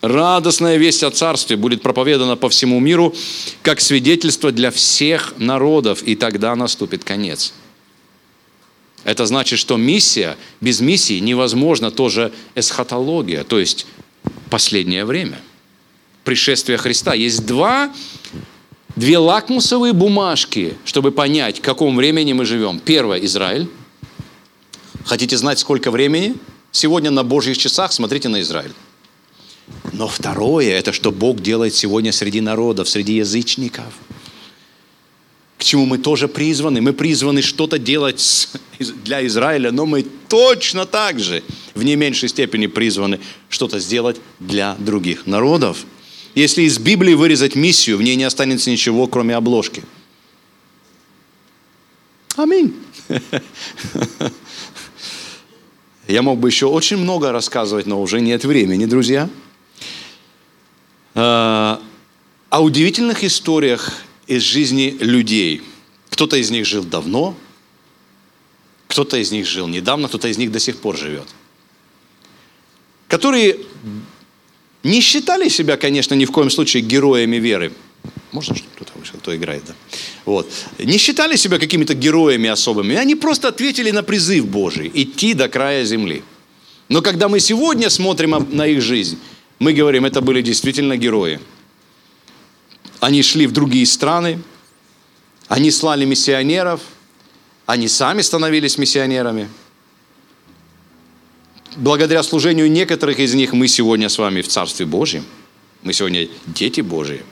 Радостная 0.02 0.78
весть 0.78 1.04
о 1.04 1.12
Царстве 1.12 1.56
будет 1.56 1.80
проповедана 1.80 2.36
по 2.36 2.48
всему 2.48 2.80
миру, 2.80 3.14
как 3.62 3.80
свидетельство 3.80 4.50
для 4.50 4.72
всех 4.72 5.34
народов, 5.38 6.02
и 6.02 6.16
тогда 6.16 6.56
наступит 6.56 7.04
конец. 7.04 7.54
Это 9.04 9.26
значит, 9.26 9.60
что 9.60 9.76
миссия, 9.76 10.36
без 10.60 10.80
миссии 10.80 11.20
невозможно 11.20 11.92
тоже 11.92 12.32
эсхатология, 12.56 13.44
то 13.44 13.60
есть 13.60 13.86
последнее 14.50 15.04
время, 15.04 15.40
пришествие 16.24 16.78
Христа. 16.78 17.14
Есть 17.14 17.46
два, 17.46 17.92
две 18.96 19.18
лакмусовые 19.18 19.92
бумажки, 19.92 20.74
чтобы 20.84 21.12
понять, 21.12 21.58
в 21.58 21.62
каком 21.62 21.94
времени 21.96 22.32
мы 22.32 22.44
живем. 22.44 22.80
Первое– 22.80 23.18
Израиль. 23.24 23.68
Хотите 25.04 25.36
знать, 25.36 25.60
сколько 25.60 25.92
времени? 25.92 26.34
Сегодня 26.72 27.12
на 27.12 27.22
Божьих 27.22 27.56
часах 27.56 27.92
смотрите 27.92 28.28
на 28.28 28.40
Израиль. 28.40 28.72
Но 29.92 30.08
второе, 30.08 30.70
это 30.70 30.92
что 30.92 31.12
Бог 31.12 31.40
делает 31.40 31.74
сегодня 31.74 32.12
среди 32.12 32.40
народов, 32.40 32.88
среди 32.88 33.16
язычников. 33.16 33.92
К 35.58 35.64
чему 35.64 35.86
мы 35.86 35.98
тоже 35.98 36.28
призваны. 36.28 36.80
Мы 36.80 36.92
призваны 36.92 37.42
что-то 37.42 37.78
делать 37.78 38.48
для 38.78 39.24
Израиля, 39.26 39.70
но 39.70 39.86
мы 39.86 40.04
точно 40.28 40.86
так 40.86 41.20
же 41.20 41.42
в 41.74 41.82
не 41.84 41.94
меньшей 41.94 42.28
степени 42.28 42.66
призваны 42.66 43.20
что-то 43.48 43.78
сделать 43.78 44.20
для 44.40 44.74
других 44.78 45.26
народов. 45.26 45.84
Если 46.34 46.62
из 46.62 46.78
Библии 46.78 47.14
вырезать 47.14 47.54
миссию, 47.54 47.98
в 47.98 48.02
ней 48.02 48.16
не 48.16 48.24
останется 48.24 48.70
ничего, 48.70 49.06
кроме 49.06 49.36
обложки. 49.36 49.84
Аминь. 52.36 52.74
Я 56.08 56.22
мог 56.22 56.40
бы 56.40 56.48
еще 56.48 56.66
очень 56.66 56.96
много 56.96 57.30
рассказывать, 57.30 57.86
но 57.86 58.00
уже 58.00 58.20
нет 58.20 58.44
времени, 58.44 58.86
друзья. 58.86 59.28
Э, 61.14 61.78
о 62.48 62.62
удивительных 62.62 63.24
историях 63.24 64.02
из 64.26 64.42
жизни 64.42 64.96
людей. 65.00 65.62
Кто-то 66.10 66.36
из 66.36 66.50
них 66.50 66.66
жил 66.66 66.84
давно, 66.84 67.34
кто-то 68.86 69.16
из 69.16 69.32
них 69.32 69.46
жил 69.46 69.68
недавно, 69.68 70.08
кто-то 70.08 70.28
из 70.28 70.38
них 70.38 70.52
до 70.52 70.58
сих 70.58 70.78
пор 70.78 70.96
живет. 70.96 71.26
Которые 73.08 73.58
не 74.82 75.00
считали 75.00 75.48
себя, 75.48 75.76
конечно, 75.76 76.14
ни 76.14 76.24
в 76.24 76.30
коем 76.30 76.50
случае 76.50 76.82
героями 76.82 77.36
веры. 77.36 77.72
Можно, 78.32 78.56
что 78.56 78.66
кто-то 78.74 78.92
вышел, 78.98 79.18
кто 79.18 79.36
играет, 79.36 79.64
да? 79.66 79.74
Вот. 80.24 80.50
Не 80.78 80.98
считали 80.98 81.36
себя 81.36 81.58
какими-то 81.58 81.94
героями 81.94 82.48
особыми. 82.48 82.96
Они 82.96 83.14
просто 83.14 83.48
ответили 83.48 83.90
на 83.90 84.02
призыв 84.02 84.46
Божий– 84.46 84.90
идти 84.94 85.34
до 85.34 85.48
края 85.48 85.84
земли. 85.84 86.22
Но 86.88 87.00
когда 87.02 87.28
мы 87.28 87.40
сегодня 87.40 87.90
смотрим 87.90 88.46
на 88.50 88.66
их 88.66 88.82
жизнь, 88.82 89.18
мы 89.62 89.74
говорим, 89.74 90.04
это 90.04 90.20
были 90.20 90.42
действительно 90.42 90.96
герои. 90.96 91.38
Они 92.98 93.22
шли 93.22 93.46
в 93.46 93.52
другие 93.52 93.86
страны, 93.86 94.42
они 95.46 95.70
слали 95.70 96.04
миссионеров, 96.04 96.80
они 97.64 97.86
сами 97.86 98.22
становились 98.22 98.76
миссионерами. 98.76 99.48
Благодаря 101.76 102.24
служению 102.24 102.68
некоторых 102.72 103.20
из 103.20 103.34
них 103.34 103.52
мы 103.52 103.68
сегодня 103.68 104.08
с 104.08 104.18
вами 104.18 104.42
в 104.42 104.48
Царстве 104.48 104.84
Божьем. 104.84 105.24
Мы 105.84 105.92
сегодня 105.92 106.28
дети 106.48 106.80
Божьи. 106.80 107.22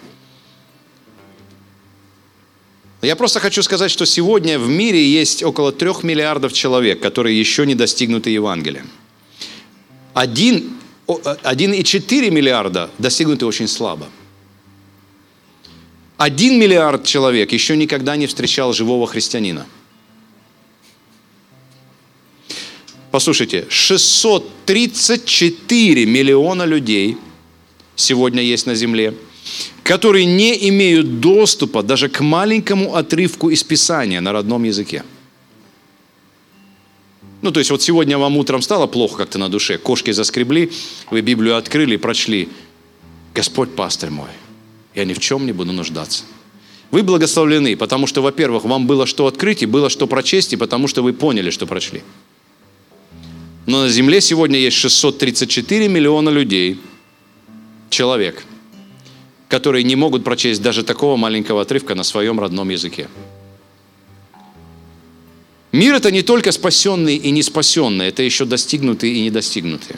Я 3.03 3.17
просто 3.17 3.41
хочу 3.41 3.65
сказать, 3.65 3.91
что 3.91 4.07
сегодня 4.07 4.57
в 4.57 4.69
мире 4.69 5.05
есть 5.05 5.43
около 5.43 5.73
трех 5.73 6.05
миллиардов 6.05 6.53
человек, 6.53 7.01
которые 7.01 7.37
еще 7.37 7.67
не 7.67 7.75
достигнуты 7.75 8.31
Евангелием. 8.31 8.89
Один 10.15 10.80
1,4 11.19 12.31
миллиарда 12.31 12.91
достигнуты 12.99 13.47
очень 13.47 13.69
слабо. 13.69 14.09
Один 16.17 16.59
миллиард 16.59 17.05
человек 17.05 17.53
еще 17.53 17.77
никогда 17.77 18.17
не 18.17 18.27
встречал 18.27 18.73
живого 18.73 19.07
христианина. 19.07 19.67
Послушайте, 23.11 23.67
634 23.69 26.07
миллиона 26.07 26.65
людей 26.65 27.19
сегодня 27.97 28.43
есть 28.43 28.67
на 28.67 28.75
земле. 28.75 29.15
Которые 29.83 30.27
не 30.27 30.69
имеют 30.69 31.21
доступа 31.21 31.83
даже 31.83 32.09
к 32.09 32.21
маленькому 32.21 32.95
отрывку 32.95 33.51
из 33.51 33.65
Писания 33.65 34.21
на 34.21 34.33
родном 34.33 34.63
языке. 34.65 35.03
Ну, 37.43 37.53
то 37.53 37.61
есть 37.61 37.71
вот 37.71 37.81
сегодня 37.83 38.19
вам 38.19 38.37
утром 38.37 38.61
стало 38.61 38.87
плохо 38.87 39.19
как-то 39.19 39.39
на 39.39 39.49
душе, 39.49 39.79
кошки 39.79 40.11
заскребли, 40.11 40.71
вы 41.11 41.23
Библию 41.23 41.57
открыли 41.57 41.95
и 41.95 41.99
прочли. 41.99 42.49
Господь 43.35 43.75
пастырь 43.75 44.11
мой, 44.11 44.29
я 44.95 45.05
ни 45.05 45.15
в 45.15 45.21
чем 45.21 45.47
не 45.47 45.53
буду 45.53 45.73
нуждаться. 45.73 46.25
Вы 46.91 47.03
благословлены, 47.03 47.77
потому 47.77 48.07
что, 48.07 48.21
во-первых, 48.21 48.65
вам 48.65 48.87
было 48.87 49.07
что 49.07 49.27
открыть 49.27 49.63
и 49.63 49.67
было 49.67 49.89
что 49.89 50.07
прочесть, 50.07 50.53
и 50.53 50.57
потому 50.57 50.89
что 50.89 51.03
вы 51.03 51.13
поняли, 51.13 51.51
что 51.51 51.67
прочли. 51.67 52.03
Но 53.67 53.83
на 53.83 53.89
Земле 53.89 54.21
сегодня 54.21 54.59
есть 54.59 54.77
634 54.77 55.89
миллиона 55.89 56.31
людей, 56.31 56.81
человек, 57.89 58.45
которые 59.49 59.85
не 59.85 59.95
могут 59.95 60.25
прочесть 60.25 60.61
даже 60.63 60.83
такого 60.83 61.17
маленького 61.17 61.63
отрывка 61.63 61.95
на 61.95 62.03
своем 62.03 62.41
родном 62.41 62.69
языке. 62.71 63.09
Мир 65.73 65.95
это 65.95 66.11
не 66.11 66.23
только 66.23 66.51
спасенные 66.53 67.17
и 67.17 67.31
не 67.31 67.43
спасенные, 67.43 68.09
это 68.09 68.23
еще 68.23 68.45
достигнутые 68.45 69.15
и 69.15 69.21
недостигнутые. 69.23 69.97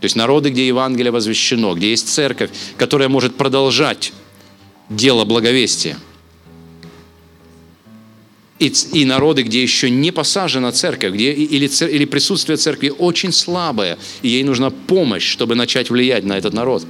То 0.00 0.04
есть 0.04 0.16
народы, 0.16 0.50
где 0.50 0.66
Евангелие 0.66 1.12
возвещено, 1.12 1.74
где 1.74 1.90
есть 1.90 2.08
церковь, 2.08 2.50
которая 2.76 3.08
может 3.08 3.36
продолжать 3.36 4.12
дело 4.90 5.24
благовестия. 5.24 5.98
И, 8.58 8.72
и 8.92 9.04
народы, 9.04 9.42
где 9.42 9.62
еще 9.62 9.90
не 9.90 10.10
посажена 10.10 10.72
церковь, 10.72 11.12
где 11.14 11.32
или, 11.32 11.66
или 11.66 12.04
присутствие 12.04 12.56
церкви 12.56 12.88
очень 12.88 13.32
слабое, 13.32 13.98
и 14.22 14.28
ей 14.28 14.44
нужна 14.44 14.70
помощь, 14.70 15.26
чтобы 15.26 15.54
начать 15.54 15.90
влиять 15.90 16.24
на 16.24 16.38
этот 16.38 16.54
народ. 16.54 16.84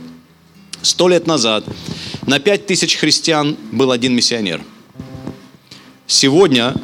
Сто 0.80 1.08
лет 1.08 1.26
назад 1.26 1.64
на 2.26 2.38
пять 2.38 2.66
тысяч 2.66 2.96
христиан 2.96 3.56
был 3.72 3.90
один 3.90 4.14
миссионер. 4.14 4.62
Сегодня 6.06 6.74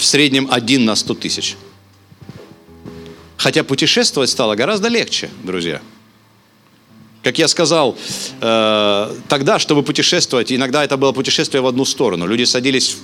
в 0.00 0.04
среднем 0.04 0.48
один 0.50 0.86
на 0.86 0.96
сто 0.96 1.14
тысяч. 1.14 1.56
Хотя 3.36 3.64
путешествовать 3.64 4.30
стало 4.30 4.54
гораздо 4.54 4.88
легче, 4.88 5.28
друзья. 5.44 5.82
Как 7.22 7.38
я 7.38 7.48
сказал, 7.48 7.98
э, 8.40 9.16
тогда, 9.28 9.58
чтобы 9.58 9.82
путешествовать, 9.82 10.52
иногда 10.52 10.82
это 10.84 10.96
было 10.96 11.12
путешествие 11.12 11.60
в 11.60 11.66
одну 11.66 11.84
сторону. 11.84 12.26
Люди 12.26 12.44
садились 12.44 12.96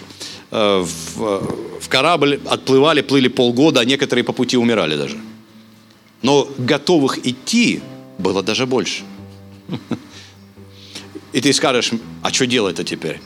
э, 0.51 0.85
в, 0.85 1.81
в 1.81 1.89
корабль, 1.91 2.41
отплывали, 2.47 3.03
плыли 3.03 3.29
полгода, 3.29 3.81
а 3.81 3.85
некоторые 3.85 4.25
по 4.25 4.33
пути 4.33 4.57
умирали 4.57 4.97
даже. 4.97 5.19
Но 6.23 6.49
готовых 6.57 7.27
идти 7.27 7.83
было 8.19 8.43
даже 8.43 8.65
больше. 8.65 9.03
И 11.35 11.43
ты 11.43 11.53
скажешь, 11.53 11.91
а 12.23 12.33
что 12.33 12.47
делать-то 12.47 12.85
теперь? 12.85 13.21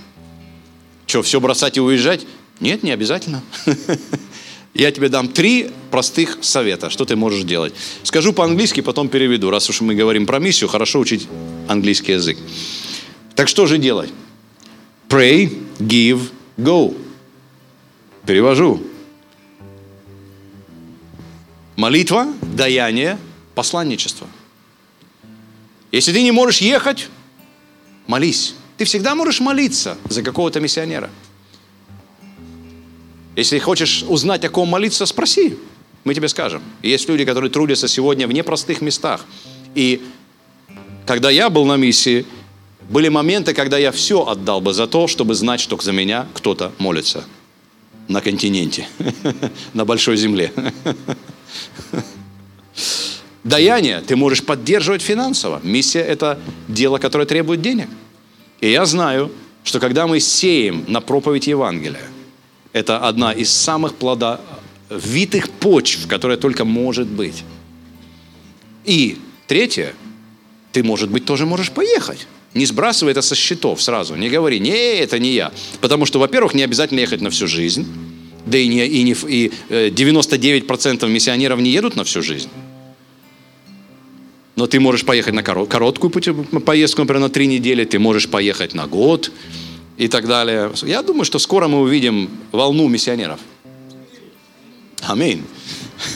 Что, 1.06 1.22
все 1.22 1.38
бросать 1.38 1.76
и 1.76 1.80
уезжать? 1.80 2.26
Нет, 2.60 2.82
не 2.82 2.90
обязательно. 2.90 3.42
Я 4.74 4.92
тебе 4.92 5.08
дам 5.08 5.28
три 5.28 5.70
простых 5.90 6.38
совета, 6.42 6.90
что 6.90 7.04
ты 7.04 7.16
можешь 7.16 7.42
делать. 7.42 7.74
Скажу 8.02 8.32
по-английски, 8.32 8.80
потом 8.80 9.08
переведу. 9.08 9.50
Раз 9.50 9.68
уж 9.68 9.80
мы 9.80 9.94
говорим 9.94 10.26
про 10.26 10.38
миссию, 10.38 10.68
хорошо 10.68 11.00
учить 11.00 11.26
английский 11.68 12.12
язык. 12.12 12.38
Так 13.34 13.48
что 13.48 13.66
же 13.66 13.78
делать? 13.78 14.10
Pray, 15.08 15.50
give, 15.78 16.30
go. 16.56 16.96
Перевожу. 18.26 18.80
Молитва, 21.74 22.32
даяние, 22.42 23.18
посланничество. 23.54 24.28
Если 25.90 26.12
ты 26.12 26.22
не 26.22 26.30
можешь 26.30 26.60
ехать, 26.60 27.08
молись. 28.06 28.54
Ты 28.76 28.84
всегда 28.84 29.14
можешь 29.14 29.40
молиться 29.40 29.98
за 30.08 30.22
какого-то 30.22 30.60
миссионера. 30.60 31.10
Если 33.36 33.58
хочешь 33.58 34.04
узнать, 34.08 34.44
о 34.44 34.48
ком 34.48 34.68
молиться, 34.68 35.06
спроси. 35.06 35.56
Мы 36.04 36.14
тебе 36.14 36.28
скажем. 36.28 36.62
есть 36.82 37.08
люди, 37.08 37.24
которые 37.24 37.50
трудятся 37.50 37.86
сегодня 37.86 38.26
в 38.26 38.32
непростых 38.32 38.80
местах. 38.80 39.24
И 39.74 40.02
когда 41.06 41.30
я 41.30 41.50
был 41.50 41.64
на 41.64 41.76
миссии, 41.76 42.24
были 42.88 43.08
моменты, 43.08 43.54
когда 43.54 43.78
я 43.78 43.92
все 43.92 44.26
отдал 44.26 44.60
бы 44.60 44.72
за 44.72 44.86
то, 44.86 45.06
чтобы 45.06 45.34
знать, 45.34 45.60
что 45.60 45.78
за 45.78 45.92
меня 45.92 46.26
кто-то 46.34 46.72
молится 46.78 47.24
на 48.08 48.20
континенте, 48.20 48.88
на 49.74 49.84
большой 49.84 50.16
земле. 50.16 50.52
Даяние 53.44 54.00
ты 54.00 54.16
можешь 54.16 54.42
поддерживать 54.42 55.02
финансово. 55.02 55.60
Миссия– 55.62 56.00
это 56.02 56.38
дело, 56.66 56.98
которое 56.98 57.26
требует 57.26 57.62
денег. 57.62 57.88
И 58.60 58.70
я 58.70 58.84
знаю, 58.86 59.30
что 59.64 59.78
когда 59.78 60.06
мы 60.06 60.18
сеем 60.18 60.84
на 60.88 61.00
проповедь 61.00 61.46
Евангелия– 61.46 62.02
это 62.72 62.98
одна 62.98 63.32
из 63.32 63.50
самых 63.50 63.94
плодовитых 63.94 65.50
почв, 65.50 66.06
которая 66.06 66.36
только 66.36 66.64
может 66.64 67.08
быть. 67.08 67.44
И 68.84 69.18
третье, 69.46 69.94
ты, 70.72 70.82
может 70.82 71.10
быть, 71.10 71.24
тоже 71.24 71.46
можешь 71.46 71.70
поехать. 71.70 72.26
Не 72.54 72.66
сбрасывай 72.66 73.12
это 73.12 73.22
со 73.22 73.34
счетов 73.34 73.80
сразу. 73.80 74.16
Не 74.16 74.28
говори, 74.28 74.58
не, 74.58 74.98
это 74.98 75.18
не 75.18 75.32
я. 75.32 75.52
Потому 75.80 76.06
что, 76.06 76.18
во-первых, 76.18 76.54
не 76.54 76.62
обязательно 76.62 77.00
ехать 77.00 77.20
на 77.20 77.30
всю 77.30 77.46
жизнь. 77.46 77.86
Да 78.46 78.58
и, 78.58 78.66
не, 78.66 78.86
и, 78.86 79.02
не, 79.02 79.12
и 79.12 79.52
99% 79.68 81.04
э, 81.04 81.08
миссионеров 81.08 81.60
не 81.60 81.70
едут 81.70 81.96
на 81.96 82.04
всю 82.04 82.22
жизнь. 82.22 82.48
Но 84.56 84.66
ты 84.66 84.80
можешь 84.80 85.04
поехать 85.04 85.34
на 85.34 85.42
короткую 85.42 86.10
поездку, 86.10 87.02
например, 87.02 87.20
на 87.20 87.28
три 87.28 87.46
недели, 87.46 87.84
ты 87.84 87.98
можешь 87.98 88.28
поехать 88.28 88.74
на 88.74 88.86
год, 88.86 89.30
и 90.00 90.08
так 90.08 90.26
далее. 90.26 90.72
Я 90.82 91.02
думаю, 91.02 91.26
что 91.26 91.38
скоро 91.38 91.68
мы 91.68 91.80
увидим 91.80 92.30
волну 92.52 92.88
миссионеров. 92.88 93.38
Аминь. 95.02 95.44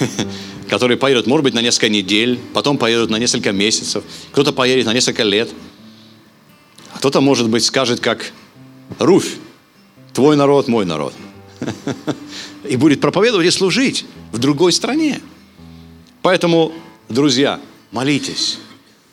Которые 0.71 0.97
поедут, 0.97 1.27
может 1.27 1.45
быть, 1.45 1.53
на 1.53 1.61
несколько 1.61 1.91
недель, 1.91 2.41
потом 2.55 2.79
поедут 2.79 3.11
на 3.11 3.19
несколько 3.19 3.53
месяцев, 3.53 4.03
кто-то 4.33 4.55
поедет 4.55 4.87
на 4.87 4.95
несколько 4.95 5.23
лет. 5.23 5.51
А 6.95 6.99
кто-то, 6.99 7.21
может 7.21 7.51
быть, 7.51 7.63
скажет, 7.63 8.01
как 8.01 8.33
Руфь, 8.99 9.35
твой 10.15 10.35
народ, 10.37 10.67
мой 10.67 10.87
народ. 10.87 11.13
И 12.67 12.77
будет 12.77 13.03
проповедовать 13.03 13.47
и 13.47 13.51
служить 13.51 14.07
в 14.33 14.39
другой 14.39 14.73
стране. 14.73 15.21
Поэтому, 16.23 16.73
друзья, 17.11 17.61
молитесь 17.91 18.59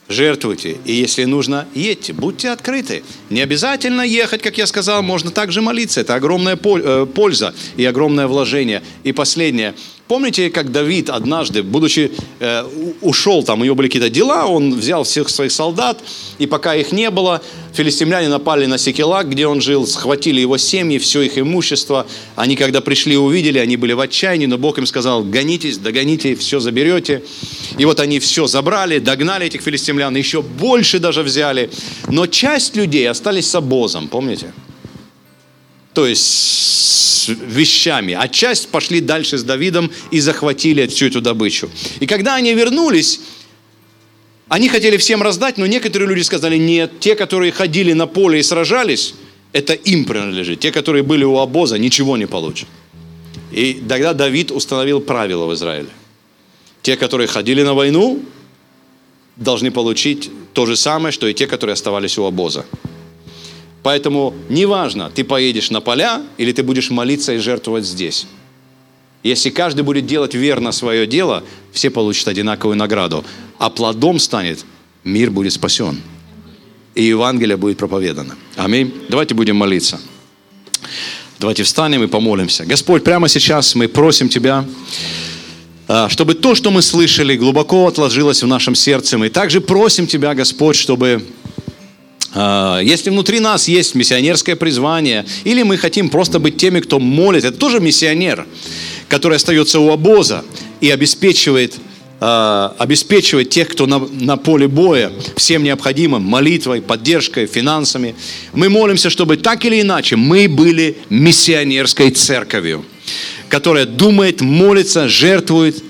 жертвуйте. 0.10 0.78
И 0.86 0.94
если 0.94 1.24
нужно, 1.26 1.68
едьте, 1.74 2.14
будьте 2.14 2.50
открыты. 2.50 3.04
Не 3.30 3.42
обязательно 3.42 4.02
ехать, 4.02 4.42
как 4.42 4.58
я 4.58 4.68
сказал, 4.68 5.02
можно 5.04 5.32
также 5.32 5.62
молиться. 5.62 6.02
Это 6.02 6.16
огромная 6.16 6.58
э, 6.58 7.06
польза 7.06 7.54
и 7.78 7.86
огромное 7.86 8.28
вложение. 8.28 8.82
И 9.04 9.12
последнее. 9.12 9.74
Помните, 10.12 10.50
как 10.50 10.74
Давид 10.74 11.10
однажды, 11.10 11.64
будучи 11.64 12.12
э, 12.42 12.66
ушел, 13.00 13.44
там 13.44 13.62
у 13.62 13.64
него 13.64 13.76
были 13.76 13.88
какие-то 13.88 14.10
дела, 14.10 14.46
он 14.46 14.76
взял 14.76 15.06
всех 15.06 15.30
своих 15.30 15.54
солдат, 15.54 16.04
и 16.38 16.48
пока 16.48 16.76
их 16.76 16.92
не 16.92 17.10
было, 17.10 17.42
филистимляне 17.72 18.28
напали 18.28 18.66
на 18.66 18.78
Секелак, 18.78 19.30
где 19.30 19.48
он 19.48 19.62
жил, 19.62 19.88
схватили 19.88 20.42
его 20.42 20.58
семьи, 20.58 20.98
все 20.98 21.22
их 21.22 21.38
имущество. 21.38 22.08
Они, 22.36 22.58
когда 22.58 22.82
пришли 22.82 23.16
увидели, 23.16 23.58
они 23.58 23.78
были 23.78 23.94
в 23.94 24.02
отчаянии, 24.02 24.48
но 24.48 24.58
Бог 24.58 24.80
им 24.80 24.86
сказал, 24.86 25.24
гонитесь, 25.24 25.78
догоните, 25.78 26.36
все 26.36 26.60
заберете. 26.60 27.24
И 27.78 27.86
вот 27.86 28.02
они 28.02 28.20
все 28.20 28.48
забрали, 28.48 29.00
догнали 29.00 29.46
этих 29.46 29.62
филистимлян, 29.62 30.14
еще 30.14 30.42
больше 30.42 31.00
даже 31.00 31.24
взяли. 31.24 31.70
Но 32.10 32.28
часть 32.28 32.76
людей 32.76 33.10
остались 33.10 33.50
с 33.50 33.56
обозом, 33.56 34.10
помните? 34.10 34.52
То 35.94 36.08
есть 36.08 37.28
вещами, 37.30 38.18
а 38.20 38.28
часть 38.28 38.70
пошли 38.70 39.02
дальше 39.02 39.38
с 39.38 39.44
Давидом 39.44 39.92
и 40.10 40.20
захватили 40.20 40.88
всю 40.88 41.08
эту 41.08 41.22
добычу. 41.22 41.70
И 42.00 42.08
когда 42.08 42.36
они 42.36 42.54
вернулись, 42.54 43.20
они 44.48 44.70
хотели 44.70 44.98
всем 44.98 45.22
раздать, 45.22 45.58
но 45.58 45.66
некоторые 45.66 46.10
люди 46.10 46.24
сказали, 46.24 46.58
нет, 46.58 47.00
те, 47.00 47.16
которые 47.16 47.52
ходили 47.52 47.94
на 47.94 48.08
поле 48.08 48.40
и 48.40 48.44
сражались, 48.44 49.14
это 49.54 49.74
им 49.74 50.06
принадлежит. 50.06 50.60
Те, 50.60 50.72
которые 50.72 51.04
были 51.04 51.24
у 51.24 51.38
обоза, 51.38 51.78
ничего 51.78 52.18
не 52.18 52.26
получат. 52.26 52.68
И 53.52 53.82
тогда 53.88 54.14
Давид 54.14 54.52
установил 54.52 55.02
правила 55.02 55.46
в 55.46 55.54
Израиле. 55.54 55.90
Те, 56.82 56.96
которые 56.96 57.28
ходили 57.28 57.64
на 57.64 57.74
войну, 57.74 58.24
должны 59.36 59.72
получить 59.72 60.30
то 60.54 60.66
же 60.66 60.76
самое, 60.76 61.12
что 61.12 61.28
и 61.28 61.34
те, 61.34 61.48
которые 61.48 61.74
оставались 61.74 62.18
у 62.18 62.24
обоза. 62.24 62.66
Поэтому 63.84 64.34
неважно, 64.50 65.10
ты 65.14 65.24
поедешь 65.24 65.72
на 65.72 65.82
поля 65.82 66.22
или 66.38 66.52
ты 66.52 66.64
будешь 66.64 66.90
молиться 66.90 67.34
и 67.34 67.38
жертвовать 67.38 67.86
здесь. 67.86 68.28
Если 69.24 69.50
каждый 69.50 69.84
будет 69.84 70.06
делать 70.06 70.34
верно 70.34 70.72
свое 70.72 71.06
дело, 71.06 71.44
все 71.72 71.90
получат 71.90 72.28
одинаковую 72.28 72.76
награду. 72.76 73.24
А 73.60 73.70
плодом 73.70 74.20
станет, 74.20 74.66
мир 75.04 75.32
будет 75.32 75.54
спасен. 75.54 76.02
И 76.96 77.04
Евангелие 77.04 77.58
будет 77.58 77.78
проповедано. 77.78 78.36
Аминь. 78.56 78.94
Давайте 79.10 79.34
будем 79.34 79.56
молиться. 79.56 80.00
Давайте 81.40 81.64
встанем 81.64 82.04
и 82.04 82.08
помолимся. 82.08 82.66
Господь, 82.66 83.04
прямо 83.04 83.28
сейчас 83.28 83.74
мы 83.76 83.88
просим 83.88 84.30
Тебя, 84.30 84.66
а, 85.88 86.10
чтобы 86.10 86.36
то, 86.36 86.54
что 86.54 86.70
мы 86.70 86.82
слышали, 86.82 87.36
глубоко 87.36 87.88
отложилось 87.88 88.44
в 88.44 88.48
нашем 88.48 88.76
сердце. 88.76 89.18
Мы 89.18 89.30
также 89.30 89.62
просим 89.62 90.08
Тебя, 90.08 90.34
Господь, 90.36 90.76
чтобы 90.76 91.26
если 92.34 93.10
внутри 93.10 93.40
нас 93.40 93.68
есть 93.68 93.94
миссионерское 93.96 94.56
призвание, 94.56 95.26
или 95.44 95.64
мы 95.64 95.78
хотим 95.78 96.10
просто 96.10 96.40
быть 96.40 96.58
теми, 96.58 96.80
кто 96.80 97.00
молит, 97.00 97.44
это 97.44 97.58
тоже 97.58 97.80
миссионер, 97.80 98.46
который 99.10 99.38
остается 99.38 99.80
у 99.80 99.92
обоза 99.92 100.46
и 100.80 100.90
обеспечивает 100.90 101.76
а, 102.24 102.76
обеспечивает 102.78 103.50
тех, 103.50 103.68
кто 103.70 103.88
на, 103.88 103.98
на 103.98 104.38
поле 104.38 104.68
боя, 104.68 105.12
всем 105.38 105.64
необходимым, 105.64 106.22
молитвой, 106.22 106.80
поддержкой, 106.80 107.48
финансами. 107.48 108.14
Мы 108.54 108.70
молимся, 108.70 109.10
чтобы 109.10 109.38
так 109.38 109.66
или 109.66 109.82
иначе 109.82 110.18
мы 110.18 110.48
были 110.48 110.98
миссионерской 111.10 112.12
церковью, 112.12 112.86
которая 113.50 113.88
думает, 113.88 114.42
молится, 114.42 115.10
жертвует 115.10 115.84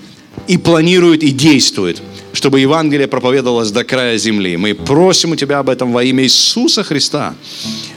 и 0.48 0.58
планирует 0.58 1.22
и 1.22 1.32
действует, 1.32 2.02
чтобы 2.34 2.60
Евангелие 2.60 3.08
проповедовалось 3.08 3.72
до 3.72 3.84
края 3.84 4.18
земли. 4.18 4.58
Мы 4.58 4.74
просим 4.74 5.32
у 5.32 5.36
Тебя 5.36 5.60
об 5.60 5.70
этом 5.70 5.92
во 5.92 6.04
имя 6.04 6.24
Иисуса 6.24 6.84
Христа. 6.84 7.36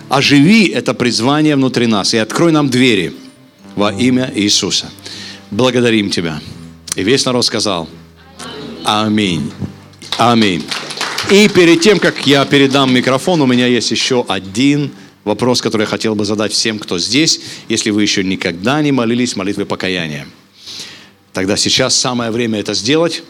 Оживи 0.08 0.68
это 0.68 0.94
призвание 0.94 1.56
внутри 1.56 1.86
нас 1.86 2.14
и 2.14 2.18
открой 2.18 2.52
нам 2.52 2.68
двери 2.68 3.14
во 3.76 3.92
имя 3.92 4.32
Иисуса. 4.34 4.90
Благодарим 5.50 6.10
Тебя. 6.10 6.40
И 6.96 7.02
весь 7.02 7.24
народ 7.24 7.44
сказал– 7.44 7.88
Аминь. 8.84 9.50
Аминь. 10.18 10.62
И 11.30 11.48
перед 11.48 11.80
тем, 11.80 11.98
как 11.98 12.26
я 12.26 12.44
передам 12.44 12.92
микрофон, 12.92 13.40
у 13.40 13.46
меня 13.46 13.66
есть 13.66 13.90
еще 13.90 14.26
один 14.28 14.90
вопрос, 15.24 15.62
который 15.62 15.82
я 15.82 15.86
хотел 15.86 16.14
бы 16.14 16.26
задать 16.26 16.52
всем, 16.52 16.78
кто 16.78 16.98
здесь. 16.98 17.40
Если 17.70 17.88
вы 17.88 18.02
еще 18.02 18.22
никогда 18.22 18.82
не 18.82 18.92
молились 18.92 19.36
молитвой 19.36 19.64
покаяния, 19.64 20.26
тогда 21.32 21.56
сейчас 21.56 21.96
самое 21.96 22.30
время 22.30 22.60
это 22.60 22.74
сделать. 22.74 23.24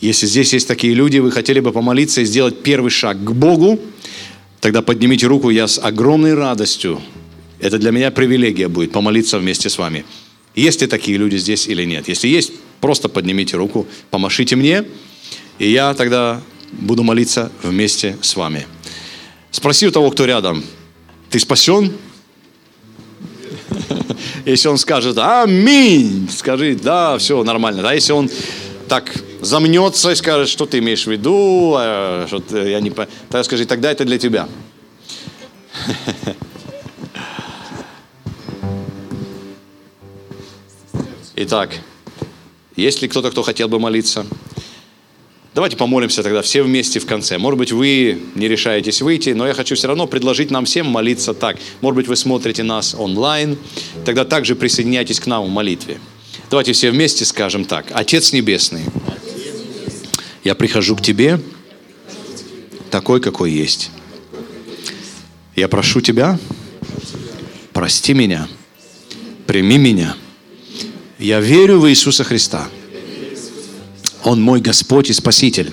Если 0.00 0.26
здесь 0.26 0.52
есть 0.52 0.68
такие 0.68 0.94
люди, 0.94 1.18
вы 1.18 1.30
хотели 1.30 1.60
бы 1.60 1.72
помолиться 1.72 2.20
и 2.20 2.24
сделать 2.24 2.62
первый 2.62 2.90
шаг 2.90 3.22
к 3.22 3.32
Богу, 3.32 3.80
тогда 4.60 4.82
поднимите 4.82 5.26
руку, 5.26 5.50
я 5.50 5.66
с 5.66 5.78
огромной 5.78 6.34
радостью, 6.34 7.00
это 7.60 7.78
для 7.78 7.90
меня 7.90 8.10
привилегия 8.10 8.68
будет 8.68 8.92
помолиться 8.92 9.38
вместе 9.38 9.68
с 9.68 9.78
вами. 9.78 10.04
Есть 10.54 10.80
ли 10.80 10.86
такие 10.86 11.18
люди 11.18 11.36
здесь 11.36 11.66
или 11.66 11.84
нет? 11.84 12.08
Если 12.08 12.28
есть, 12.28 12.52
Просто 12.80 13.08
поднимите 13.08 13.56
руку, 13.56 13.86
помашите 14.10 14.54
мне, 14.54 14.84
и 15.58 15.70
я 15.70 15.94
тогда 15.94 16.40
буду 16.72 17.02
молиться 17.02 17.50
вместе 17.62 18.16
с 18.22 18.36
вами. 18.36 18.66
Спроси 19.50 19.88
у 19.88 19.90
того, 19.90 20.10
кто 20.10 20.26
рядом, 20.26 20.62
ты 21.28 21.40
спасен? 21.40 21.92
Если 24.44 24.68
он 24.68 24.78
скажет 24.78 25.18
«Аминь», 25.18 26.28
скажи 26.30 26.78
«Да, 26.80 27.18
все 27.18 27.42
нормально». 27.42 27.88
А 27.88 27.94
если 27.94 28.12
он 28.12 28.30
так 28.88 29.12
замнется 29.40 30.10
и 30.10 30.14
скажет, 30.14 30.48
что 30.48 30.66
ты 30.66 30.78
имеешь 30.78 31.04
в 31.04 31.10
виду, 31.10 31.74
а, 31.76 32.26
что 32.26 32.42
я 32.56 32.80
не... 32.80 32.90
Тогда 32.90 33.44
скажи, 33.44 33.64
тогда 33.66 33.90
это 33.90 34.04
для 34.04 34.18
тебя. 34.18 34.48
Итак, 41.36 41.70
есть 42.74 43.00
ли 43.00 43.08
кто-то, 43.08 43.30
кто 43.30 43.42
хотел 43.42 43.68
бы 43.68 43.78
молиться? 43.78 44.26
Давайте 45.54 45.76
помолимся 45.76 46.22
тогда 46.22 46.42
все 46.42 46.62
вместе 46.62 47.00
в 47.00 47.06
конце. 47.06 47.38
Может 47.38 47.58
быть, 47.58 47.72
вы 47.72 48.20
не 48.34 48.48
решаетесь 48.48 49.02
выйти, 49.02 49.30
но 49.30 49.46
я 49.46 49.54
хочу 49.54 49.74
все 49.74 49.88
равно 49.88 50.06
предложить 50.06 50.50
нам 50.50 50.64
всем 50.64 50.86
молиться 50.86 51.34
так. 51.34 51.56
Может 51.80 51.96
быть, 51.96 52.06
вы 52.06 52.16
смотрите 52.16 52.62
нас 52.62 52.94
онлайн, 52.96 53.58
тогда 54.04 54.24
также 54.24 54.54
присоединяйтесь 54.54 55.18
к 55.20 55.26
нам 55.26 55.44
в 55.44 55.48
молитве. 55.48 55.98
Давайте 56.50 56.72
все 56.72 56.90
вместе 56.90 57.24
скажем 57.24 57.64
так. 57.64 57.86
Отец 57.90 58.32
Небесный, 58.32 58.82
я 60.44 60.54
прихожу 60.54 60.96
к 60.96 61.02
Тебе 61.02 61.40
такой, 62.90 63.20
какой 63.20 63.52
есть. 63.52 63.90
Я 65.56 65.68
прошу 65.68 66.00
Тебя, 66.00 66.38
прости 67.72 68.14
меня, 68.14 68.48
прими 69.46 69.78
меня– 69.78 70.16
я 71.18 71.40
верю 71.40 71.80
в 71.80 71.90
Иисуса 71.90 72.22
Христа. 72.22 72.68
Он 74.22 74.40
мой 74.40 74.60
Господь 74.60 75.10
и 75.10 75.12
Спаситель. 75.12 75.72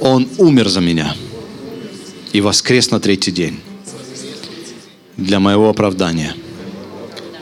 Он 0.00 0.26
умер 0.38 0.68
за 0.68 0.80
меня 0.80 1.14
и 2.32 2.40
воскрес 2.40 2.90
на 2.90 3.00
третий 3.00 3.32
день 3.32 3.60
для 5.16 5.40
моего 5.40 5.68
оправдания. 5.68 6.34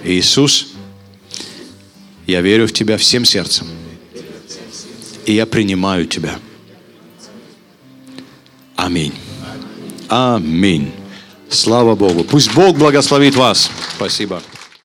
Иисус, 0.03 0.69
я 2.27 2.41
верю 2.41 2.67
в 2.67 2.73
Тебя 2.73 2.99
всем 2.99 3.25
сердцем. 3.25 3.69
И 5.27 5.33
я 5.35 5.45
принимаю 5.45 6.07
Тебя. 6.07 6.39
Аминь. 8.77 9.13
Аминь. 10.09 10.93
Слава 11.51 11.95
Богу. 11.95 12.25
Пусть 12.25 12.55
Бог 12.55 12.79
благословит 12.79 13.35
вас. 13.35 13.71
Спасибо. 13.97 14.41